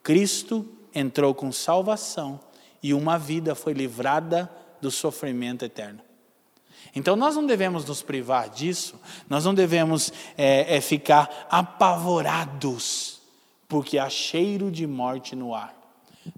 Cristo 0.00 0.64
entrou 0.94 1.34
com 1.34 1.50
salvação 1.50 2.45
e 2.82 2.94
uma 2.94 3.18
vida 3.18 3.54
foi 3.54 3.72
livrada 3.72 4.50
do 4.80 4.90
sofrimento 4.90 5.64
eterno. 5.64 6.00
Então 6.94 7.16
nós 7.16 7.34
não 7.34 7.46
devemos 7.46 7.84
nos 7.84 8.02
privar 8.02 8.48
disso, 8.48 8.98
nós 9.28 9.44
não 9.44 9.54
devemos 9.54 10.12
é, 10.36 10.76
é, 10.76 10.80
ficar 10.80 11.46
apavorados, 11.50 13.20
porque 13.68 13.98
há 13.98 14.08
cheiro 14.08 14.70
de 14.70 14.86
morte 14.86 15.34
no 15.36 15.54
ar. 15.54 15.74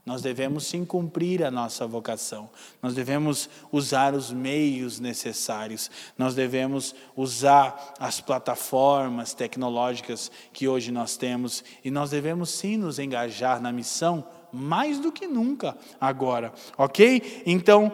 Nós 0.05 0.21
devemos 0.21 0.67
sim 0.67 0.85
cumprir 0.85 1.43
a 1.43 1.51
nossa 1.51 1.87
vocação, 1.87 2.51
nós 2.83 2.95
devemos 2.95 3.49
usar 3.73 4.15
os 4.15 4.31
meios 4.31 5.01
necessários, 5.01 5.91
nós 6.17 6.35
devemos 6.35 6.95
usar 7.17 7.95
as 7.99 8.21
plataformas 8.21 9.33
tecnológicas 9.33 10.31
que 10.53 10.69
hoje 10.69 10.93
nós 10.93 11.17
temos 11.17 11.65
e 11.83 11.91
nós 11.91 12.11
devemos 12.11 12.51
sim 12.51 12.77
nos 12.77 12.99
engajar 12.99 13.63
na 13.63 13.73
missão 13.73 14.27
mais 14.53 14.99
do 14.99 15.13
que 15.13 15.27
nunca 15.27 15.77
agora, 16.01 16.53
ok? 16.77 17.43
Então, 17.47 17.93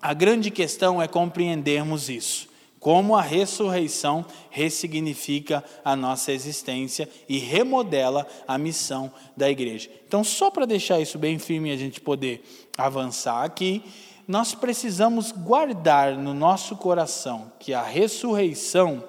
a 0.00 0.12
grande 0.14 0.50
questão 0.50 1.00
é 1.00 1.08
compreendermos 1.08 2.08
isso. 2.08 2.48
Como 2.78 3.16
a 3.16 3.22
ressurreição 3.22 4.24
ressignifica 4.50 5.64
a 5.84 5.96
nossa 5.96 6.30
existência 6.30 7.08
e 7.28 7.38
remodela 7.38 8.26
a 8.46 8.56
missão 8.56 9.10
da 9.36 9.50
igreja. 9.50 9.90
Então, 10.06 10.22
só 10.22 10.50
para 10.50 10.66
deixar 10.66 11.00
isso 11.00 11.18
bem 11.18 11.38
firme 11.38 11.70
e 11.70 11.72
a 11.72 11.76
gente 11.76 12.00
poder 12.00 12.44
avançar 12.78 13.42
aqui, 13.42 13.82
nós 14.28 14.54
precisamos 14.54 15.32
guardar 15.32 16.16
no 16.16 16.34
nosso 16.34 16.76
coração 16.76 17.50
que 17.58 17.72
a 17.72 17.82
ressurreição 17.82 19.02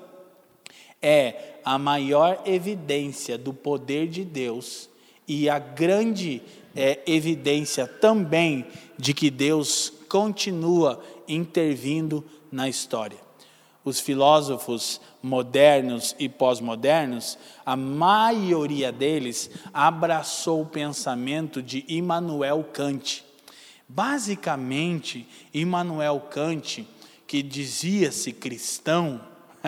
é 1.01 1.59
a 1.63 1.77
maior 1.77 2.41
evidência 2.45 3.37
do 3.37 3.53
poder 3.53 4.07
de 4.07 4.23
Deus 4.23 4.89
e 5.27 5.49
a 5.49 5.59
grande 5.59 6.41
é, 6.77 6.99
evidência 7.07 7.87
também 7.87 8.67
de 8.97 9.11
que 9.13 9.31
Deus 9.31 9.91
continua 10.07 11.03
intervindo 11.27 12.23
na 12.51 12.69
história. 12.69 13.17
Os 13.83 13.99
filósofos 13.99 15.01
modernos 15.23 16.15
e 16.19 16.29
pós-modernos, 16.29 17.37
a 17.65 17.75
maioria 17.75 18.91
deles 18.91 19.49
abraçou 19.73 20.61
o 20.61 20.65
pensamento 20.65 21.63
de 21.63 21.83
Immanuel 21.87 22.63
Kant. 22.71 23.25
Basicamente, 23.89 25.27
Immanuel 25.53 26.19
Kant, 26.29 26.87
que 27.25 27.41
dizia-se 27.41 28.33
cristão, 28.33 29.19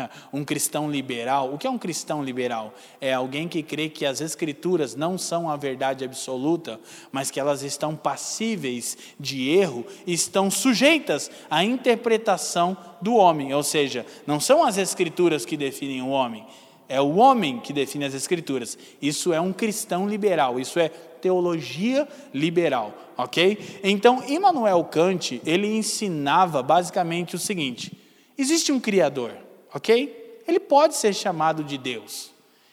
um 0.31 0.43
cristão 0.43 0.89
liberal. 0.89 1.53
O 1.53 1.57
que 1.57 1.67
é 1.67 1.69
um 1.69 1.77
cristão 1.77 2.23
liberal? 2.23 2.73
É 3.01 3.13
alguém 3.13 3.47
que 3.47 3.63
crê 3.63 3.89
que 3.89 4.05
as 4.05 4.21
escrituras 4.21 4.95
não 4.95 5.17
são 5.17 5.49
a 5.49 5.55
verdade 5.55 6.05
absoluta, 6.05 6.79
mas 7.11 7.31
que 7.31 7.39
elas 7.39 7.63
estão 7.63 7.95
passíveis 7.95 8.97
de 9.19 9.49
erro 9.49 9.85
e 10.05 10.13
estão 10.13 10.51
sujeitas 10.51 11.29
à 11.49 11.63
interpretação 11.63 12.77
do 13.01 13.15
homem. 13.15 13.53
Ou 13.53 13.63
seja, 13.63 14.05
não 14.25 14.39
são 14.39 14.63
as 14.63 14.77
escrituras 14.77 15.45
que 15.45 15.57
definem 15.57 16.01
o 16.01 16.09
homem, 16.09 16.45
é 16.87 16.99
o 16.99 17.17
homem 17.17 17.59
que 17.59 17.71
define 17.71 18.05
as 18.05 18.13
escrituras. 18.13 18.77
Isso 19.01 19.31
é 19.31 19.39
um 19.39 19.53
cristão 19.53 20.07
liberal, 20.07 20.59
isso 20.59 20.79
é 20.79 20.89
teologia 20.89 22.07
liberal, 22.33 22.93
ok? 23.17 23.79
Então, 23.83 24.23
Immanuel 24.27 24.83
Kant, 24.85 25.41
ele 25.45 25.67
ensinava 25.67 26.63
basicamente 26.63 27.35
o 27.35 27.39
seguinte: 27.39 27.95
existe 28.37 28.71
um 28.71 28.79
Criador 28.79 29.48
ok? 29.73 30.41
Ele 30.47 30.59
pode 30.59 30.95
ser 30.95 31.13
chamado 31.13 31.63
de 31.63 31.77
Deus. 31.77 32.31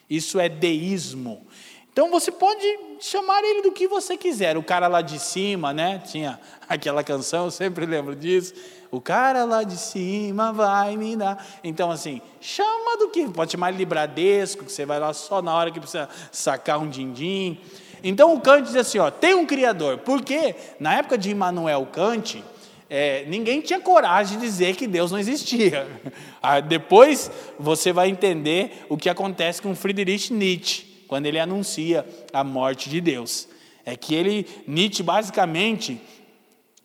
Isso 0.09 0.39
é 0.39 0.47
deísmo. 0.47 1.45
Então 1.91 2.11
você 2.11 2.31
pode 2.31 2.63
chamar 2.99 3.43
ele 3.43 3.61
do 3.63 3.71
que 3.71 3.87
você 3.87 4.15
quiser. 4.15 4.57
O 4.57 4.63
cara 4.63 4.87
lá 4.87 5.01
de 5.01 5.17
cima, 5.17 5.73
né? 5.73 5.99
Tinha 6.05 6.39
aquela 6.69 7.03
canção, 7.03 7.45
eu 7.45 7.51
sempre 7.51 7.85
lembro 7.85 8.15
disso. 8.15 8.53
O 8.89 9.01
cara 9.01 9.43
lá 9.43 9.63
de 9.63 9.75
cima 9.77 10.53
vai 10.53 10.95
me 10.95 11.15
dar. 11.15 11.45
Então, 11.63 11.91
assim, 11.91 12.21
chama 12.39 12.97
do 12.97 13.09
que. 13.09 13.27
Pode 13.29 13.51
chamar 13.51 13.69
ele 13.69 13.79
de 13.79 13.85
Bradesco, 13.85 14.63
que 14.63 14.71
você 14.71 14.85
vai 14.85 14.99
lá 14.99 15.13
só 15.13 15.41
na 15.41 15.53
hora 15.53 15.71
que 15.71 15.79
precisa 15.79 16.07
sacar 16.31 16.79
um 16.79 16.89
din-din. 16.89 17.59
Então 18.03 18.33
o 18.33 18.39
Kant 18.39 18.63
diz 18.63 18.75
assim: 18.75 18.99
ó, 18.99 19.11
tem 19.11 19.33
um 19.33 19.45
Criador. 19.45 19.97
Porque 19.99 20.55
na 20.79 20.95
época 20.95 21.17
de 21.17 21.31
Immanuel 21.31 21.85
Kant, 21.91 22.43
é, 22.89 23.25
ninguém 23.27 23.59
tinha 23.61 23.79
coragem 23.79 24.39
de 24.39 24.45
dizer 24.45 24.75
que 24.75 24.87
Deus 24.87 25.11
não 25.11 25.19
existia. 25.19 25.87
Ah, 26.39 26.61
depois 26.61 27.29
você 27.59 27.91
vai 27.91 28.07
entender 28.07 28.85
o 28.87 28.95
que 28.95 29.09
acontece 29.09 29.61
com 29.61 29.75
Friedrich 29.75 30.31
Nietzsche, 30.31 30.85
quando 31.07 31.25
ele 31.25 31.39
anuncia 31.39 32.05
a 32.31 32.41
morte 32.41 32.89
de 32.89 33.01
Deus. 33.01 33.49
É 33.83 33.97
que 33.97 34.15
ele, 34.15 34.47
Nietzsche, 34.65 35.03
basicamente, 35.03 35.99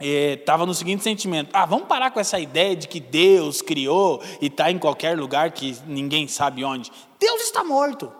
estava 0.00 0.64
é, 0.64 0.66
no 0.66 0.74
seguinte 0.74 1.04
sentimento: 1.04 1.50
ah, 1.52 1.64
vamos 1.64 1.86
parar 1.86 2.10
com 2.10 2.18
essa 2.18 2.40
ideia 2.40 2.74
de 2.74 2.88
que 2.88 2.98
Deus 2.98 3.62
criou 3.62 4.20
e 4.40 4.46
está 4.46 4.70
em 4.70 4.78
qualquer 4.78 5.16
lugar 5.16 5.52
que 5.52 5.76
ninguém 5.86 6.26
sabe 6.26 6.64
onde. 6.64 6.90
Deus 7.20 7.42
está 7.42 7.62
morto. 7.62 8.10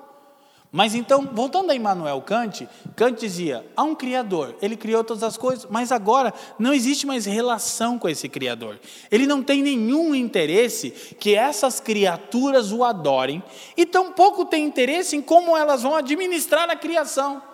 Mas 0.75 0.95
então, 0.95 1.29
voltando 1.31 1.70
a 1.70 1.75
Immanuel 1.75 2.23
Kant, 2.23 2.66
Kant 2.97 3.20
dizia: 3.20 3.62
há 3.77 3.83
um 3.83 3.95
Criador, 3.95 4.57
ele 4.62 4.75
criou 4.75 5.05
todas 5.05 5.23
as 5.23 5.37
coisas, 5.37 5.66
mas 5.68 5.93
agora 5.93 6.33
não 6.59 6.73
existe 6.73 7.07
mais 7.07 7.27
relação 7.27 7.99
com 7.99 8.09
esse 8.09 8.27
Criador. 8.27 8.81
Ele 9.11 9.27
não 9.27 9.43
tem 9.43 9.62
nenhum 9.62 10.14
interesse 10.14 10.91
que 11.20 11.35
essas 11.35 11.79
criaturas 11.79 12.73
o 12.73 12.85
adorem, 12.85 13.43
e 13.77 13.85
tampouco 13.85 14.47
tem 14.47 14.64
interesse 14.64 15.14
em 15.14 15.20
como 15.20 15.55
elas 15.55 15.83
vão 15.83 15.95
administrar 15.95 16.70
a 16.70 16.75
criação. 16.75 17.51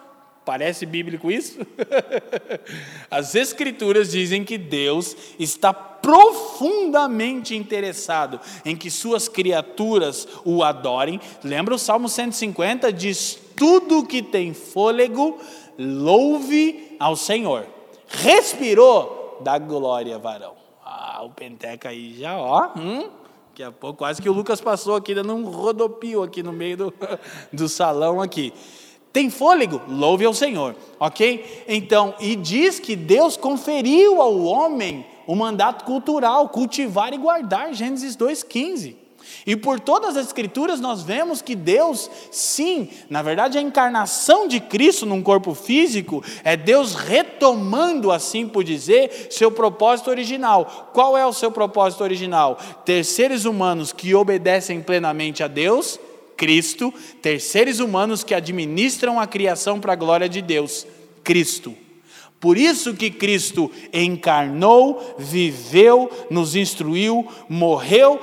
Parece 0.48 0.86
bíblico 0.86 1.30
isso? 1.30 1.58
As 3.10 3.34
Escrituras 3.34 4.10
dizem 4.10 4.42
que 4.42 4.56
Deus 4.56 5.14
está 5.38 5.74
profundamente 5.74 7.54
interessado 7.54 8.40
em 8.64 8.74
que 8.74 8.90
suas 8.90 9.28
criaturas 9.28 10.26
o 10.46 10.64
adorem. 10.64 11.20
Lembra 11.44 11.74
o 11.74 11.78
Salmo 11.78 12.08
150? 12.08 12.90
Diz: 12.94 13.38
Tudo 13.54 14.06
que 14.06 14.22
tem 14.22 14.54
fôlego, 14.54 15.38
louve 15.78 16.96
ao 16.98 17.14
Senhor. 17.14 17.66
Respirou, 18.06 19.42
dá 19.44 19.58
glória, 19.58 20.18
varão. 20.18 20.54
Ah, 20.82 21.20
o 21.24 21.28
Penteca 21.28 21.90
aí 21.90 22.16
já, 22.18 22.38
ó. 22.38 22.70
Hum? 22.74 23.06
Daqui 23.50 23.62
a 23.64 23.70
pouco, 23.70 23.98
quase 23.98 24.22
que 24.22 24.30
o 24.30 24.32
Lucas 24.32 24.62
passou 24.62 24.96
aqui, 24.96 25.14
dando 25.14 25.34
um 25.34 25.44
rodopio 25.44 26.22
aqui 26.22 26.42
no 26.42 26.54
meio 26.54 26.76
do, 26.78 26.94
do 27.52 27.68
salão 27.68 28.22
aqui. 28.22 28.54
Tem 29.12 29.30
fôlego? 29.30 29.80
Louve 29.88 30.24
ao 30.24 30.34
Senhor, 30.34 30.76
ok? 31.00 31.64
Então, 31.66 32.14
e 32.20 32.36
diz 32.36 32.78
que 32.78 32.94
Deus 32.94 33.36
conferiu 33.36 34.20
ao 34.20 34.38
homem 34.44 35.04
o 35.26 35.34
mandato 35.34 35.84
cultural, 35.84 36.48
cultivar 36.48 37.12
e 37.12 37.18
guardar, 37.18 37.74
Gênesis 37.74 38.16
2,15. 38.16 38.96
E 39.46 39.56
por 39.56 39.80
todas 39.80 40.16
as 40.16 40.26
Escrituras 40.26 40.80
nós 40.80 41.02
vemos 41.02 41.42
que 41.42 41.54
Deus, 41.54 42.10
sim, 42.30 42.88
na 43.10 43.22
verdade 43.22 43.58
a 43.58 43.62
encarnação 43.62 44.46
de 44.48 44.60
Cristo 44.60 45.06
num 45.06 45.22
corpo 45.22 45.54
físico 45.54 46.22
é 46.44 46.56
Deus 46.56 46.94
retomando, 46.94 48.10
assim 48.10 48.48
por 48.48 48.64
dizer, 48.64 49.28
seu 49.30 49.50
propósito 49.50 50.10
original. 50.10 50.90
Qual 50.92 51.16
é 51.16 51.26
o 51.26 51.32
seu 51.32 51.50
propósito 51.50 52.02
original? 52.02 52.58
Ter 52.84 53.04
seres 53.04 53.44
humanos 53.44 53.92
que 53.92 54.14
obedecem 54.14 54.80
plenamente 54.80 55.42
a 55.42 55.48
Deus 55.48 55.98
Cristo, 56.38 56.94
ter 57.20 57.40
seres 57.40 57.80
humanos 57.80 58.22
que 58.22 58.32
administram 58.32 59.20
a 59.20 59.26
criação 59.26 59.80
para 59.80 59.92
a 59.92 59.96
glória 59.96 60.28
de 60.28 60.40
Deus, 60.40 60.86
Cristo. 61.24 61.74
Por 62.40 62.56
isso 62.56 62.94
que 62.94 63.10
Cristo 63.10 63.70
encarnou, 63.92 65.16
viveu, 65.18 66.08
nos 66.30 66.54
instruiu, 66.54 67.26
morreu, 67.48 68.20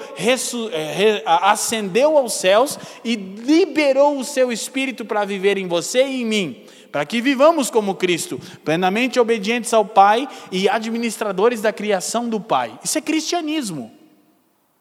é, 0.71 1.21
ascendeu 1.25 2.17
aos 2.17 2.33
céus 2.33 2.79
e 3.03 3.15
liberou 3.15 4.17
o 4.17 4.23
seu 4.23 4.53
Espírito 4.53 5.03
para 5.03 5.25
viver 5.25 5.57
em 5.57 5.67
você 5.67 6.05
e 6.05 6.21
em 6.21 6.25
mim, 6.25 6.63
para 6.93 7.05
que 7.05 7.19
vivamos 7.19 7.69
como 7.69 7.95
Cristo, 7.95 8.39
plenamente 8.63 9.19
obedientes 9.19 9.73
ao 9.73 9.83
Pai 9.83 10.29
e 10.49 10.69
administradores 10.69 11.59
da 11.59 11.73
criação 11.73 12.29
do 12.29 12.39
Pai. 12.39 12.79
Isso 12.81 12.97
é 12.97 13.01
cristianismo. 13.01 13.91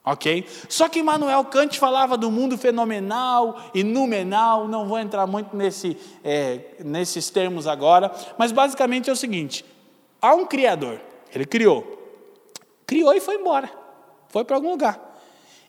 Ok? 0.05 0.47
Só 0.69 0.87
que 0.87 0.99
Immanuel 0.99 1.45
Kant 1.47 1.79
falava 1.79 2.19
do 2.19 2.31
mundo 2.31 2.59
fenomenal 2.59 3.71
e 3.73 3.83
numenal, 3.83 4.69
não 4.69 4.87
vou 4.87 4.99
entrar 4.99 5.27
muito 5.27 5.57
nesse, 5.57 5.97
é, 6.23 6.75
nesses 6.85 7.31
termos 7.31 7.67
agora, 7.67 8.13
mas 8.37 8.53
basicamente 8.53 9.09
é 9.09 9.13
o 9.13 9.17
seguinte: 9.17 9.65
há 10.21 10.35
um 10.35 10.45
Criador, 10.45 11.01
ele 11.35 11.47
criou, 11.47 11.85
criou 12.87 13.15
e 13.15 13.21
foi 13.21 13.37
embora, 13.37 13.71
foi 14.29 14.45
para 14.45 14.57
algum 14.57 14.73
lugar. 14.73 15.01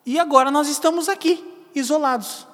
E 0.06 0.20
agora 0.20 0.52
nós 0.52 0.68
estamos 0.68 1.08
aqui, 1.08 1.42
isolados, 1.74 2.46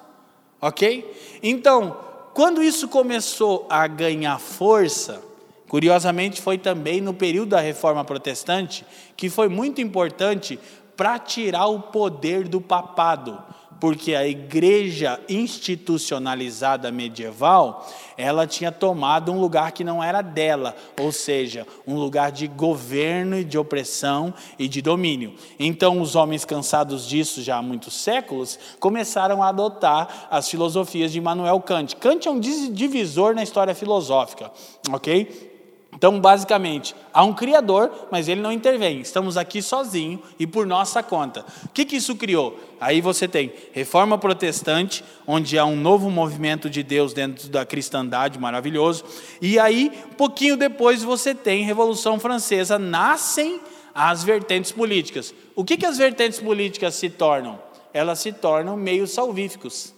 ok? 0.60 1.40
Então, 1.42 1.96
quando 2.32 2.62
isso 2.62 2.86
começou 2.86 3.66
a 3.68 3.88
ganhar 3.88 4.38
força, 4.38 5.20
curiosamente 5.68 6.40
foi 6.40 6.58
também 6.58 7.00
no 7.00 7.12
período 7.12 7.50
da 7.50 7.60
Reforma 7.60 8.04
Protestante, 8.04 8.86
que 9.16 9.28
foi 9.28 9.48
muito 9.48 9.80
importante 9.80 10.60
para 11.02 11.18
tirar 11.18 11.66
o 11.66 11.80
poder 11.80 12.46
do 12.46 12.60
papado, 12.60 13.36
porque 13.80 14.14
a 14.14 14.24
igreja 14.24 15.18
institucionalizada 15.28 16.92
medieval, 16.92 17.84
ela 18.16 18.46
tinha 18.46 18.70
tomado 18.70 19.32
um 19.32 19.40
lugar 19.40 19.72
que 19.72 19.82
não 19.82 20.00
era 20.00 20.22
dela, 20.22 20.76
ou 21.00 21.10
seja, 21.10 21.66
um 21.88 21.96
lugar 21.96 22.30
de 22.30 22.46
governo 22.46 23.36
e 23.36 23.42
de 23.42 23.58
opressão 23.58 24.32
e 24.56 24.68
de 24.68 24.80
domínio. 24.80 25.34
Então, 25.58 26.00
os 26.00 26.14
homens 26.14 26.44
cansados 26.44 27.08
disso 27.08 27.42
já 27.42 27.56
há 27.56 27.62
muitos 27.62 27.94
séculos, 27.94 28.56
começaram 28.78 29.42
a 29.42 29.48
adotar 29.48 30.28
as 30.30 30.48
filosofias 30.48 31.10
de 31.10 31.18
Immanuel 31.18 31.60
Kant. 31.62 31.96
Kant 31.96 32.28
é 32.28 32.30
um 32.30 32.38
divisor 32.38 33.34
na 33.34 33.42
história 33.42 33.74
filosófica, 33.74 34.52
ok? 34.92 35.51
Então, 35.94 36.18
basicamente, 36.18 36.96
há 37.12 37.22
um 37.22 37.34
Criador, 37.34 38.08
mas 38.10 38.26
ele 38.26 38.40
não 38.40 38.50
intervém. 38.50 39.00
Estamos 39.00 39.36
aqui 39.36 39.60
sozinhos 39.60 40.20
e 40.38 40.46
por 40.46 40.66
nossa 40.66 41.02
conta. 41.02 41.44
O 41.66 41.68
que, 41.68 41.84
que 41.84 41.96
isso 41.96 42.16
criou? 42.16 42.58
Aí 42.80 43.00
você 43.00 43.28
tem 43.28 43.52
reforma 43.72 44.16
protestante, 44.16 45.04
onde 45.26 45.58
há 45.58 45.64
um 45.64 45.76
novo 45.76 46.10
movimento 46.10 46.68
de 46.70 46.82
Deus 46.82 47.12
dentro 47.12 47.48
da 47.48 47.64
cristandade, 47.64 48.38
maravilhoso. 48.38 49.04
E 49.40 49.58
aí, 49.58 49.92
um 50.10 50.14
pouquinho 50.14 50.56
depois, 50.56 51.02
você 51.02 51.34
tem 51.34 51.62
Revolução 51.62 52.18
Francesa, 52.18 52.78
nascem 52.78 53.60
as 53.94 54.24
vertentes 54.24 54.72
políticas. 54.72 55.34
O 55.54 55.64
que, 55.64 55.76
que 55.76 55.86
as 55.86 55.98
vertentes 55.98 56.40
políticas 56.40 56.94
se 56.94 57.10
tornam? 57.10 57.60
Elas 57.92 58.18
se 58.18 58.32
tornam 58.32 58.76
meio 58.76 59.06
salvíficos. 59.06 59.94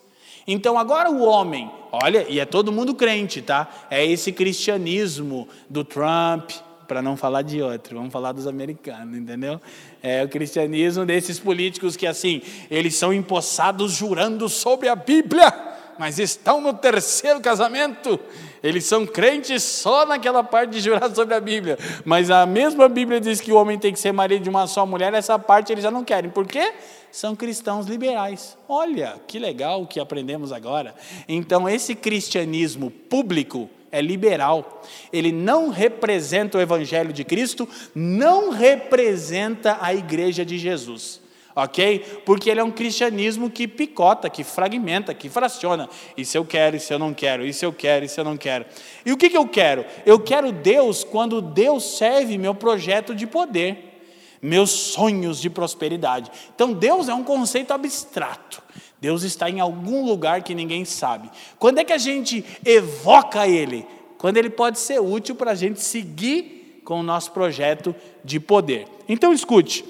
Então 0.46 0.78
agora 0.78 1.10
o 1.10 1.22
homem, 1.22 1.70
olha, 1.90 2.26
e 2.28 2.38
é 2.38 2.44
todo 2.44 2.72
mundo 2.72 2.94
crente, 2.94 3.40
tá? 3.40 3.68
É 3.90 4.04
esse 4.04 4.32
cristianismo 4.32 5.48
do 5.68 5.84
Trump, 5.84 6.50
para 6.86 7.00
não 7.00 7.16
falar 7.16 7.42
de 7.42 7.62
outro, 7.62 7.96
vamos 7.96 8.12
falar 8.12 8.32
dos 8.32 8.46
americanos, 8.46 9.16
entendeu? 9.16 9.60
É 10.02 10.22
o 10.22 10.28
cristianismo 10.28 11.04
desses 11.04 11.38
políticos 11.38 11.96
que 11.96 12.06
assim, 12.06 12.42
eles 12.70 12.94
são 12.94 13.12
empossados 13.12 13.92
jurando 13.92 14.48
sobre 14.48 14.88
a 14.88 14.94
Bíblia, 14.94 15.52
mas 15.98 16.18
estão 16.18 16.60
no 16.60 16.74
terceiro 16.74 17.40
casamento. 17.40 18.18
Eles 18.62 18.84
são 18.84 19.06
crentes 19.06 19.62
só 19.62 20.04
naquela 20.06 20.42
parte 20.42 20.70
de 20.70 20.80
jurar 20.80 21.14
sobre 21.14 21.34
a 21.34 21.40
Bíblia. 21.40 21.78
Mas 22.04 22.30
a 22.30 22.46
mesma 22.46 22.88
Bíblia 22.88 23.20
diz 23.20 23.40
que 23.40 23.52
o 23.52 23.56
homem 23.56 23.78
tem 23.78 23.92
que 23.92 24.00
ser 24.00 24.12
marido 24.12 24.42
de 24.42 24.50
uma 24.50 24.66
só 24.66 24.84
mulher, 24.84 25.12
essa 25.14 25.38
parte 25.38 25.72
eles 25.72 25.84
já 25.84 25.90
não 25.90 26.04
querem. 26.04 26.30
Por 26.30 26.46
quê? 26.46 26.72
São 27.14 27.36
cristãos 27.36 27.86
liberais. 27.86 28.58
Olha, 28.68 29.20
que 29.28 29.38
legal 29.38 29.82
o 29.82 29.86
que 29.86 30.00
aprendemos 30.00 30.50
agora. 30.50 30.96
Então, 31.28 31.68
esse 31.68 31.94
cristianismo 31.94 32.90
público 32.90 33.70
é 33.92 34.02
liberal. 34.02 34.82
Ele 35.12 35.30
não 35.30 35.68
representa 35.68 36.58
o 36.58 36.60
evangelho 36.60 37.12
de 37.12 37.22
Cristo, 37.22 37.68
não 37.94 38.50
representa 38.50 39.78
a 39.80 39.94
igreja 39.94 40.44
de 40.44 40.58
Jesus. 40.58 41.20
Ok? 41.54 42.00
Porque 42.26 42.50
ele 42.50 42.58
é 42.58 42.64
um 42.64 42.72
cristianismo 42.72 43.48
que 43.48 43.68
picota, 43.68 44.28
que 44.28 44.42
fragmenta, 44.42 45.14
que 45.14 45.28
fraciona. 45.28 45.88
Isso 46.16 46.36
eu 46.36 46.44
quero, 46.44 46.74
isso 46.74 46.92
eu 46.92 46.98
não 46.98 47.14
quero, 47.14 47.46
isso 47.46 47.64
eu 47.64 47.72
quero, 47.72 48.04
isso 48.04 48.18
eu 48.18 48.24
não 48.24 48.36
quero. 48.36 48.66
E 49.06 49.12
o 49.12 49.16
que, 49.16 49.30
que 49.30 49.36
eu 49.36 49.46
quero? 49.46 49.84
Eu 50.04 50.18
quero 50.18 50.50
Deus 50.50 51.04
quando 51.04 51.40
Deus 51.40 51.96
serve 51.96 52.36
meu 52.36 52.56
projeto 52.56 53.14
de 53.14 53.24
poder 53.24 53.93
meus 54.44 54.70
sonhos 54.70 55.40
de 55.40 55.48
prosperidade. 55.48 56.30
Então, 56.54 56.74
Deus 56.74 57.08
é 57.08 57.14
um 57.14 57.24
conceito 57.24 57.72
abstrato. 57.72 58.62
Deus 59.00 59.22
está 59.22 59.48
em 59.48 59.58
algum 59.58 60.04
lugar 60.04 60.42
que 60.42 60.54
ninguém 60.54 60.84
sabe. 60.84 61.30
Quando 61.58 61.78
é 61.78 61.84
que 61.84 61.94
a 61.94 61.98
gente 61.98 62.44
evoca 62.62 63.48
Ele? 63.48 63.86
Quando 64.18 64.36
Ele 64.36 64.50
pode 64.50 64.78
ser 64.78 65.00
útil 65.00 65.34
para 65.34 65.52
a 65.52 65.54
gente 65.54 65.80
seguir 65.80 66.82
com 66.84 67.00
o 67.00 67.02
nosso 67.02 67.32
projeto 67.32 67.94
de 68.22 68.38
poder. 68.38 68.86
Então, 69.08 69.32
escute: 69.32 69.82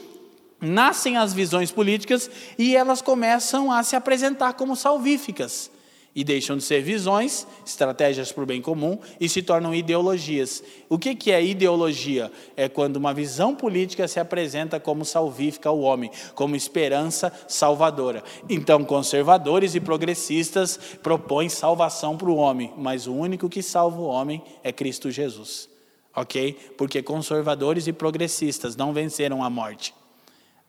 nascem 0.61 1.17
as 1.17 1.33
visões 1.33 1.73
políticas 1.73 2.31
e 2.57 2.77
elas 2.77 3.03
começam 3.03 3.73
a 3.73 3.83
se 3.83 3.97
apresentar 3.97 4.53
como 4.53 4.77
salvíficas 4.77 5.69
e 6.15 6.23
deixam 6.23 6.57
de 6.57 6.62
ser 6.62 6.81
visões, 6.81 7.47
estratégias 7.67 8.31
para 8.31 8.45
o 8.45 8.47
bem 8.47 8.62
comum 8.62 8.99
e 9.19 9.29
se 9.29 9.43
tornam 9.43 9.75
ideologias. 9.75 10.62
O 10.89 10.99
que, 10.99 11.15
que 11.15 11.33
é 11.33 11.45
ideologia? 11.45 12.31
É 12.57 12.69
quando 12.69 12.97
uma 12.97 13.12
visão 13.12 13.55
política 13.55 14.07
se 14.07 14.21
apresenta 14.21 14.79
como 14.79 15.05
salvífica 15.05 15.69
ao 15.69 15.81
homem, 15.81 16.11
como 16.35 16.55
esperança 16.55 17.33
salvadora. 17.49 18.23
Então, 18.49 18.85
conservadores 18.85 19.75
e 19.75 19.81
progressistas 19.81 20.79
propõem 21.03 21.49
salvação 21.49 22.17
para 22.17 22.31
o 22.31 22.37
homem, 22.37 22.73
mas 22.77 23.07
o 23.07 23.12
único 23.12 23.49
que 23.49 23.62
salva 23.62 24.01
o 24.01 24.07
homem 24.07 24.43
é 24.62 24.73
Cristo 24.73 25.11
Jesus. 25.11 25.69
Ok? 26.15 26.53
Porque 26.79 27.03
conservadores 27.03 27.89
e 27.89 27.93
progressistas 27.93 28.77
não 28.77 28.93
venceram 28.93 29.43
a 29.43 29.51
morte. 29.51 29.93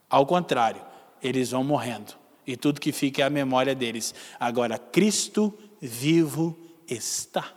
Ao 0.09 0.25
contrário, 0.25 0.81
eles 1.21 1.51
vão 1.51 1.63
morrendo 1.63 2.24
e 2.45 2.55
tudo 2.55 2.81
que 2.81 2.91
fica 2.91 3.21
é 3.21 3.25
a 3.25 3.29
memória 3.29 3.73
deles. 3.73 4.13
Agora, 4.39 4.77
Cristo 4.77 5.53
vivo 5.81 6.57
está. 6.87 7.51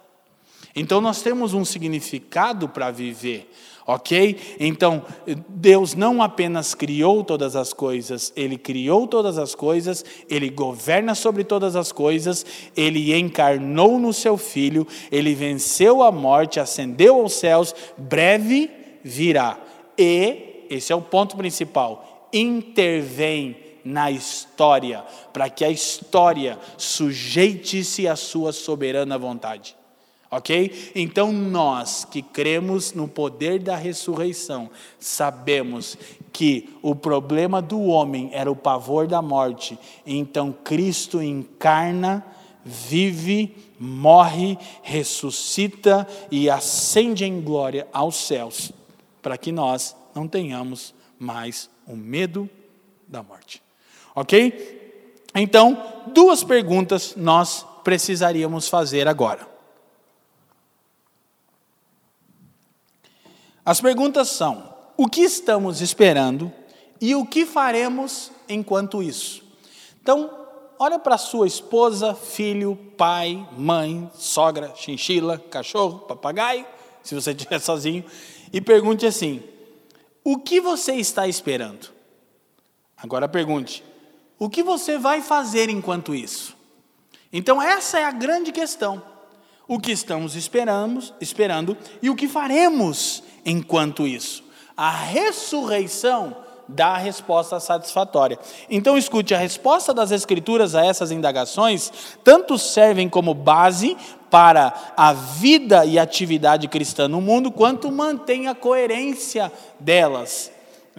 Então, 0.74 1.00
nós 1.00 1.22
temos 1.22 1.54
um 1.54 1.64
significado 1.64 2.68
para 2.68 2.90
viver, 2.90 3.50
ok? 3.86 4.56
Então, 4.60 5.04
Deus 5.48 5.94
não 5.94 6.22
apenas 6.22 6.74
criou 6.74 7.24
todas 7.24 7.56
as 7.56 7.72
coisas, 7.72 8.32
Ele 8.36 8.56
criou 8.56 9.06
todas 9.06 9.38
as 9.38 9.54
coisas, 9.54 10.04
Ele 10.28 10.48
governa 10.48 11.14
sobre 11.14 11.42
todas 11.42 11.74
as 11.74 11.90
coisas, 11.90 12.46
Ele 12.76 13.18
encarnou 13.18 13.98
no 13.98 14.12
Seu 14.12 14.36
Filho, 14.36 14.86
Ele 15.10 15.34
venceu 15.34 16.02
a 16.02 16.12
morte, 16.12 16.60
ascendeu 16.60 17.20
aos 17.20 17.32
céus, 17.32 17.74
breve 17.96 18.70
virá. 19.02 19.58
E, 19.98 20.66
esse 20.70 20.92
é 20.92 20.96
o 20.96 21.02
ponto 21.02 21.36
principal, 21.36 22.28
intervém 22.32 23.67
na 23.84 24.10
história, 24.10 25.04
para 25.32 25.48
que 25.48 25.64
a 25.64 25.70
história 25.70 26.58
sujeite-se 26.76 28.06
à 28.06 28.16
sua 28.16 28.52
soberana 28.52 29.18
vontade. 29.18 29.76
Ok? 30.30 30.92
Então 30.94 31.32
nós 31.32 32.04
que 32.04 32.20
cremos 32.20 32.92
no 32.92 33.08
poder 33.08 33.60
da 33.60 33.76
ressurreição, 33.76 34.70
sabemos 34.98 35.96
que 36.32 36.76
o 36.82 36.94
problema 36.94 37.62
do 37.62 37.80
homem 37.84 38.28
era 38.32 38.50
o 38.50 38.56
pavor 38.56 39.06
da 39.06 39.22
morte, 39.22 39.78
então 40.06 40.52
Cristo 40.52 41.22
encarna, 41.22 42.24
vive, 42.62 43.56
morre, 43.80 44.58
ressuscita 44.82 46.06
e 46.30 46.50
ascende 46.50 47.24
em 47.24 47.40
glória 47.40 47.88
aos 47.90 48.16
céus, 48.16 48.70
para 49.22 49.38
que 49.38 49.50
nós 49.50 49.96
não 50.14 50.28
tenhamos 50.28 50.94
mais 51.18 51.70
o 51.86 51.96
medo 51.96 52.48
da 53.06 53.22
morte. 53.22 53.62
Ok? 54.18 55.22
Então, 55.32 55.80
duas 56.12 56.42
perguntas 56.42 57.14
nós 57.16 57.64
precisaríamos 57.84 58.68
fazer 58.68 59.06
agora. 59.06 59.46
As 63.64 63.80
perguntas 63.80 64.28
são: 64.28 64.74
o 64.96 65.06
que 65.06 65.20
estamos 65.20 65.80
esperando 65.80 66.52
e 67.00 67.14
o 67.14 67.24
que 67.24 67.46
faremos 67.46 68.32
enquanto 68.48 69.04
isso? 69.04 69.44
Então, 70.02 70.28
olha 70.80 70.98
para 70.98 71.16
sua 71.16 71.46
esposa, 71.46 72.12
filho, 72.12 72.76
pai, 72.96 73.46
mãe, 73.56 74.10
sogra, 74.16 74.72
chinchila, 74.74 75.38
cachorro, 75.38 76.00
papagaio, 76.00 76.66
se 77.04 77.14
você 77.14 77.30
estiver 77.30 77.60
sozinho, 77.62 78.04
e 78.52 78.60
pergunte 78.60 79.06
assim: 79.06 79.44
o 80.24 80.38
que 80.38 80.60
você 80.60 80.94
está 80.94 81.28
esperando? 81.28 81.96
Agora 83.00 83.28
pergunte: 83.28 83.84
o 84.38 84.48
que 84.48 84.62
você 84.62 84.98
vai 84.98 85.20
fazer 85.20 85.68
enquanto 85.68 86.14
isso? 86.14 86.56
Então, 87.32 87.60
essa 87.60 87.98
é 87.98 88.04
a 88.04 88.10
grande 88.10 88.52
questão. 88.52 89.02
o 89.70 89.78
que 89.78 89.92
estamos 89.92 90.34
esperamos, 90.34 91.12
esperando 91.20 91.76
e 92.00 92.08
o 92.08 92.16
que 92.16 92.26
faremos 92.26 93.22
enquanto 93.44 94.06
isso. 94.06 94.42
A 94.74 94.90
ressurreição 94.90 96.34
dá 96.66 96.88
a 96.88 96.98
resposta 96.98 97.60
satisfatória. 97.60 98.38
Então, 98.70 98.96
escute: 98.96 99.34
a 99.34 99.38
resposta 99.38 99.92
das 99.92 100.10
Escrituras 100.10 100.74
a 100.74 100.84
essas 100.84 101.10
indagações 101.10 101.92
tanto 102.24 102.56
servem 102.58 103.08
como 103.08 103.34
base 103.34 103.96
para 104.30 104.72
a 104.96 105.12
vida 105.12 105.84
e 105.84 105.98
atividade 105.98 106.68
cristã 106.68 107.08
no 107.08 107.20
mundo, 107.20 107.50
quanto 107.50 107.90
mantém 107.90 108.48
a 108.48 108.54
coerência 108.54 109.52
delas. 109.80 110.50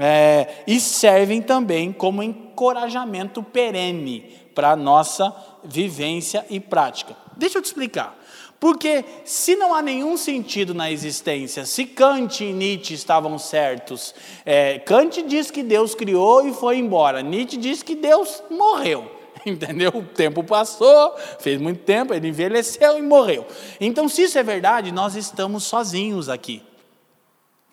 É, 0.01 0.63
e 0.65 0.79
servem 0.79 1.41
também 1.41 1.91
como 1.91 2.23
encorajamento 2.23 3.43
perene 3.43 4.33
para 4.55 4.71
a 4.71 4.75
nossa 4.75 5.35
vivência 5.63 6.45
e 6.49 6.57
prática. 6.57 7.17
Deixa 7.35 7.57
eu 7.57 7.61
te 7.61 7.65
explicar. 7.65 8.17
Porque 8.59 9.05
se 9.23 9.55
não 9.55 9.73
há 9.73 9.81
nenhum 9.81 10.17
sentido 10.17 10.73
na 10.73 10.91
existência, 10.91 11.65
se 11.65 11.85
Kant 11.85 12.43
e 12.43 12.51
Nietzsche 12.51 12.93
estavam 12.93 13.37
certos, 13.37 14.13
é, 14.45 14.79
Kant 14.79 15.21
diz 15.23 15.49
que 15.49 15.63
Deus 15.63 15.95
criou 15.95 16.45
e 16.45 16.53
foi 16.53 16.77
embora, 16.77 17.21
Nietzsche 17.21 17.57
diz 17.57 17.81
que 17.81 17.95
Deus 17.95 18.43
morreu. 18.49 19.09
Entendeu? 19.45 19.91
O 19.95 20.03
tempo 20.03 20.43
passou, 20.43 21.15
fez 21.39 21.59
muito 21.59 21.81
tempo, 21.83 22.13
ele 22.13 22.27
envelheceu 22.27 22.97
e 22.97 23.01
morreu. 23.01 23.45
Então, 23.79 24.09
se 24.09 24.23
isso 24.23 24.37
é 24.37 24.43
verdade, 24.43 24.91
nós 24.91 25.15
estamos 25.15 25.63
sozinhos 25.63 26.27
aqui. 26.27 26.61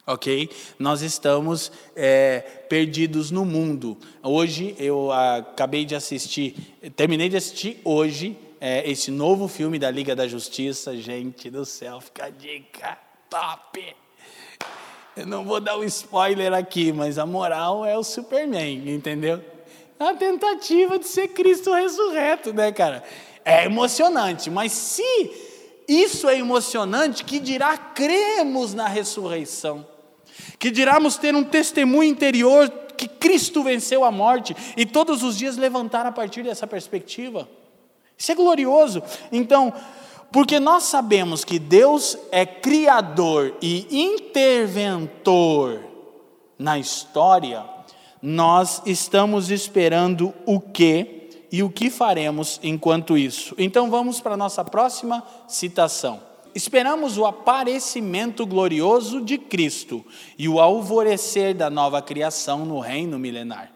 Ok? 0.07 0.49
Nós 0.79 1.03
estamos 1.03 1.73
é, 1.97 2.39
perdidos 2.69 3.33
no 3.33 3.45
mundo. 3.45 3.99
Hoje 4.23 4.77
eu 4.79 5.11
acabei 5.11 5.85
de 5.85 5.97
assistir, 5.97 6.55
terminei 6.95 7.29
de 7.29 7.37
assistir 7.37 7.81
hoje 7.83 8.39
é, 8.61 8.89
esse 8.89 9.11
novo 9.11 9.49
filme 9.49 9.79
da 9.79 9.91
Liga 9.91 10.15
da 10.15 10.29
Justiça, 10.29 10.97
gente 10.97 11.51
do 11.51 11.65
céu, 11.65 12.01
fica 12.01 12.27
a 12.27 12.31
dica, 12.31 12.97
top! 13.29 13.97
Eu 15.17 15.27
não 15.27 15.45
vou 15.45 15.61
dar 15.61 15.77
um 15.79 15.85
spoiler 15.85 16.53
aqui, 16.53 16.93
mas 16.93 17.19
a 17.19 17.27
moral 17.27 17.85
é 17.85 17.97
o 17.97 18.05
Superman, 18.05 18.89
entendeu? 18.89 19.43
É 19.99 20.05
a 20.05 20.15
tentativa 20.15 20.99
de 20.99 21.09
ser 21.09 21.29
Cristo 21.29 21.73
ressurreto, 21.73 22.53
né, 22.53 22.71
cara? 22.71 23.03
É 23.45 23.65
emocionante, 23.65 24.51
mas 24.51 24.73
se 24.73 25.03
isso 25.89 26.29
é 26.29 26.39
emocionante, 26.39 27.25
que 27.25 27.39
dirá 27.39 27.79
cremos 27.79 28.75
na 28.75 28.87
ressurreição, 28.87 29.87
que 30.59 30.71
diramos 30.71 31.17
ter 31.17 31.35
um 31.35 31.45
testemunho 31.45 32.11
interior 32.11 32.69
que 32.97 33.07
Cristo 33.07 33.63
venceu 33.63 34.05
a 34.05 34.11
morte 34.11 34.57
e 34.77 34.87
todos 34.87 35.23
os 35.23 35.37
dias 35.37 35.57
levantar 35.57 36.07
a 36.07 36.13
partir 36.13 36.43
dessa 36.43 36.67
perspectiva. 36.67 37.49
Isso 38.17 38.33
é 38.33 38.35
glorioso. 38.35 39.03
Então, 39.31 39.73
porque 40.33 40.59
nós 40.59 40.85
sabemos 40.85 41.45
que 41.45 41.59
Deus 41.59 42.19
é 42.33 42.45
criador 42.47 43.55
e 43.61 43.87
interventor 43.91 45.81
na 46.59 46.79
história, 46.79 47.65
nós 48.21 48.83
estamos 48.87 49.51
esperando 49.51 50.33
o 50.47 50.59
que 50.59 51.29
e 51.53 51.63
o 51.63 51.71
que 51.71 51.91
faremos 51.91 52.59
enquanto 52.63 53.17
isso. 53.17 53.55
Então 53.59 53.91
vamos 53.91 54.21
para 54.21 54.35
a 54.35 54.37
nossa 54.37 54.65
próxima 54.65 55.23
citação. 55.47 56.21
Esperamos 56.57 57.19
o 57.19 57.27
aparecimento 57.27 58.47
glorioso 58.47 59.21
de 59.21 59.37
Cristo 59.37 60.03
e 60.39 60.49
o 60.49 60.59
alvorecer 60.59 61.55
da 61.55 61.69
nova 61.69 62.01
criação 62.01 62.65
no 62.65 62.81
reino 62.81 63.19
milenar. 63.19 63.71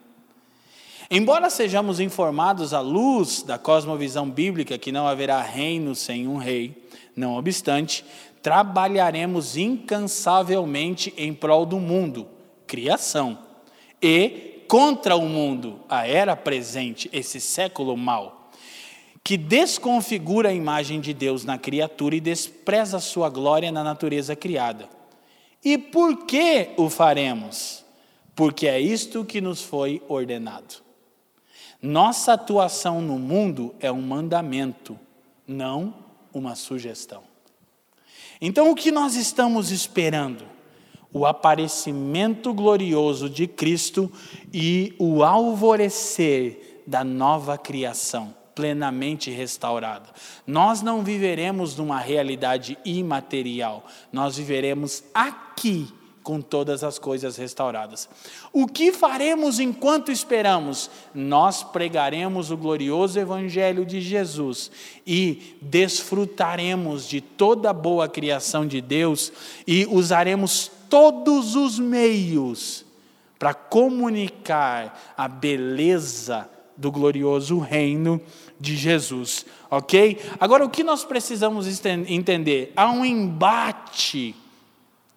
Embora 1.11 1.51
sejamos 1.51 2.01
informados 2.01 2.73
à 2.73 2.81
luz 2.81 3.43
da 3.43 3.59
cosmovisão 3.59 4.31
bíblica 4.31 4.79
que 4.79 4.91
não 4.91 5.07
haverá 5.07 5.43
reino 5.43 5.95
sem 5.95 6.27
um 6.27 6.39
rei, 6.39 6.89
não 7.15 7.37
obstante, 7.37 8.03
trabalharemos 8.43 9.59
incansavelmente 9.59 11.13
em 11.19 11.35
prol 11.35 11.67
do 11.67 11.79
mundo, 11.79 12.27
criação, 12.67 13.39
e 14.01 14.65
contra 14.67 15.17
o 15.17 15.29
mundo, 15.29 15.81
a 15.87 16.09
era 16.09 16.35
presente, 16.35 17.11
esse 17.13 17.43
século 17.43 17.95
mau, 17.95 18.40
que 19.23 19.37
desconfigura 19.37 20.49
a 20.49 20.55
imagem 20.55 21.01
de 21.01 21.13
Deus 21.13 21.45
na 21.45 21.59
criatura 21.59 22.17
e 22.17 22.21
despreza 22.21 22.97
a 22.97 23.01
sua 23.01 23.29
glória 23.29 23.71
na 23.71 23.85
natureza 23.85 24.35
criada. 24.35 24.89
E 25.65 25.77
por 25.77 26.25
que 26.25 26.71
o 26.77 26.89
faremos? 26.89 27.85
Porque 28.35 28.67
é 28.67 28.81
isto 28.81 29.25
que 29.25 29.41
nos 29.41 29.63
foi 29.63 30.03
ordenado. 30.09 30.77
Nossa 31.83 32.35
atuação 32.35 33.01
no 33.01 33.19
mundo 33.19 33.75
é 33.81 33.91
um 33.91 34.03
mandamento, 34.03 34.99
não 35.47 35.95
uma 36.33 36.55
sugestão. 36.55 37.23
Então, 38.41 38.71
o 38.71 38.75
que 38.75 38.91
nós 38.91 39.17
estamos 39.17 39.71
esperando? 39.71 40.45
O 41.13 41.27
aparecimento 41.27 42.55
glorioso 42.55 43.29
de 43.29 43.47
Cristo 43.47 44.11
e 44.53 44.95
o 44.99 45.23
alvorecer 45.23 46.83
da 46.87 47.05
nova 47.05 47.59
criação, 47.59 48.35
plenamente 48.55 49.31
restaurada. 49.31 50.09
Nós 50.47 50.83
não 50.83 51.03
viveremos 51.03 51.77
numa 51.77 51.99
realidade 51.99 52.79
imaterial, 52.85 53.85
nós 54.13 54.37
viveremos 54.37 55.05
aqui 55.15 55.93
com 56.23 56.41
todas 56.41 56.85
as 56.85 56.99
coisas 56.99 57.37
restauradas. 57.37 58.09
O 58.53 58.67
que 58.67 58.93
faremos 58.93 59.59
enquanto 59.59 60.13
esperamos? 60.13 60.91
Nós 61.15 61.63
pregaremos 61.63 62.51
o 62.51 62.57
glorioso 62.57 63.19
Evangelho 63.19 63.87
de 63.87 64.01
Jesus 64.01 64.71
e 65.07 65.57
desfrutaremos 65.63 67.09
de 67.09 67.21
toda 67.21 67.71
a 67.71 67.75
boa 67.75 68.09
criação 68.09 68.67
de 68.67 68.81
Deus 68.81 69.33
e 69.67 69.87
usaremos 69.87 70.71
todos 70.89 71.57
os 71.57 71.79
meios 71.79 72.85
para 73.39 73.55
comunicar 73.55 75.15
a 75.17 75.27
beleza 75.27 76.49
do 76.81 76.91
glorioso 76.91 77.59
reino 77.59 78.21
de 78.59 78.75
Jesus, 78.75 79.45
ok? 79.71 80.19
Agora, 80.41 80.65
o 80.65 80.71
que 80.71 80.83
nós 80.83 81.05
precisamos 81.05 81.67
entender? 82.09 82.73
Há 82.75 82.91
um 82.91 83.05
embate 83.05 84.35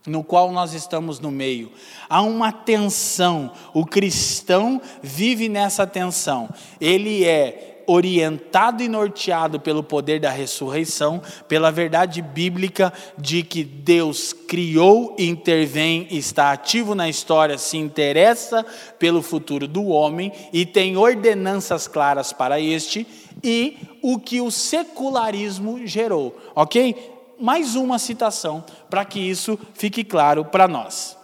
no 0.06 0.24
qual 0.24 0.52
nós 0.52 0.74
estamos 0.74 1.20
no 1.20 1.32
meio. 1.32 1.72
Há 2.10 2.22
uma 2.22 2.52
tensão, 2.52 3.52
o 3.74 3.86
cristão 3.86 4.82
vive 5.02 5.48
nessa 5.48 5.88
tensão. 5.88 6.50
Ele 6.80 7.24
é 7.24 7.73
orientado 7.88 8.84
e 8.84 8.88
norteado 8.88 9.60
pelo 9.60 9.84
poder 9.84 10.20
da 10.20 10.30
ressurreição, 10.30 11.22
pela 11.48 11.72
verdade 11.72 12.22
bíblica 12.22 12.92
de 13.18 13.44
que 13.44 13.64
Deus 13.64 14.34
criou, 14.34 15.16
intervém, 15.20 16.08
está 16.12 16.52
ativo 16.52 16.96
na 16.96 17.10
história, 17.10 17.58
se 17.58 17.78
interessa 17.78 18.66
pelo 18.98 19.22
futuro 19.22 19.68
do 19.68 19.86
homem 19.88 20.32
e 20.52 20.66
tem 20.66 20.98
ordenanças 20.98 21.88
claras 21.88 22.34
para 22.34 22.60
este, 22.60 23.06
e 23.44 23.78
o 24.02 24.20
que 24.20 24.42
o 24.42 24.52
secularismo 24.52 25.86
gerou, 25.86 26.38
ok? 26.56 27.14
mais 27.44 27.76
uma 27.76 28.00
citação 28.00 28.64
para 28.90 29.04
que 29.04 29.20
isso 29.20 29.60
fique 29.74 30.02
claro 30.02 30.46
para 30.46 30.66
nós. 30.66 31.18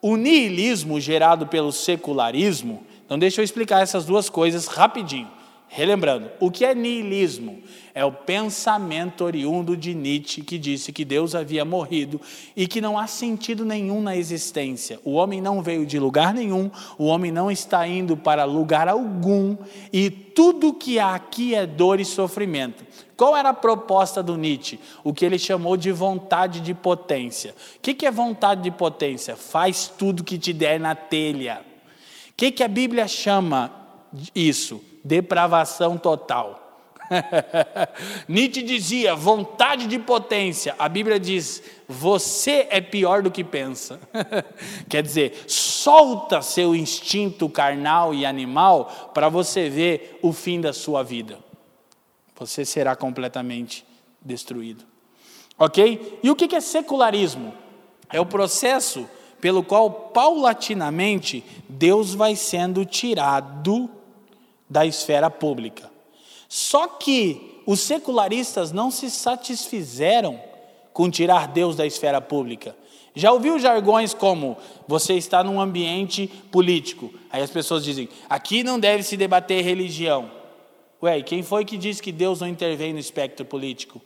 O 0.00 0.16
niilismo 0.16 1.00
gerado 1.00 1.48
pelo 1.48 1.72
secularismo, 1.72 2.84
então 3.04 3.18
deixa 3.18 3.40
eu 3.40 3.44
explicar 3.44 3.82
essas 3.82 4.04
duas 4.04 4.30
coisas 4.30 4.66
rapidinho. 4.66 5.28
Relembrando, 5.76 6.30
o 6.38 6.52
que 6.52 6.64
é 6.64 6.72
niilismo? 6.72 7.58
É 7.92 8.04
o 8.04 8.12
pensamento 8.12 9.24
oriundo 9.24 9.76
de 9.76 9.92
Nietzsche 9.92 10.40
que 10.40 10.56
disse 10.56 10.92
que 10.92 11.04
Deus 11.04 11.34
havia 11.34 11.64
morrido 11.64 12.20
e 12.54 12.68
que 12.68 12.80
não 12.80 12.96
há 12.96 13.08
sentido 13.08 13.64
nenhum 13.64 14.00
na 14.00 14.16
existência. 14.16 15.00
O 15.04 15.14
homem 15.14 15.40
não 15.40 15.60
veio 15.60 15.84
de 15.84 15.98
lugar 15.98 16.32
nenhum, 16.32 16.70
o 16.96 17.06
homem 17.06 17.32
não 17.32 17.50
está 17.50 17.88
indo 17.88 18.16
para 18.16 18.44
lugar 18.44 18.86
algum 18.86 19.56
e 19.92 20.08
tudo 20.08 20.72
que 20.72 21.00
há 21.00 21.12
aqui 21.12 21.56
é 21.56 21.66
dor 21.66 21.98
e 21.98 22.04
sofrimento. 22.04 22.86
Qual 23.16 23.36
era 23.36 23.48
a 23.48 23.54
proposta 23.54 24.22
do 24.22 24.36
Nietzsche? 24.36 24.78
O 25.02 25.12
que 25.12 25.24
ele 25.24 25.40
chamou 25.40 25.76
de 25.76 25.90
vontade 25.90 26.60
de 26.60 26.72
potência. 26.72 27.52
O 27.78 27.80
que 27.80 28.06
é 28.06 28.12
vontade 28.12 28.62
de 28.62 28.70
potência? 28.70 29.34
Faz 29.34 29.88
tudo 29.88 30.22
que 30.22 30.38
te 30.38 30.52
der 30.52 30.78
na 30.78 30.94
telha. 30.94 31.62
O 32.30 32.34
que 32.36 32.62
a 32.62 32.68
Bíblia 32.68 33.08
chama 33.08 33.72
isso? 34.32 34.93
Depravação 35.04 35.98
total. 35.98 36.64
Nietzsche 38.26 38.62
dizia 38.62 39.14
vontade 39.14 39.86
de 39.86 39.98
potência. 39.98 40.74
A 40.78 40.88
Bíblia 40.88 41.20
diz 41.20 41.62
você 41.86 42.66
é 42.70 42.80
pior 42.80 43.22
do 43.22 43.30
que 43.30 43.44
pensa. 43.44 44.00
Quer 44.88 45.02
dizer, 45.02 45.44
solta 45.46 46.40
seu 46.40 46.74
instinto 46.74 47.48
carnal 47.48 48.14
e 48.14 48.24
animal 48.24 49.10
para 49.12 49.28
você 49.28 49.68
ver 49.68 50.18
o 50.22 50.32
fim 50.32 50.60
da 50.60 50.72
sua 50.72 51.02
vida. 51.02 51.38
Você 52.36 52.64
será 52.64 52.96
completamente 52.96 53.84
destruído. 54.20 54.84
Ok? 55.58 56.18
E 56.22 56.30
o 56.30 56.34
que 56.34 56.56
é 56.56 56.60
secularismo? 56.60 57.54
É 58.10 58.20
o 58.20 58.26
processo 58.26 59.08
pelo 59.40 59.62
qual 59.62 59.90
paulatinamente 59.90 61.44
Deus 61.68 62.14
vai 62.14 62.34
sendo 62.34 62.84
tirado 62.84 63.90
da 64.68 64.84
esfera 64.84 65.30
pública. 65.30 65.90
Só 66.48 66.86
que 66.86 67.60
os 67.66 67.80
secularistas 67.80 68.72
não 68.72 68.90
se 68.90 69.10
satisfizeram 69.10 70.40
com 70.92 71.10
tirar 71.10 71.48
Deus 71.48 71.76
da 71.76 71.86
esfera 71.86 72.20
pública. 72.20 72.76
Já 73.14 73.32
ouviu 73.32 73.58
jargões 73.58 74.12
como 74.12 74.56
você 74.88 75.14
está 75.14 75.42
num 75.44 75.60
ambiente 75.60 76.26
político? 76.50 77.12
Aí 77.30 77.42
as 77.42 77.50
pessoas 77.50 77.84
dizem: 77.84 78.08
aqui 78.28 78.64
não 78.64 78.78
deve 78.78 79.02
se 79.02 79.16
debater 79.16 79.64
religião. 79.64 80.30
Ué, 81.02 81.22
quem 81.22 81.42
foi 81.42 81.64
que 81.64 81.76
disse 81.76 82.02
que 82.02 82.10
Deus 82.10 82.40
não 82.40 82.48
intervém 82.48 82.92
no 82.92 82.98
espectro 82.98 83.44
político? 83.44 84.00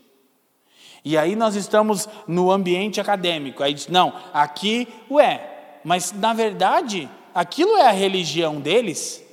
E 1.05 1.17
aí 1.17 1.37
nós 1.37 1.55
estamos 1.55 2.09
no 2.27 2.51
ambiente 2.51 3.01
acadêmico. 3.01 3.63
Aí 3.63 3.73
diz: 3.73 3.89
não, 3.89 4.13
aqui, 4.33 4.87
ué, 5.11 5.79
mas 5.85 6.13
na 6.13 6.35
verdade, 6.35 7.09
aquilo 7.35 7.77
é 7.77 7.87
a 7.87 7.93
religião 7.93 8.61
deles. 8.61 9.25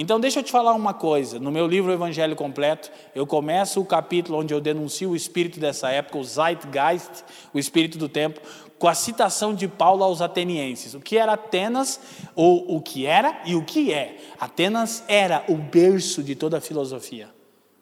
Então, 0.00 0.18
deixa 0.18 0.38
eu 0.38 0.42
te 0.42 0.50
falar 0.50 0.72
uma 0.72 0.94
coisa. 0.94 1.38
No 1.38 1.52
meu 1.52 1.66
livro 1.66 1.92
Evangelho 1.92 2.34
Completo, 2.34 2.90
eu 3.14 3.26
começo 3.26 3.82
o 3.82 3.84
capítulo 3.84 4.38
onde 4.38 4.54
eu 4.54 4.58
denuncio 4.58 5.10
o 5.10 5.14
espírito 5.14 5.60
dessa 5.60 5.90
época, 5.90 6.16
o 6.16 6.24
Zeitgeist, 6.24 7.22
o 7.52 7.58
espírito 7.58 7.98
do 7.98 8.08
tempo, 8.08 8.40
com 8.78 8.88
a 8.88 8.94
citação 8.94 9.54
de 9.54 9.68
Paulo 9.68 10.02
aos 10.02 10.22
atenienses. 10.22 10.94
O 10.94 11.00
que 11.00 11.18
era 11.18 11.34
Atenas, 11.34 12.00
ou 12.34 12.78
o 12.78 12.80
que 12.80 13.04
era 13.04 13.42
e 13.44 13.54
o 13.54 13.62
que 13.62 13.92
é. 13.92 14.16
Atenas 14.40 15.04
era 15.06 15.44
o 15.50 15.56
berço 15.56 16.22
de 16.22 16.34
toda 16.34 16.56
a 16.56 16.60
filosofia 16.62 17.28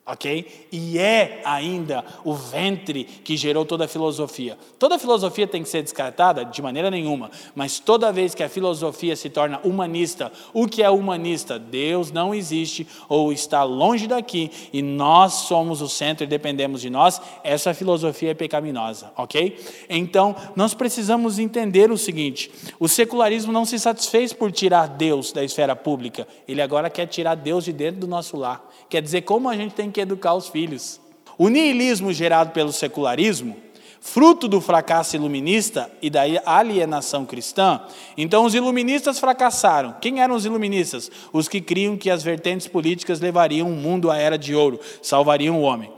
ok? 0.09 0.66
E 0.72 0.98
é 0.98 1.42
ainda 1.44 2.02
o 2.24 2.32
ventre 2.32 3.04
que 3.04 3.36
gerou 3.36 3.66
toda 3.66 3.84
a 3.84 3.88
filosofia. 3.88 4.56
Toda 4.78 4.98
filosofia 4.98 5.46
tem 5.46 5.62
que 5.62 5.68
ser 5.68 5.82
descartada? 5.82 6.46
De 6.46 6.62
maneira 6.62 6.90
nenhuma. 6.90 7.30
Mas 7.54 7.78
toda 7.78 8.11
vez 8.11 8.34
que 8.34 8.42
a 8.42 8.48
filosofia 8.48 9.14
se 9.14 9.28
torna 9.28 9.61
humanista, 9.62 10.32
o 10.54 10.66
que 10.66 10.82
é 10.82 10.88
humanista? 10.88 11.59
Deus 11.59 12.11
não 12.11 12.34
existe 12.34 12.86
ou 13.06 13.30
está 13.32 13.62
longe 13.62 14.06
daqui 14.06 14.50
e 14.72 14.80
nós 14.80 15.34
somos 15.34 15.82
o 15.82 15.88
centro 15.88 16.24
e 16.24 16.26
dependemos 16.26 16.80
de 16.80 16.88
nós. 16.88 17.20
Essa 17.44 17.74
filosofia 17.74 18.30
é 18.30 18.34
pecaminosa, 18.34 19.12
ok? 19.14 19.59
Então, 19.90 20.34
nós 20.56 20.72
precisamos 20.72 21.38
entender 21.38 21.92
o 21.92 21.98
seguinte: 21.98 22.50
o 22.80 22.88
secularismo 22.88 23.52
não 23.52 23.66
se 23.66 23.78
satisfez 23.78 24.32
por 24.32 24.50
tirar 24.50 24.86
Deus 24.86 25.32
da 25.32 25.44
esfera 25.44 25.76
pública, 25.76 26.26
ele 26.46 26.62
agora 26.62 26.88
quer 26.88 27.06
tirar 27.06 27.34
Deus 27.34 27.64
de 27.64 27.74
dentro 27.74 28.00
do 28.00 28.06
nosso 28.06 28.38
lar. 28.38 28.66
Quer 28.88 29.02
dizer, 29.02 29.22
como 29.22 29.50
a 29.50 29.56
gente 29.56 29.74
tem 29.74 29.90
que 29.90 29.97
educar 30.01 30.34
os 30.34 30.49
filhos. 30.49 31.01
O 31.36 31.49
niilismo 31.49 32.12
gerado 32.12 32.51
pelo 32.51 32.72
secularismo, 32.72 33.57
fruto 34.01 34.49
do 34.49 34.61
fracasso 34.61 35.16
iluminista 35.16 35.90
e 36.01 36.09
da 36.09 36.22
alienação 36.44 37.24
cristã, 37.26 37.80
então 38.16 38.44
os 38.44 38.55
iluministas 38.55 39.18
fracassaram. 39.18 39.94
Quem 40.01 40.20
eram 40.20 40.34
os 40.34 40.44
iluministas? 40.44 41.11
Os 41.32 41.49
que 41.49 41.61
criam 41.61 41.96
que 41.96 42.11
as 42.11 42.22
vertentes 42.22 42.66
políticas 42.66 43.20
levariam 43.20 43.68
o 43.68 43.74
mundo 43.74 44.11
à 44.11 44.16
era 44.16 44.38
de 44.38 44.55
ouro, 44.55 44.80
salvariam 45.03 45.61
o 45.61 45.62
homem. 45.62 45.92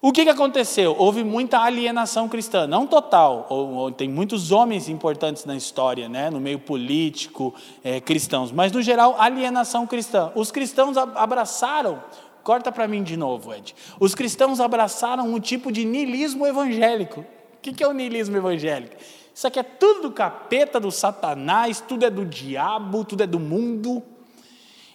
O 0.00 0.12
que, 0.12 0.24
que 0.24 0.30
aconteceu? 0.30 0.94
Houve 0.96 1.24
muita 1.24 1.58
alienação 1.58 2.28
cristã, 2.28 2.66
não 2.66 2.86
total, 2.86 3.48
tem 3.96 4.08
muitos 4.08 4.52
homens 4.52 4.88
importantes 4.88 5.44
na 5.44 5.56
história, 5.56 6.08
né, 6.08 6.30
no 6.30 6.38
meio 6.38 6.58
político, 6.58 7.54
é, 7.82 8.00
cristãos, 8.00 8.52
mas 8.52 8.70
no 8.70 8.82
geral, 8.82 9.16
alienação 9.18 9.86
cristã. 9.86 10.30
Os 10.34 10.50
cristãos 10.50 10.96
abraçaram, 10.96 12.00
corta 12.46 12.70
para 12.70 12.86
mim 12.86 13.02
de 13.02 13.16
novo, 13.16 13.52
Ed. 13.52 13.74
Os 13.98 14.14
cristãos 14.14 14.60
abraçaram 14.60 15.34
um 15.34 15.40
tipo 15.40 15.72
de 15.72 15.84
niilismo 15.84 16.46
evangélico. 16.46 17.22
O 17.22 17.58
que, 17.60 17.82
é 17.82 17.88
o 17.88 17.92
niilismo 17.92 18.36
evangélico? 18.36 18.94
Isso 19.34 19.48
aqui 19.48 19.58
é 19.58 19.64
tudo 19.64 20.02
do 20.02 20.12
capeta, 20.12 20.78
do 20.78 20.92
satanás, 20.92 21.80
tudo 21.80 22.06
é 22.06 22.10
do 22.10 22.24
diabo, 22.24 23.04
tudo 23.04 23.24
é 23.24 23.26
do 23.26 23.40
mundo. 23.40 24.00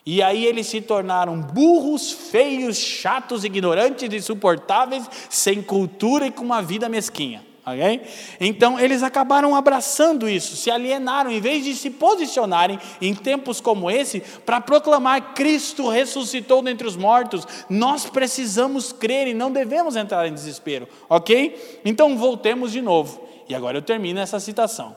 E 0.06 0.24
aí 0.24 0.46
eles 0.46 0.66
se 0.68 0.80
tornaram 0.80 1.42
burros, 1.42 2.14
feios, 2.14 2.78
chatos, 2.78 3.44
ignorantes, 3.44 4.14
insuportáveis, 4.14 5.06
sem 5.30 5.62
cultura 5.62 6.28
e 6.28 6.32
com 6.32 6.46
uma 6.46 6.62
vida 6.62 6.88
mesquinha. 6.88 7.46
Okay? 7.66 8.02
Então 8.40 8.80
eles 8.80 9.04
acabaram 9.04 9.56
abraçando 9.56 10.28
isso, 10.28 10.56
se 10.56 10.72
alienaram, 10.72 11.30
em 11.30 11.40
vez 11.40 11.64
de 11.64 11.76
se 11.76 11.92
posicionarem 11.92 12.80
em 13.00 13.14
tempos 13.14 13.62
como 13.62 13.90
esse 13.90 14.20
para 14.46 14.60
proclamar 14.60 15.36
Cristo 15.36 15.88
ressuscitou 15.88 16.64
dentre 16.64 16.88
os 16.88 16.96
mortos, 16.96 17.48
nós 17.70 18.08
precisamos 18.08 18.92
crer 18.92 19.28
e 19.28 19.34
não 19.36 19.52
devemos 19.52 19.96
entrar 19.96 20.28
em 20.28 20.34
desespero, 20.34 20.88
ok? 21.08 21.80
Então 21.86 22.18
voltemos 22.18 22.72
de 22.72 22.82
novo, 22.82 23.22
e 23.48 23.54
agora 23.54 23.78
eu 23.78 23.82
termino 23.84 24.20
essa 24.20 24.40
citação. 24.40 24.96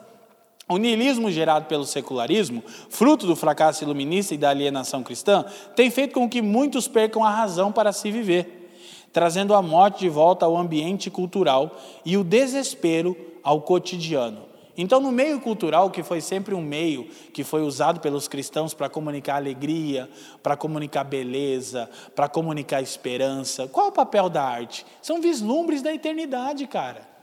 O 0.67 0.79
niilismo 0.79 1.31
gerado 1.31 1.67
pelo 1.67 1.85
secularismo, 1.85 2.65
fruto 2.89 3.27
do 3.27 3.37
fracasso 3.37 3.85
iluminista 3.85 4.35
e 4.35 4.39
da 4.39 4.49
alienação 4.49 5.03
cristã, 5.03 5.45
tem 5.77 5.91
feito 5.91 6.15
com 6.15 6.27
que 6.27 6.41
muitos 6.41 6.89
percam 6.89 7.23
a 7.23 7.29
razão 7.29 7.71
para 7.71 7.93
se 7.93 8.11
viver, 8.11 8.64
trazendo 9.15 9.55
a 9.55 9.63
morte 9.63 10.01
de 10.01 10.09
volta 10.09 10.45
ao 10.45 10.57
ambiente 10.57 11.09
cultural 11.09 11.79
e 12.05 12.17
o 12.19 12.25
desespero 12.25 13.17
ao 13.45 13.63
cotidiano. 13.63 14.43
Então, 14.77 14.99
no 14.99 15.13
meio 15.13 15.41
cultural, 15.41 15.89
que 15.89 16.03
foi 16.03 16.21
sempre 16.21 16.53
um 16.53 16.61
meio 16.61 17.05
que 17.33 17.45
foi 17.45 17.63
usado 17.63 18.01
pelos 18.01 18.27
cristãos 18.27 18.75
para 18.75 18.89
comunicar 18.89 19.37
alegria, 19.37 20.11
para 20.43 20.57
comunicar 20.57 21.05
beleza, 21.05 21.89
para 22.13 22.29
comunicar 22.29 22.83
esperança, 22.83 23.69
qual 23.69 23.87
é 23.87 23.89
o 23.91 23.93
papel 23.93 24.29
da 24.29 24.43
arte? 24.43 24.85
São 25.01 25.21
vislumbres 25.21 25.81
da 25.81 25.95
eternidade, 25.95 26.67
cara. 26.67 27.15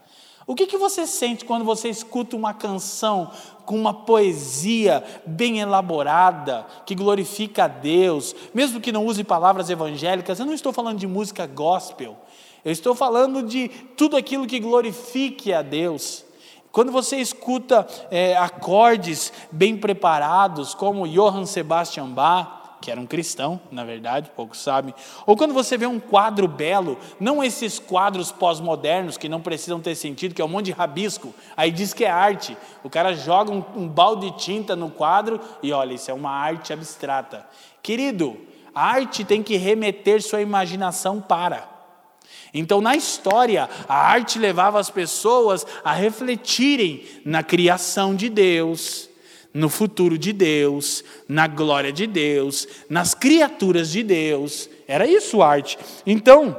O 0.48 0.56
que, 0.56 0.66
que 0.66 0.78
você 0.78 1.06
sente 1.06 1.44
quando 1.44 1.66
você 1.66 1.90
escuta 1.90 2.38
uma 2.38 2.54
canção 2.54 3.30
com 3.72 3.78
uma 3.78 3.94
poesia 3.94 5.02
bem 5.26 5.60
elaborada, 5.60 6.68
que 6.86 6.94
glorifica 6.94 7.64
a 7.64 7.68
Deus, 7.70 8.36
mesmo 8.54 8.82
que 8.82 8.92
não 8.92 9.06
use 9.06 9.24
palavras 9.24 9.70
evangélicas? 9.70 10.38
Eu 10.38 10.46
não 10.46 10.54
estou 10.54 10.74
falando 10.74 11.00
de 11.00 11.08
música 11.08 11.48
gospel, 11.48 12.18
eu 12.66 12.72
estou 12.74 12.94
falando 12.94 13.42
de 13.42 13.70
tudo 13.96 14.18
aquilo 14.18 14.46
que 14.46 14.60
glorifique 14.60 15.54
a 15.54 15.62
Deus. 15.62 16.26
Quando 16.70 16.92
você 16.92 17.16
escuta 17.16 17.88
é, 18.12 18.36
acordes 18.36 19.32
bem 19.50 19.78
preparados, 19.78 20.76
como 20.76 21.08
Johann 21.08 21.46
Sebastian 21.46 22.10
Bach, 22.10 22.61
que 22.82 22.90
era 22.90 23.00
um 23.00 23.06
cristão, 23.06 23.62
na 23.72 23.86
verdade, 23.86 24.32
poucos 24.36 24.60
sabem. 24.60 24.94
Ou 25.26 25.38
quando 25.38 25.54
você 25.54 25.78
vê 25.78 25.86
um 25.86 26.00
quadro 26.00 26.48
belo, 26.48 26.98
não 27.20 27.44
esses 27.44 27.78
quadros 27.78 28.32
pós-modernos 28.32 29.18
que 29.18 29.30
não 29.30 29.40
precisam 29.40 29.80
ter 29.80 29.94
sentido, 29.94 30.34
que 30.34 30.42
é 30.42 30.46
um 30.46 30.50
monte 30.50 30.66
de 30.66 30.72
rabisco, 30.72 31.34
aí 31.56 31.72
diz 31.72 31.94
que 31.94 32.04
é 32.04 32.10
arte. 32.10 32.58
O 32.84 32.90
cara 32.90 33.14
joga 33.14 33.52
um, 33.52 33.64
um 33.76 33.88
balde 33.88 34.32
de 34.32 34.38
tinta 34.38 34.76
no 34.76 34.90
quadro 34.90 35.40
e 35.62 35.72
olha, 35.72 35.94
isso 35.94 36.10
é 36.10 36.14
uma 36.14 36.32
arte 36.32 36.74
abstrata. 36.74 37.46
Querido, 37.84 38.36
a 38.74 38.88
arte 38.88 39.24
tem 39.24 39.44
que 39.44 39.58
remeter 39.58 40.22
sua 40.22 40.42
imaginação 40.42 41.22
para. 41.22 41.70
Então, 42.54 42.82
na 42.82 42.96
história, 42.96 43.70
a 43.88 43.96
arte 43.96 44.38
levava 44.38 44.80
as 44.80 44.90
pessoas 44.90 45.66
a 45.84 45.94
refletirem 45.94 47.06
na 47.24 47.44
criação 47.44 48.16
de 48.16 48.28
Deus, 48.28 49.10
no 49.54 49.70
futuro 49.70 50.18
de 50.18 50.32
Deus, 50.32 51.04
na 51.28 51.48
glória 51.48 51.92
de 51.92 52.08
Deus, 52.08 52.68
nas 52.90 53.14
criaturas 53.14 53.92
de 53.92 54.04
Deus. 54.04 54.70
Era 54.88 55.06
isso 55.06 55.42
arte. 55.42 55.78
Então, 56.06 56.58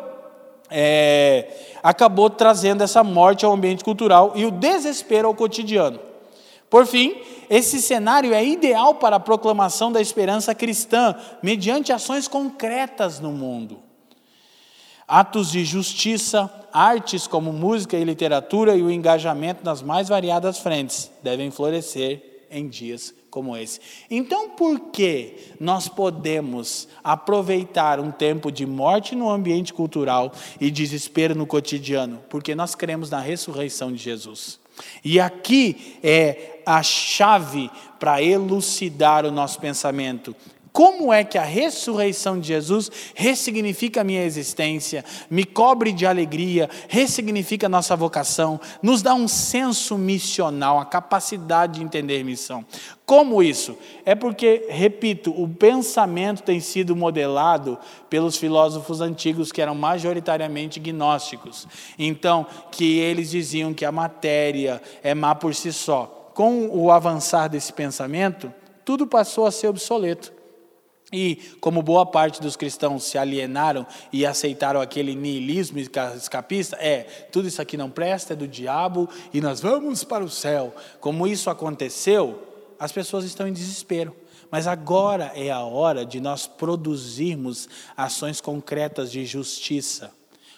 é, 0.70 1.76
acabou 1.82 2.30
trazendo 2.30 2.82
essa 2.82 3.02
morte 3.02 3.44
ao 3.44 3.52
ambiente 3.52 3.84
cultural 3.84 4.32
e 4.34 4.44
o 4.44 4.50
desespero 4.50 5.28
ao 5.28 5.34
cotidiano. 5.34 6.00
Por 6.68 6.86
fim, 6.86 7.16
esse 7.50 7.82
cenário 7.82 8.32
é 8.32 8.42
ideal 8.42 8.94
para 8.94 9.16
a 9.16 9.20
proclamação 9.20 9.92
da 9.92 10.00
esperança 10.00 10.54
cristã, 10.54 11.14
mediante 11.42 11.92
ações 11.92 12.26
concretas 12.26 13.20
no 13.20 13.30
mundo. 13.30 13.78
Atos 15.06 15.50
de 15.50 15.62
justiça, 15.62 16.50
artes 16.72 17.26
como 17.26 17.52
música 17.52 17.98
e 17.98 18.04
literatura 18.04 18.74
e 18.74 18.82
o 18.82 18.90
engajamento 18.90 19.62
nas 19.62 19.82
mais 19.82 20.08
variadas 20.08 20.58
frentes 20.58 21.10
devem 21.22 21.50
florescer 21.50 22.31
em 22.52 22.68
dias 22.68 23.14
como 23.30 23.56
esse. 23.56 23.80
Então, 24.10 24.50
por 24.50 24.78
que 24.90 25.36
nós 25.58 25.88
podemos 25.88 26.86
aproveitar 27.02 27.98
um 27.98 28.10
tempo 28.10 28.52
de 28.52 28.66
morte 28.66 29.16
no 29.16 29.30
ambiente 29.30 29.72
cultural 29.72 30.32
e 30.60 30.70
desespero 30.70 31.34
no 31.34 31.46
cotidiano? 31.46 32.22
Porque 32.28 32.54
nós 32.54 32.74
cremos 32.74 33.08
na 33.08 33.20
ressurreição 33.20 33.90
de 33.90 33.98
Jesus. 33.98 34.60
E 35.04 35.18
aqui 35.18 35.98
é 36.02 36.60
a 36.64 36.82
chave 36.82 37.70
para 37.98 38.22
elucidar 38.22 39.24
o 39.24 39.30
nosso 39.30 39.58
pensamento. 39.58 40.36
Como 40.72 41.12
é 41.12 41.22
que 41.22 41.36
a 41.36 41.42
ressurreição 41.42 42.40
de 42.40 42.48
Jesus 42.48 42.90
ressignifica 43.14 44.00
a 44.00 44.04
minha 44.04 44.24
existência, 44.24 45.04
me 45.28 45.44
cobre 45.44 45.92
de 45.92 46.06
alegria, 46.06 46.68
ressignifica 46.88 47.66
a 47.66 47.68
nossa 47.68 47.94
vocação, 47.94 48.58
nos 48.82 49.02
dá 49.02 49.12
um 49.12 49.28
senso 49.28 49.98
missional, 49.98 50.78
a 50.78 50.86
capacidade 50.86 51.74
de 51.74 51.84
entender 51.84 52.24
missão. 52.24 52.64
Como 53.04 53.42
isso? 53.42 53.76
É 54.06 54.14
porque, 54.14 54.64
repito, 54.70 55.30
o 55.30 55.46
pensamento 55.46 56.42
tem 56.42 56.58
sido 56.58 56.96
modelado 56.96 57.78
pelos 58.08 58.38
filósofos 58.38 59.02
antigos 59.02 59.52
que 59.52 59.60
eram 59.60 59.74
majoritariamente 59.74 60.80
gnósticos. 60.80 61.68
Então, 61.98 62.46
que 62.70 62.98
eles 62.98 63.30
diziam 63.30 63.74
que 63.74 63.84
a 63.84 63.92
matéria 63.92 64.80
é 65.02 65.14
má 65.14 65.34
por 65.34 65.54
si 65.54 65.70
só. 65.70 66.30
Com 66.32 66.68
o 66.68 66.90
avançar 66.90 67.48
desse 67.48 67.74
pensamento, 67.74 68.50
tudo 68.86 69.06
passou 69.06 69.44
a 69.44 69.50
ser 69.50 69.68
obsoleto. 69.68 70.41
E, 71.12 71.36
como 71.60 71.82
boa 71.82 72.06
parte 72.06 72.40
dos 72.40 72.56
cristãos 72.56 73.04
se 73.04 73.18
alienaram 73.18 73.86
e 74.12 74.24
aceitaram 74.24 74.80
aquele 74.80 75.14
niilismo 75.14 75.78
escapista, 75.78 76.76
é, 76.80 77.02
tudo 77.30 77.48
isso 77.48 77.60
aqui 77.60 77.76
não 77.76 77.90
presta, 77.90 78.32
é 78.32 78.36
do 78.36 78.48
diabo 78.48 79.08
e 79.32 79.40
nós 79.40 79.60
vamos 79.60 80.04
para 80.04 80.24
o 80.24 80.30
céu. 80.30 80.74
Como 81.00 81.26
isso 81.26 81.50
aconteceu, 81.50 82.42
as 82.78 82.92
pessoas 82.92 83.24
estão 83.24 83.46
em 83.46 83.52
desespero. 83.52 84.16
Mas 84.50 84.66
agora 84.66 85.32
é 85.34 85.50
a 85.50 85.60
hora 85.60 86.04
de 86.04 86.20
nós 86.20 86.46
produzirmos 86.46 87.68
ações 87.96 88.40
concretas 88.40 89.10
de 89.10 89.24
justiça 89.24 90.12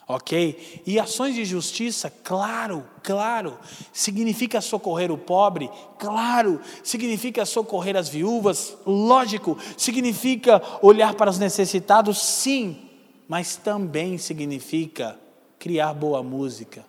ok? 0.07 0.83
E 0.87 0.99
ações 0.99 1.35
de 1.35 1.45
justiça, 1.45 2.11
claro, 2.23 2.85
claro, 3.03 3.59
significa 3.93 4.61
socorrer 4.61 5.11
o 5.11 5.19
pobre, 5.19 5.71
claro, 5.99 6.61
significa 6.83 7.45
socorrer 7.47 7.97
as 7.97 8.09
viúvas, 8.09 8.77
lógico, 8.87 9.59
significa 9.77 10.63
olhar 10.83 11.15
para 11.15 11.31
os 11.31 11.39
necessitados, 11.39 12.19
sim, 12.19 12.89
mas 13.27 13.57
também 13.57 14.19
significa 14.19 15.19
criar 15.59 15.95
boa 15.95 16.23
música, 16.23 16.85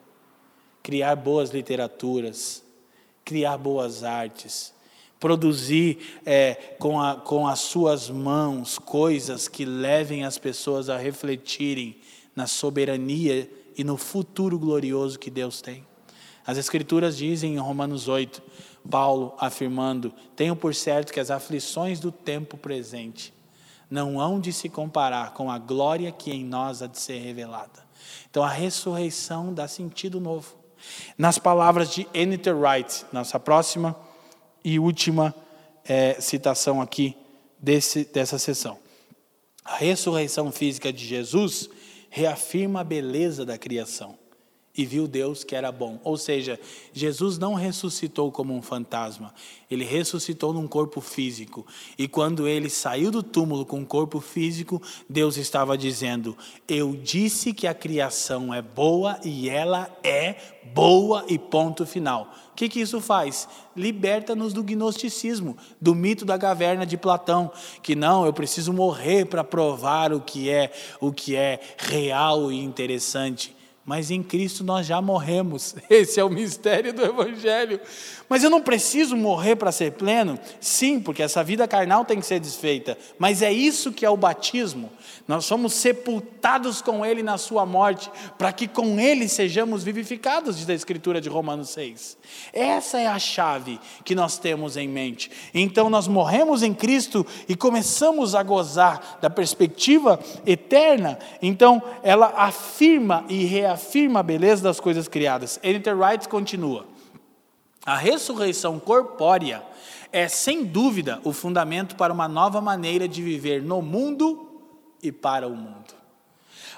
criar 0.83 1.15
boas 1.15 1.51
literaturas, 1.51 2.61
criar 3.23 3.57
boas 3.57 4.03
artes, 4.03 4.73
produzir 5.19 6.19
é, 6.25 6.75
com, 6.77 7.01
a, 7.01 7.15
com 7.15 7.47
as 7.47 7.59
suas 7.59 8.09
mãos 8.09 8.77
coisas 8.77 9.47
que 9.47 9.63
levem 9.63 10.25
as 10.25 10.37
pessoas 10.37 10.89
a 10.89 10.97
refletirem 10.97 11.95
na 12.35 12.47
soberania 12.47 13.49
e 13.77 13.83
no 13.83 13.97
futuro 13.97 14.57
glorioso 14.59 15.19
que 15.19 15.29
Deus 15.29 15.61
tem. 15.61 15.85
As 16.45 16.57
Escrituras 16.57 17.17
dizem 17.17 17.55
em 17.55 17.59
Romanos 17.59 18.07
8, 18.07 18.41
Paulo 18.89 19.33
afirmando: 19.39 20.13
Tenho 20.35 20.55
por 20.55 20.75
certo 20.75 21.11
que 21.11 21.19
as 21.19 21.31
aflições 21.31 21.99
do 21.99 22.11
tempo 22.11 22.57
presente 22.57 23.33
não 23.89 24.19
hão 24.19 24.39
de 24.39 24.51
se 24.51 24.67
comparar 24.67 25.33
com 25.33 25.49
a 25.49 25.57
glória 25.57 26.11
que 26.11 26.31
em 26.31 26.43
nós 26.43 26.81
há 26.81 26.87
de 26.87 26.99
ser 26.99 27.19
revelada. 27.19 27.85
Então 28.29 28.43
a 28.43 28.49
ressurreição 28.49 29.53
dá 29.53 29.67
sentido 29.67 30.19
novo. 30.19 30.55
Nas 31.17 31.39
palavras 31.39 31.89
de 31.89 32.07
Anita 32.13 32.53
Wright, 32.53 33.05
nossa 33.11 33.39
próxima 33.39 33.95
e 34.63 34.79
última 34.79 35.33
é, 35.83 36.19
citação 36.19 36.81
aqui 36.81 37.15
desse, 37.59 38.05
dessa 38.05 38.37
sessão. 38.37 38.77
A 39.63 39.77
ressurreição 39.77 40.51
física 40.51 40.93
de 40.93 41.05
Jesus 41.05 41.69
reafirma 42.15 42.79
a 42.79 42.83
beleza 42.85 43.45
da 43.45 43.57
criação. 43.57 44.17
E 44.77 44.85
viu 44.85 45.07
Deus 45.07 45.43
que 45.43 45.55
era 45.55 45.71
bom. 45.71 45.99
Ou 46.03 46.17
seja, 46.17 46.59
Jesus 46.91 47.37
não 47.37 47.53
ressuscitou 47.53 48.29
como 48.29 48.53
um 48.53 48.61
fantasma, 48.61 49.33
ele 49.71 49.85
ressuscitou 49.85 50.51
num 50.51 50.67
corpo 50.67 50.99
físico. 50.99 51.65
E 51.97 52.07
quando 52.07 52.45
ele 52.45 52.69
saiu 52.69 53.09
do 53.09 53.23
túmulo 53.23 53.65
com 53.65 53.79
um 53.79 53.85
corpo 53.85 54.19
físico, 54.19 54.81
Deus 55.09 55.37
estava 55.37 55.77
dizendo: 55.77 56.37
Eu 56.67 56.93
disse 56.93 57.53
que 57.53 57.67
a 57.67 57.73
criação 57.73 58.53
é 58.53 58.61
boa 58.61 59.17
e 59.23 59.49
ela 59.49 59.89
é 60.03 60.35
boa, 60.73 61.23
e 61.29 61.39
ponto 61.39 61.85
final. 61.85 62.33
O 62.51 62.55
que, 62.55 62.67
que 62.67 62.81
isso 62.81 62.99
faz? 62.99 63.47
Liberta-nos 63.75 64.51
do 64.51 64.63
gnosticismo, 64.63 65.57
do 65.79 65.95
mito 65.95 66.25
da 66.25 66.37
caverna 66.37 66.85
de 66.85 66.97
Platão, 66.97 67.51
que 67.81 67.95
não, 67.95 68.25
eu 68.25 68.33
preciso 68.33 68.73
morrer 68.73 69.25
para 69.25 69.43
provar 69.43 70.11
o 70.11 70.19
que 70.19 70.49
é, 70.49 70.71
o 70.99 71.13
que 71.13 71.35
é 71.35 71.59
real 71.77 72.51
e 72.51 72.61
interessante 72.61 73.54
mas 73.85 74.09
em 74.09 74.23
Cristo 74.23 74.63
nós 74.63 74.87
já 74.87 74.99
morremos. 74.99 75.75
Esse 75.87 76.19
é 76.19 76.23
o 76.23 76.29
mistério 76.29 76.91
do 76.91 77.05
Evangelho. 77.05 77.79
Mas 78.27 78.43
eu 78.43 78.49
não 78.49 78.59
preciso 78.59 79.15
morrer 79.15 79.55
para 79.55 79.71
ser 79.71 79.91
pleno? 79.91 80.39
Sim, 80.59 80.99
porque 80.99 81.21
essa 81.21 81.43
vida 81.43 81.67
carnal 81.67 82.03
tem 82.03 82.19
que 82.19 82.25
ser 82.25 82.39
desfeita. 82.39 82.97
Mas 83.19 83.43
é 83.43 83.53
isso 83.53 83.91
que 83.91 84.03
é 84.03 84.09
o 84.09 84.17
batismo. 84.17 84.91
Nós 85.27 85.45
somos 85.45 85.73
sepultados 85.73 86.81
com 86.81 87.05
Ele 87.05 87.21
na 87.21 87.37
Sua 87.37 87.63
morte, 87.65 88.09
para 88.39 88.51
que 88.51 88.67
com 88.67 88.99
Ele 88.99 89.27
sejamos 89.29 89.83
vivificados, 89.83 90.57
diz 90.57 90.67
a 90.67 90.73
Escritura 90.73 91.21
de 91.21 91.29
Romanos 91.29 91.69
6. 91.69 92.17
Essa 92.51 92.99
é 92.99 93.05
a 93.05 93.19
chave 93.19 93.79
que 94.03 94.15
nós 94.15 94.39
temos 94.39 94.77
em 94.77 94.87
mente. 94.87 95.29
Então 95.53 95.91
nós 95.91 96.07
morremos 96.07 96.63
em 96.63 96.73
Cristo 96.73 97.25
e 97.47 97.55
começamos 97.55 98.33
a 98.33 98.41
gozar 98.41 99.19
da 99.21 99.29
perspectiva 99.29 100.19
eterna. 100.43 101.19
Então 101.39 101.81
ela 102.01 102.33
afirma 102.35 103.23
e 103.29 103.45
reafirma 103.45 103.74
a 104.15 104.23
beleza 104.23 104.63
das 104.63 104.79
coisas 104.79 105.07
criadas. 105.07 105.59
Editor 105.63 105.97
Wright 105.97 106.27
continua. 106.27 106.85
A 107.85 107.95
ressurreição 107.95 108.79
corpórea 108.79 109.63
é, 110.11 110.29
sem 110.29 110.63
dúvida, 110.63 111.19
o 111.25 111.33
fundamento 111.33 111.95
para 111.97 112.13
uma 112.13 112.27
nova 112.27 112.61
maneira 112.61 113.05
de 113.07 113.21
viver 113.21 113.61
no 113.61 113.81
mundo 113.81 114.63
e 115.03 115.11
para 115.11 115.45
o 115.45 115.55
mundo. 115.55 115.93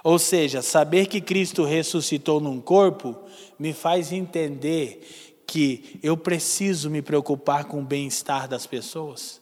Ou 0.04 0.18
seja, 0.18 0.62
saber 0.62 1.08
que 1.08 1.22
Cristo 1.22 1.64
ressuscitou 1.64 2.40
num 2.40 2.60
corpo 2.60 3.16
me 3.60 3.74
faz 3.74 4.12
entender 4.12 5.44
que 5.46 6.00
eu 6.02 6.18
preciso 6.18 6.90
me 6.90 7.02
preocupar 7.02 7.66
com 7.66 7.80
o 7.80 7.86
bem-estar 7.86 8.48
das 8.48 8.66
pessoas, 8.66 9.40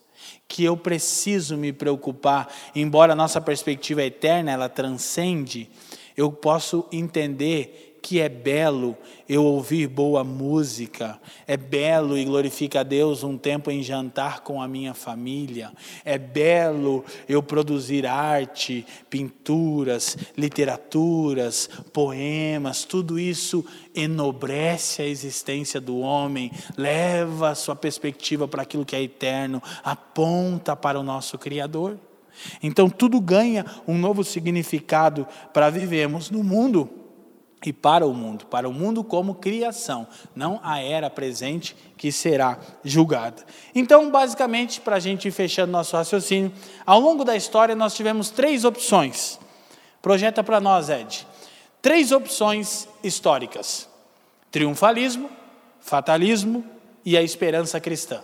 que 0.48 0.64
eu 0.64 0.76
preciso 0.76 1.58
me 1.58 1.74
preocupar, 1.74 2.54
embora 2.76 3.14
a 3.14 3.16
nossa 3.16 3.42
perspectiva 3.42 4.04
eterna 4.04 4.52
ela 4.52 4.70
transcende, 4.70 5.70
eu 6.16 6.32
posso 6.32 6.86
entender 6.92 7.96
que 8.06 8.22
é 8.22 8.30
belo 8.30 8.96
eu 9.28 9.44
ouvir 9.44 9.88
boa 9.88 10.24
música, 10.24 11.20
é 11.48 11.58
belo 11.58 12.16
e 12.16 12.24
glorifica 12.24 12.82
a 12.82 12.84
Deus 12.84 13.24
um 13.24 13.36
tempo 13.36 13.72
em 13.72 13.82
jantar 13.82 14.42
com 14.42 14.62
a 14.62 14.68
minha 14.68 14.94
família, 14.94 15.72
é 16.04 16.16
belo 16.16 17.04
eu 17.28 17.42
produzir 17.42 18.06
arte, 18.06 18.86
pinturas, 19.10 20.16
literaturas, 20.38 21.68
poemas, 21.92 22.84
tudo 22.84 23.18
isso 23.18 23.66
enobrece 23.96 25.02
a 25.02 25.08
existência 25.08 25.82
do 25.82 25.98
homem, 25.98 26.52
leva 26.78 27.50
a 27.50 27.56
sua 27.56 27.76
perspectiva 27.76 28.48
para 28.48 28.62
aquilo 28.62 28.86
que 28.86 28.96
é 28.96 29.02
eterno, 29.02 29.64
aponta 29.84 30.76
para 30.76 31.00
o 31.00 31.04
nosso 31.04 31.40
Criador. 31.40 31.98
Então 32.62 32.90
tudo 32.90 33.20
ganha 33.20 33.66
um 33.88 33.98
novo 33.98 34.24
significado 34.24 35.28
para 35.54 35.70
vivermos 35.70 36.30
no 36.30 36.44
mundo 36.44 36.90
e 37.66 37.74
para 37.74 38.06
o 38.06 38.14
mundo, 38.14 38.46
para 38.46 38.70
o 38.70 38.74
mundo 38.74 39.04
como 39.04 39.36
criação, 39.36 40.08
não 40.36 40.60
a 40.64 40.80
era 40.80 41.10
presente 41.10 41.76
que 41.98 42.12
será 42.12 42.60
julgada. 42.84 43.44
Então, 43.74 44.12
basicamente, 44.12 44.80
para 44.80 44.98
a 44.98 45.00
gente 45.00 45.28
ir 45.28 45.32
fechando 45.32 45.72
nosso 45.72 45.96
raciocínio, 45.96 46.52
ao 46.86 47.00
longo 47.00 47.24
da 47.24 47.36
história 47.36 47.76
nós 47.76 47.96
tivemos 47.96 48.30
três 48.30 48.66
opções. 48.66 49.40
Projeta 50.02 50.44
para 50.44 50.60
nós, 50.60 50.90
Ed. 50.90 51.26
Três 51.82 52.12
opções 52.12 52.88
históricas: 53.04 53.90
triunfalismo, 54.52 55.30
fatalismo 55.80 56.64
e 57.04 57.18
a 57.18 57.24
esperança 57.24 57.80
cristã. 57.80 58.22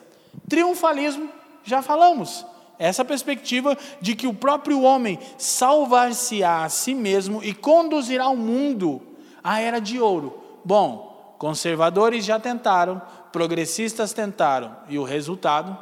Triunfalismo, 0.47 1.29
já 1.63 1.81
falamos, 1.81 2.45
essa 2.81 3.05
perspectiva 3.05 3.77
de 4.01 4.15
que 4.15 4.25
o 4.25 4.33
próprio 4.33 4.81
homem 4.81 5.19
salvar-se-á 5.37 6.63
a 6.63 6.69
si 6.69 6.95
mesmo 6.95 7.43
e 7.43 7.53
conduzirá 7.53 8.27
o 8.27 8.35
mundo 8.35 9.01
a 9.43 9.59
era 9.61 9.79
de 9.79 9.99
ouro. 9.99 10.41
Bom, 10.65 11.35
conservadores 11.37 12.25
já 12.25 12.39
tentaram, 12.39 13.01
progressistas 13.31 14.13
tentaram, 14.13 14.75
e 14.89 14.97
o 14.97 15.03
resultado 15.03 15.77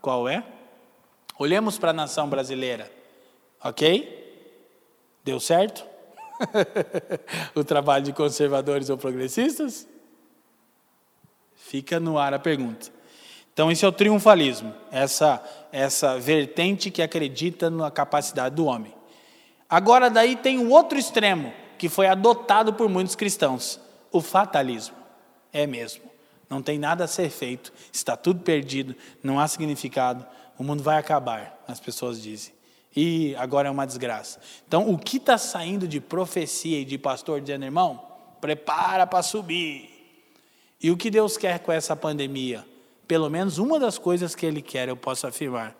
qual 0.00 0.28
é? 0.28 0.44
Olhemos 1.36 1.78
para 1.78 1.90
a 1.90 1.92
nação 1.92 2.28
brasileira, 2.28 2.90
ok? 3.62 4.24
Deu 5.24 5.40
certo? 5.40 5.84
o 7.56 7.64
trabalho 7.64 8.04
de 8.04 8.12
conservadores 8.12 8.88
ou 8.88 8.96
progressistas? 8.96 9.88
Fica 11.56 11.98
no 11.98 12.18
ar 12.18 12.32
a 12.32 12.38
pergunta. 12.38 12.95
Então, 13.56 13.72
esse 13.72 13.86
é 13.86 13.88
o 13.88 13.92
triunfalismo, 13.92 14.74
essa, 14.90 15.42
essa 15.72 16.18
vertente 16.18 16.90
que 16.90 17.00
acredita 17.00 17.70
na 17.70 17.90
capacidade 17.90 18.54
do 18.54 18.66
homem. 18.66 18.92
Agora, 19.66 20.10
daí 20.10 20.36
tem 20.36 20.58
o 20.58 20.68
outro 20.68 20.98
extremo, 20.98 21.54
que 21.78 21.88
foi 21.88 22.06
adotado 22.06 22.74
por 22.74 22.86
muitos 22.86 23.14
cristãos: 23.14 23.80
o 24.12 24.20
fatalismo. 24.20 24.94
É 25.54 25.66
mesmo. 25.66 26.02
Não 26.50 26.60
tem 26.60 26.78
nada 26.78 27.04
a 27.04 27.08
ser 27.08 27.30
feito, 27.30 27.72
está 27.90 28.14
tudo 28.14 28.40
perdido, 28.40 28.94
não 29.22 29.40
há 29.40 29.48
significado, 29.48 30.26
o 30.58 30.62
mundo 30.62 30.82
vai 30.82 30.98
acabar, 30.98 31.58
as 31.66 31.80
pessoas 31.80 32.20
dizem. 32.20 32.52
E 32.94 33.34
agora 33.36 33.68
é 33.68 33.70
uma 33.70 33.86
desgraça. 33.86 34.38
Então, 34.68 34.90
o 34.90 34.98
que 34.98 35.16
está 35.16 35.38
saindo 35.38 35.88
de 35.88 35.98
profecia 35.98 36.78
e 36.78 36.84
de 36.84 36.98
pastor 36.98 37.40
dizendo, 37.40 37.64
irmão, 37.64 38.06
prepara 38.38 39.06
para 39.06 39.22
subir. 39.22 39.88
E 40.78 40.90
o 40.90 40.96
que 40.96 41.10
Deus 41.10 41.38
quer 41.38 41.60
com 41.60 41.72
essa 41.72 41.96
pandemia? 41.96 42.75
Pelo 43.06 43.30
menos 43.30 43.58
uma 43.58 43.78
das 43.78 43.98
coisas 43.98 44.34
que 44.34 44.44
Ele 44.44 44.62
quer, 44.62 44.88
eu 44.88 44.96
posso 44.96 45.26
afirmar, 45.26 45.76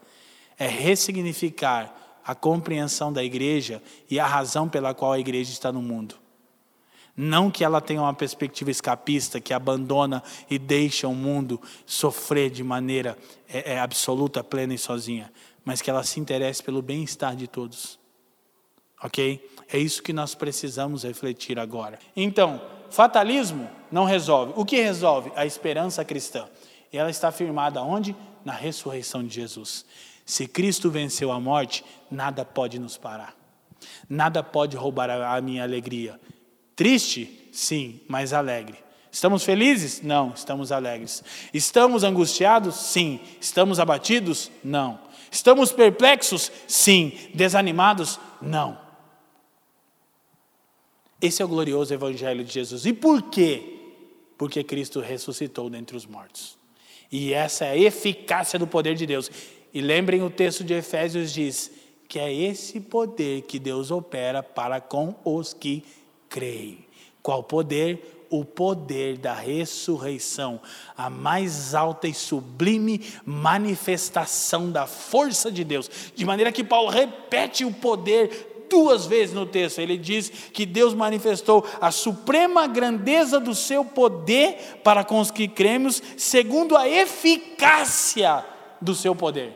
é 0.59 0.67
ressignificar 0.67 1.95
a 2.25 2.35
compreensão 2.35 3.13
da 3.13 3.23
igreja 3.23 3.83
e 4.11 4.19
a 4.19 4.27
razão 4.27 4.69
pela 4.69 4.93
qual 4.93 5.13
a 5.13 5.19
igreja 5.19 5.53
está 5.53 5.71
no 5.71 5.81
mundo. 5.81 6.17
Não 7.17 7.51
que 7.51 7.65
ela 7.65 7.81
tenha 7.81 8.03
uma 8.03 8.13
perspectiva 8.13 8.71
escapista 8.71 9.41
que 9.41 9.55
abandona 9.55 10.23
e 10.51 10.59
deixa 10.59 11.09
o 11.09 11.15
mundo 11.15 11.61
sofrer 11.87 12.51
de 12.51 12.63
maneira 12.63 13.17
é, 13.49 13.75
é, 13.75 13.81
absoluta, 13.81 14.45
plena 14.45 14.75
e 14.75 14.79
sozinha, 14.79 15.33
mas 15.65 15.81
que 15.81 15.89
ela 15.89 16.03
se 16.03 16.21
interesse 16.21 16.63
pelo 16.63 16.83
bem-estar 16.83 17.35
de 17.35 17.47
todos. 17.47 17.99
Ok? 19.03 19.49
É 19.73 19.79
isso 19.79 20.03
que 20.03 20.13
nós 20.13 20.35
precisamos 20.35 21.05
refletir 21.05 21.59
agora. 21.59 21.99
Então, 22.15 22.61
fatalismo 22.91 23.71
não 23.91 24.05
resolve. 24.05 24.53
O 24.57 24.65
que 24.65 24.81
resolve? 24.83 25.33
A 25.37 25.47
esperança 25.47 26.05
cristã. 26.05 26.47
E 26.93 26.99
ela 26.99 27.11
está 27.11 27.31
firmada 27.31 27.83
onde? 27.83 28.15
Na 28.45 28.53
ressurreição 28.53 29.25
de 29.25 29.35
Jesus. 29.35 29.85
Se 30.25 30.47
Cristo 30.47 30.91
venceu 30.91 31.31
a 31.31 31.41
morte, 31.41 31.85
nada 32.11 32.45
pode 32.45 32.79
nos 32.79 32.97
parar. 32.97 33.35
Nada 34.09 34.43
pode 34.43 34.77
roubar 34.77 35.11
a 35.11 35.41
minha 35.41 35.63
alegria. 35.63 36.21
Triste? 36.75 37.49
Sim, 37.53 38.01
mas 38.09 38.33
alegre. 38.33 38.77
Estamos 39.11 39.45
felizes? 39.45 40.03
Não, 40.03 40.33
estamos 40.35 40.71
alegres. 40.71 41.25
Estamos 41.55 42.05
angustiados? 42.05 42.75
Sim. 42.75 43.19
Estamos 43.41 43.81
abatidos? 43.81 44.51
Não. 44.63 44.99
Estamos 45.31 45.73
perplexos? 45.73 46.53
Sim. 46.69 47.13
Desanimados? 47.33 48.21
Não. 48.43 48.79
Esse 51.21 51.41
é 51.41 51.45
o 51.45 51.49
glorioso 51.49 51.95
Evangelho 51.95 52.45
de 52.45 52.53
Jesus. 52.53 52.85
E 52.85 52.93
por 52.93 53.23
quê? 53.23 53.63
Porque 54.37 54.63
Cristo 54.63 55.01
ressuscitou 55.01 55.71
dentre 55.71 55.97
os 55.97 56.05
mortos. 56.05 56.59
E 57.11 57.33
essa 57.33 57.65
é 57.65 57.71
a 57.71 57.77
eficácia 57.77 58.59
do 58.59 58.67
poder 58.67 58.95
de 58.95 59.07
Deus. 59.07 59.31
E 59.73 59.81
lembrem 59.81 60.23
o 60.23 60.31
texto 60.31 60.65
de 60.65 60.75
Efésios 60.75 61.33
diz 61.33 61.71
que 62.09 62.19
é 62.19 62.33
esse 62.33 62.81
poder 62.81 63.43
que 63.43 63.59
Deus 63.59 63.91
opera 63.91 64.43
para 64.43 64.81
com 64.81 65.15
os 65.25 65.53
que 65.53 65.85
creem. 66.29 66.87
Qual 67.23 67.43
poder? 67.43 68.27
O 68.29 68.45
poder 68.45 69.19
da 69.19 69.35
ressurreição, 69.35 70.61
a 70.97 71.09
mais 71.09 71.75
alta 71.75 72.09
e 72.09 72.15
sublime 72.15 73.05
manifestação 73.25 74.71
da 74.71 74.87
força 74.87 75.51
de 75.51 75.63
Deus. 75.63 75.89
De 76.15 76.25
maneira 76.25 76.51
que 76.51 76.65
Paulo 76.65 76.91
repete 76.91 77.65
o 77.65 77.73
poder 77.73 78.56
duas 78.69 79.07
vezes 79.07 79.35
no 79.35 79.47
texto. 79.47 79.79
Ele 79.79 79.97
diz 79.97 80.31
que 80.53 80.67
Deus 80.67 80.95
manifestou 80.95 81.65
a 81.81 81.91
suprema 81.91 82.67
grandeza 82.67 83.39
do 83.41 83.55
seu 83.55 83.85
poder 83.85 84.81
para 84.83 85.05
com 85.05 85.21
os 85.21 85.31
que 85.31 85.49
cremos, 85.49 86.03
segundo 86.17 86.77
a 86.77 86.89
eficácia 86.89 88.45
do 88.81 88.95
seu 88.95 89.15
poder. 89.15 89.53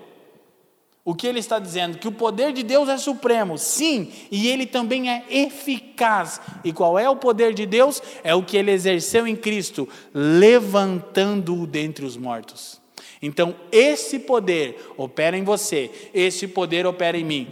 O 1.05 1.15
que 1.15 1.27
ele 1.27 1.39
está 1.39 1.59
dizendo? 1.59 1.99
Que 1.99 2.07
o 2.07 2.13
poder 2.13 2.53
de 2.53 2.63
Deus 2.63 2.89
é 2.89 2.99
supremo, 2.99 3.57
sim, 3.57 4.13
e 4.31 4.49
ele 4.49 4.67
também 4.67 5.11
é 5.11 5.25
eficaz. 5.31 6.41
E 6.63 6.73
qual 6.73 6.99
é 6.99 7.09
o 7.09 7.17
poder 7.17 7.55
de 7.55 7.65
Deus? 7.65 8.03
É 8.23 8.35
o 8.35 8.43
que 8.43 8.57
ele 8.57 8.71
exerceu 8.71 9.27
em 9.27 9.35
Cristo, 9.35 9.89
levantando-o 10.13 11.67
dentre 11.67 12.05
os 12.05 12.17
mortos. 12.17 12.81
Então, 13.23 13.55
esse 13.73 14.19
poder 14.19 14.93
opera 14.97 15.37
em 15.37 15.45
você, 15.45 15.91
esse 16.15 16.47
poder 16.47 16.87
opera 16.87 17.19
em 17.19 17.25
mim. 17.25 17.49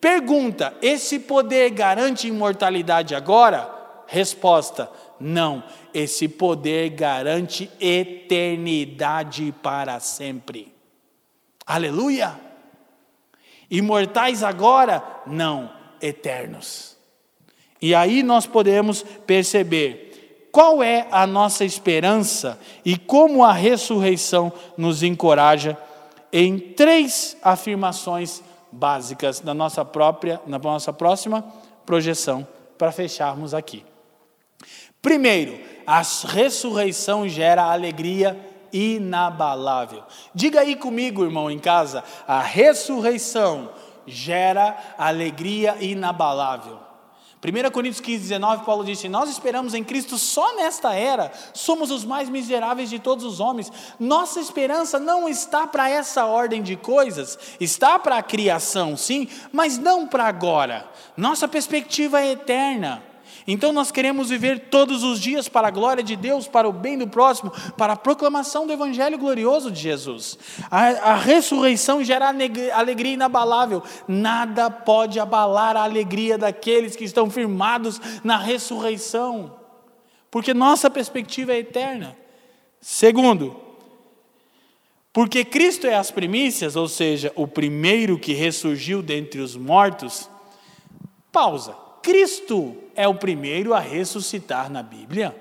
Pergunta: 0.00 0.74
esse 0.82 1.18
poder 1.18 1.70
garante 1.70 2.28
imortalidade 2.28 3.14
agora? 3.14 3.70
Resposta: 4.06 4.90
não. 5.18 5.62
Esse 5.92 6.28
poder 6.28 6.90
garante 6.90 7.70
eternidade 7.80 9.54
para 9.62 9.98
sempre. 10.00 10.72
Aleluia! 11.66 12.38
Imortais 13.70 14.42
agora? 14.42 15.02
Não, 15.26 15.70
eternos. 16.00 16.96
E 17.82 17.94
aí 17.94 18.22
nós 18.22 18.46
podemos 18.46 19.02
perceber 19.26 20.48
qual 20.52 20.82
é 20.82 21.06
a 21.10 21.26
nossa 21.26 21.64
esperança 21.64 22.58
e 22.84 22.96
como 22.96 23.44
a 23.44 23.52
ressurreição 23.52 24.52
nos 24.76 25.02
encoraja 25.02 25.76
em 26.32 26.58
três 26.58 27.36
afirmações 27.42 28.42
básicas 28.76 29.42
na 29.42 29.54
nossa 29.54 29.84
própria, 29.84 30.40
na 30.46 30.58
nossa 30.58 30.92
próxima 30.92 31.44
projeção 31.84 32.46
para 32.76 32.92
fecharmos 32.92 33.54
aqui. 33.54 33.84
Primeiro, 35.00 35.58
a 35.86 36.02
ressurreição 36.26 37.28
gera 37.28 37.64
alegria 37.64 38.38
inabalável. 38.72 40.02
Diga 40.34 40.60
aí 40.60 40.76
comigo, 40.76 41.24
irmão, 41.24 41.50
em 41.50 41.58
casa: 41.58 42.02
a 42.26 42.40
ressurreição 42.40 43.70
gera 44.06 44.76
alegria 44.98 45.76
inabalável. 45.80 46.85
1 47.44 47.70
Coríntios 47.70 48.00
15, 48.00 48.22
19, 48.22 48.64
Paulo 48.64 48.84
disse: 48.84 49.08
Nós 49.08 49.28
esperamos 49.28 49.74
em 49.74 49.84
Cristo 49.84 50.16
só 50.16 50.56
nesta 50.56 50.94
era, 50.94 51.30
somos 51.52 51.90
os 51.90 52.04
mais 52.04 52.28
miseráveis 52.28 52.88
de 52.88 52.98
todos 52.98 53.24
os 53.24 53.40
homens. 53.40 53.70
Nossa 54.00 54.40
esperança 54.40 54.98
não 54.98 55.28
está 55.28 55.66
para 55.66 55.88
essa 55.88 56.24
ordem 56.24 56.62
de 56.62 56.76
coisas, 56.76 57.38
está 57.60 57.98
para 57.98 58.16
a 58.16 58.22
criação, 58.22 58.96
sim, 58.96 59.28
mas 59.52 59.76
não 59.76 60.06
para 60.08 60.24
agora. 60.24 60.90
Nossa 61.16 61.46
perspectiva 61.46 62.20
é 62.20 62.32
eterna. 62.32 63.02
Então 63.46 63.72
nós 63.72 63.92
queremos 63.92 64.30
viver 64.30 64.68
todos 64.68 65.04
os 65.04 65.20
dias 65.20 65.48
para 65.48 65.68
a 65.68 65.70
glória 65.70 66.02
de 66.02 66.16
Deus, 66.16 66.48
para 66.48 66.68
o 66.68 66.72
bem 66.72 66.98
do 66.98 67.06
próximo, 67.06 67.52
para 67.76 67.92
a 67.92 67.96
proclamação 67.96 68.66
do 68.66 68.72
Evangelho 68.72 69.16
glorioso 69.16 69.70
de 69.70 69.80
Jesus. 69.80 70.36
A, 70.68 71.12
a 71.12 71.14
ressurreição 71.14 72.02
gera 72.02 72.28
alegria 72.28 73.12
inabalável. 73.12 73.82
Nada 74.08 74.68
pode 74.68 75.20
abalar 75.20 75.76
a 75.76 75.84
alegria 75.84 76.36
daqueles 76.36 76.96
que 76.96 77.04
estão 77.04 77.30
firmados 77.30 78.00
na 78.24 78.36
ressurreição, 78.36 79.54
porque 80.30 80.52
nossa 80.52 80.90
perspectiva 80.90 81.52
é 81.52 81.58
eterna. 81.58 82.16
Segundo, 82.80 83.60
porque 85.12 85.44
Cristo 85.44 85.86
é 85.86 85.94
as 85.94 86.10
primícias, 86.10 86.74
ou 86.74 86.88
seja, 86.88 87.32
o 87.36 87.46
primeiro 87.46 88.18
que 88.18 88.32
ressurgiu 88.32 89.02
dentre 89.02 89.40
os 89.40 89.56
mortos. 89.56 90.28
Pausa. 91.30 91.85
Cristo 92.06 92.76
é 92.94 93.08
o 93.08 93.16
primeiro 93.16 93.74
a 93.74 93.80
ressuscitar 93.80 94.70
na 94.70 94.80
Bíblia? 94.80 95.34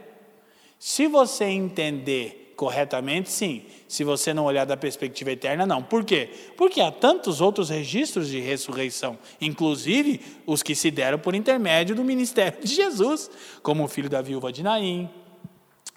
Se 0.80 1.06
você 1.06 1.46
entender 1.46 2.54
corretamente, 2.56 3.30
sim. 3.30 3.68
Se 3.88 4.04
você 4.04 4.34
não 4.34 4.46
olhar 4.46 4.66
da 4.66 4.76
perspectiva 4.76 5.32
eterna, 5.32 5.68
não. 5.68 5.84
Por 5.84 6.04
quê? 6.04 6.28
Porque 6.58 6.82
há 6.82 6.92
tantos 6.92 7.40
outros 7.40 7.70
registros 7.70 8.30
de 8.30 8.40
ressurreição, 8.40 9.16
inclusive 9.40 10.20
os 10.44 10.64
que 10.64 10.74
se 10.74 10.90
deram 10.90 11.20
por 11.20 11.36
intermédio 11.36 11.96
do 11.96 12.04
ministério 12.04 12.60
de 12.60 12.74
Jesus, 12.74 13.30
como 13.62 13.84
o 13.84 13.88
filho 13.88 14.10
da 14.10 14.24
viúva 14.24 14.52
de 14.52 14.64
Naim, 14.64 15.08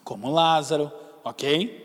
como 0.05 0.31
Lázaro, 0.31 0.93
ok? 1.25 1.83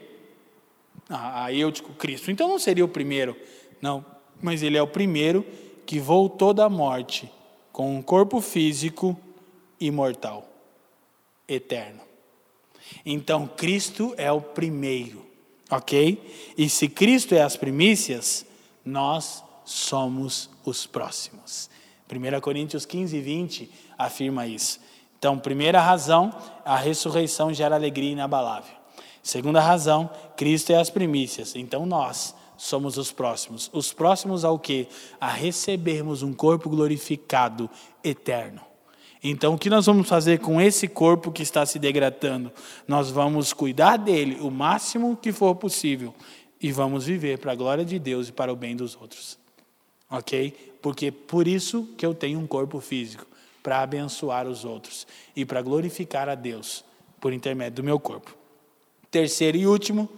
Ah, 1.09 1.45
aí 1.45 1.61
eu 1.61 1.71
digo 1.71 1.93
Cristo. 1.93 2.29
Então 2.29 2.49
não 2.49 2.59
seria 2.59 2.83
o 2.83 2.89
primeiro, 2.89 3.33
não. 3.81 4.05
Mas 4.41 4.61
ele 4.61 4.77
é 4.77 4.81
o 4.81 4.87
primeiro 4.87 5.45
que 5.85 5.99
voltou 5.99 6.53
da 6.53 6.67
morte 6.67 7.31
com 7.73 7.97
um 7.97 8.01
corpo 8.01 8.39
físico 8.39 9.19
imortal, 9.79 10.47
eterno. 11.45 12.01
Então 13.05 13.47
Cristo 13.47 14.13
é 14.15 14.31
o 14.31 14.39
primeiro, 14.39 15.25
ok? 15.69 16.53
E 16.57 16.69
se 16.69 16.87
Cristo 16.87 17.35
é 17.35 17.41
as 17.41 17.57
primícias, 17.57 18.45
nós 18.85 19.43
somos 19.65 20.49
os 20.63 20.85
próximos. 20.85 21.69
1 22.09 22.39
Coríntios 22.39 22.85
15, 22.85 23.19
20 23.19 23.71
afirma 23.97 24.45
isso. 24.45 24.79
Então, 25.17 25.39
primeira 25.39 25.81
razão, 25.81 26.35
a 26.65 26.75
ressurreição 26.75 27.53
gera 27.53 27.75
alegria 27.75 28.11
inabalável. 28.11 28.75
Segunda 29.23 29.61
razão, 29.61 30.09
Cristo 30.35 30.71
é 30.71 30.75
as 30.75 30.89
primícias. 30.89 31.55
Então, 31.55 31.85
nós 31.85 32.35
somos 32.57 32.97
os 32.97 33.11
próximos. 33.11 33.69
Os 33.73 33.93
próximos 33.93 34.43
ao 34.45 34.59
que? 34.59 34.87
A 35.19 35.27
recebermos 35.29 36.23
um 36.23 36.33
corpo 36.33 36.69
glorificado 36.69 37.69
eterno. 38.03 38.61
Então, 39.23 39.53
o 39.53 39.57
que 39.57 39.69
nós 39.69 39.85
vamos 39.85 40.09
fazer 40.09 40.39
com 40.39 40.59
esse 40.59 40.87
corpo 40.87 41.31
que 41.31 41.43
está 41.43 41.65
se 41.65 41.79
degradando? 41.79 42.51
Nós 42.85 43.09
vamos 43.09 43.53
cuidar 43.53 43.97
dele 43.97 44.37
o 44.41 44.51
máximo 44.51 45.15
que 45.15 45.31
for 45.31 45.55
possível 45.55 46.13
e 46.61 46.71
vamos 46.71 47.05
viver 47.05 47.39
para 47.39 47.53
a 47.53 47.55
glória 47.55 47.85
de 47.85 47.97
Deus 47.97 48.27
e 48.27 48.31
para 48.33 48.51
o 48.51 48.55
bem 48.55 48.75
dos 48.75 48.95
outros. 48.95 49.37
Ok? 50.11 50.75
Porque 50.81 51.09
por 51.09 51.47
isso 51.47 51.87
que 51.97 52.05
eu 52.05 52.13
tenho 52.13 52.37
um 52.37 52.45
corpo 52.45 52.81
físico 52.81 53.25
para 53.63 53.81
abençoar 53.81 54.45
os 54.45 54.65
outros 54.65 55.07
e 55.33 55.45
para 55.45 55.61
glorificar 55.61 56.27
a 56.27 56.35
Deus 56.35 56.83
por 57.21 57.31
intermédio 57.31 57.77
do 57.77 57.83
meu 57.83 57.97
corpo. 57.97 58.35
Terceiro 59.09 59.57
e 59.57 59.65
último, 59.65 60.09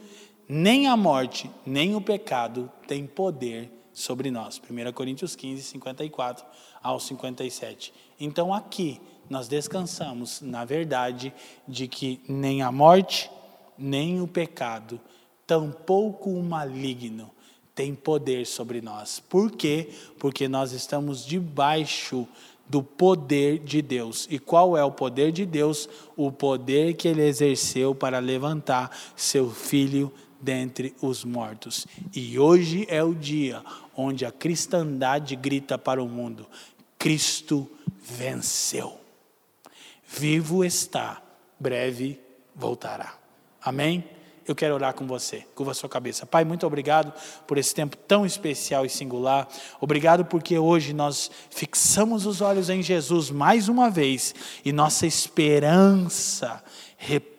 nem 0.47 0.87
a 0.87 0.95
morte, 0.95 1.49
nem 1.65 1.95
o 1.95 2.01
pecado 2.01 2.71
têm 2.87 3.05
poder 3.05 3.71
sobre 3.93 4.29
nós. 4.29 4.59
1 4.59 4.91
Coríntios 4.93 5.35
15, 5.35 5.63
54 5.63 6.45
ao 6.81 6.99
57. 6.99 7.93
Então 8.19 8.53
aqui 8.53 9.01
nós 9.29 9.47
descansamos 9.47 10.41
na 10.41 10.65
verdade 10.65 11.33
de 11.67 11.87
que 11.87 12.21
nem 12.27 12.61
a 12.61 12.71
morte, 12.71 13.31
nem 13.77 14.21
o 14.21 14.27
pecado, 14.27 14.99
tampouco 15.47 16.29
o 16.29 16.43
maligno 16.43 17.31
tem 17.75 17.93
poder 17.93 18.45
sobre 18.47 18.81
nós. 18.81 19.19
Por 19.19 19.51
quê? 19.51 19.89
Porque 20.17 20.47
nós 20.47 20.71
estamos 20.71 21.25
debaixo 21.25 22.25
do 22.67 22.81
poder 22.81 23.59
de 23.59 23.81
Deus. 23.81 24.27
E 24.31 24.39
qual 24.39 24.77
é 24.77 24.83
o 24.83 24.91
poder 24.91 25.31
de 25.31 25.45
Deus? 25.45 25.87
O 26.15 26.31
poder 26.31 26.93
que 26.93 27.07
ele 27.07 27.21
exerceu 27.21 27.93
para 27.93 28.19
levantar 28.19 28.89
seu 29.15 29.51
filho 29.51 30.11
dentre 30.45 30.95
os 31.01 31.25
mortos. 31.25 31.87
E 32.15 32.37
hoje 32.37 32.85
é 32.87 33.03
o 33.03 33.15
dia 33.15 33.63
onde 33.97 34.25
a 34.25 34.31
cristandade 34.31 35.35
grita 35.35 35.75
para 35.75 36.01
o 36.01 36.07
mundo: 36.07 36.45
Cristo 36.99 37.69
venceu. 37.99 38.99
Vivo 40.07 40.63
está, 40.63 41.21
breve 41.59 42.19
voltará. 42.55 43.17
Amém? 43.59 44.07
eu 44.47 44.53
quero 44.53 44.75
orar 44.75 44.93
com 44.93 45.07
você. 45.07 45.43
Curva 45.55 45.71
a 45.71 45.73
sua 45.73 45.89
cabeça. 45.89 46.23
Pai, 46.23 46.45
muito 46.45 46.67
obrigado 46.67 47.11
por 47.47 47.57
esse 47.57 47.73
tempo 47.73 47.97
tão 47.97 48.27
especial 48.27 48.85
e 48.85 48.89
singular. 48.89 49.47
Obrigado 49.81 50.23
porque 50.23 50.59
hoje 50.59 50.93
nós 50.93 51.31
fixamos 51.49 52.27
os 52.27 52.41
olhos 52.41 52.69
em 52.69 52.83
Jesus 52.83 53.31
mais 53.31 53.67
uma 53.67 53.89
vez 53.89 54.35
e 54.63 54.71
nossa 54.71 55.07
esperança 55.07 56.63
repousa 56.95 57.34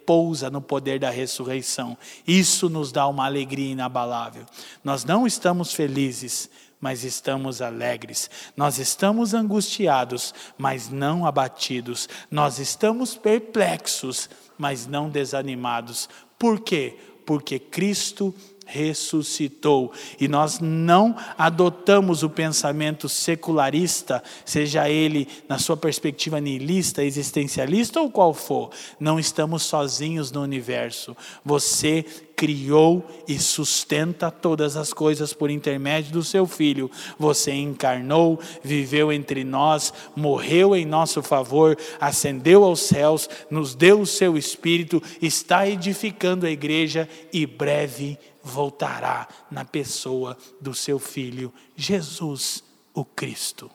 no 0.50 0.61
poder 0.61 0.98
da 0.98 1.11
ressurreição. 1.11 1.96
Isso 2.26 2.68
nos 2.68 2.92
dá 2.92 3.07
uma 3.07 3.26
alegria 3.26 3.72
inabalável. 3.72 4.44
Nós 4.84 5.04
não 5.04 5.26
estamos 5.26 5.72
felizes, 5.72 6.48
mas 6.80 7.04
estamos 7.04 7.61
alegres. 7.61 8.30
Nós 8.57 8.78
estamos 8.78 9.34
angustiados, 9.34 10.34
mas 10.57 10.88
não 10.88 11.26
abatidos. 11.26 12.09
Nós 12.30 12.59
estamos 12.59 13.16
perplexos, 13.16 14.28
mas 14.59 14.86
não 14.86 15.09
desanimados, 15.09 16.09
por 16.38 16.61
quê? 16.61 16.96
Porque 17.24 17.59
Cristo 17.59 18.34
ressuscitou. 18.67 19.93
E 20.21 20.29
nós 20.29 20.59
não 20.61 21.17
adotamos 21.39 22.23
o 22.23 22.29
pensamento 22.29 23.09
secularista, 23.09 24.23
seja 24.45 24.91
ele 24.91 25.27
na 25.49 25.59
sua 25.59 25.77
perspectiva 25.77 26.41
nihilista, 26.41 27.03
existencialista 27.03 28.01
ou 28.01 28.11
qual 28.11 28.35
for. 28.35 28.71
Não 29.01 29.19
estamos 29.19 29.62
sozinhos 29.62 30.31
no 30.33 30.43
universo. 30.43 31.17
Você 31.45 32.05
criou 32.37 33.05
e 33.27 33.39
sustenta 33.39 34.31
todas 34.31 34.77
as 34.77 34.93
coisas 34.93 35.33
por 35.33 35.51
intermédio 35.51 36.12
do 36.12 36.23
seu 36.23 36.47
filho. 36.47 36.91
Você 37.19 37.53
encarnou, 37.53 38.39
viveu 38.62 39.11
entre 39.11 39.43
nós, 39.43 39.93
morreu 40.14 40.77
em 40.77 40.85
nosso 40.85 41.23
favor, 41.23 41.77
ascendeu 41.99 42.62
aos 42.62 42.81
céus, 42.81 43.29
nos 43.51 43.75
deu 43.75 44.01
o 44.03 44.07
seu 44.07 44.37
espírito, 44.37 45.03
está 45.23 45.67
edificando 45.67 46.45
a 46.45 46.51
igreja 46.51 47.09
e 47.33 47.47
breve 47.47 48.19
voltará 48.47 49.26
na 49.51 49.64
pessoa 49.64 50.38
do 50.61 50.72
seu 50.72 51.01
filho 51.01 51.53
Jesus, 51.74 52.62
o 52.94 53.05
Cristo. 53.05 53.68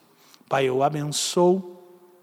Pai, 0.48 0.66
eu 0.66 0.82
abençoo 0.82 1.78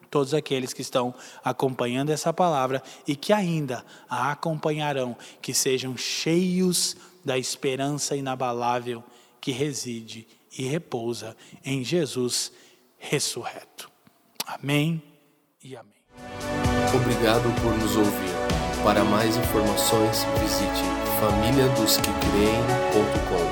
todos 0.10 0.34
aqueles 0.34 0.74
que 0.74 0.82
estão 0.82 1.14
acompanhando 1.44 2.10
essa 2.10 2.34
palavra 2.34 2.82
e 3.08 3.16
que 3.16 3.32
ainda 3.32 3.86
a 4.10 4.32
acompanharão, 4.32 5.16
que 5.40 5.54
sejam 5.54 5.96
cheios 5.96 6.98
da 7.24 7.38
esperança 7.38 8.16
inabalável 8.16 9.04
que 9.40 9.52
reside 9.52 10.28
e 10.58 10.64
repousa 10.64 11.38
em 11.64 11.84
Jesus 11.84 12.52
ressurreto. 12.98 13.92
Amém 14.46 15.02
e 15.64 15.76
amém. 15.76 15.94
Obrigado 16.96 17.44
por 17.62 17.78
nos 17.78 17.96
ouvir. 17.96 18.84
Para 18.84 19.04
mais 19.04 19.38
informações, 19.38 20.24
visite 20.42 20.99
famíliadosquecreem.com. 21.20 23.49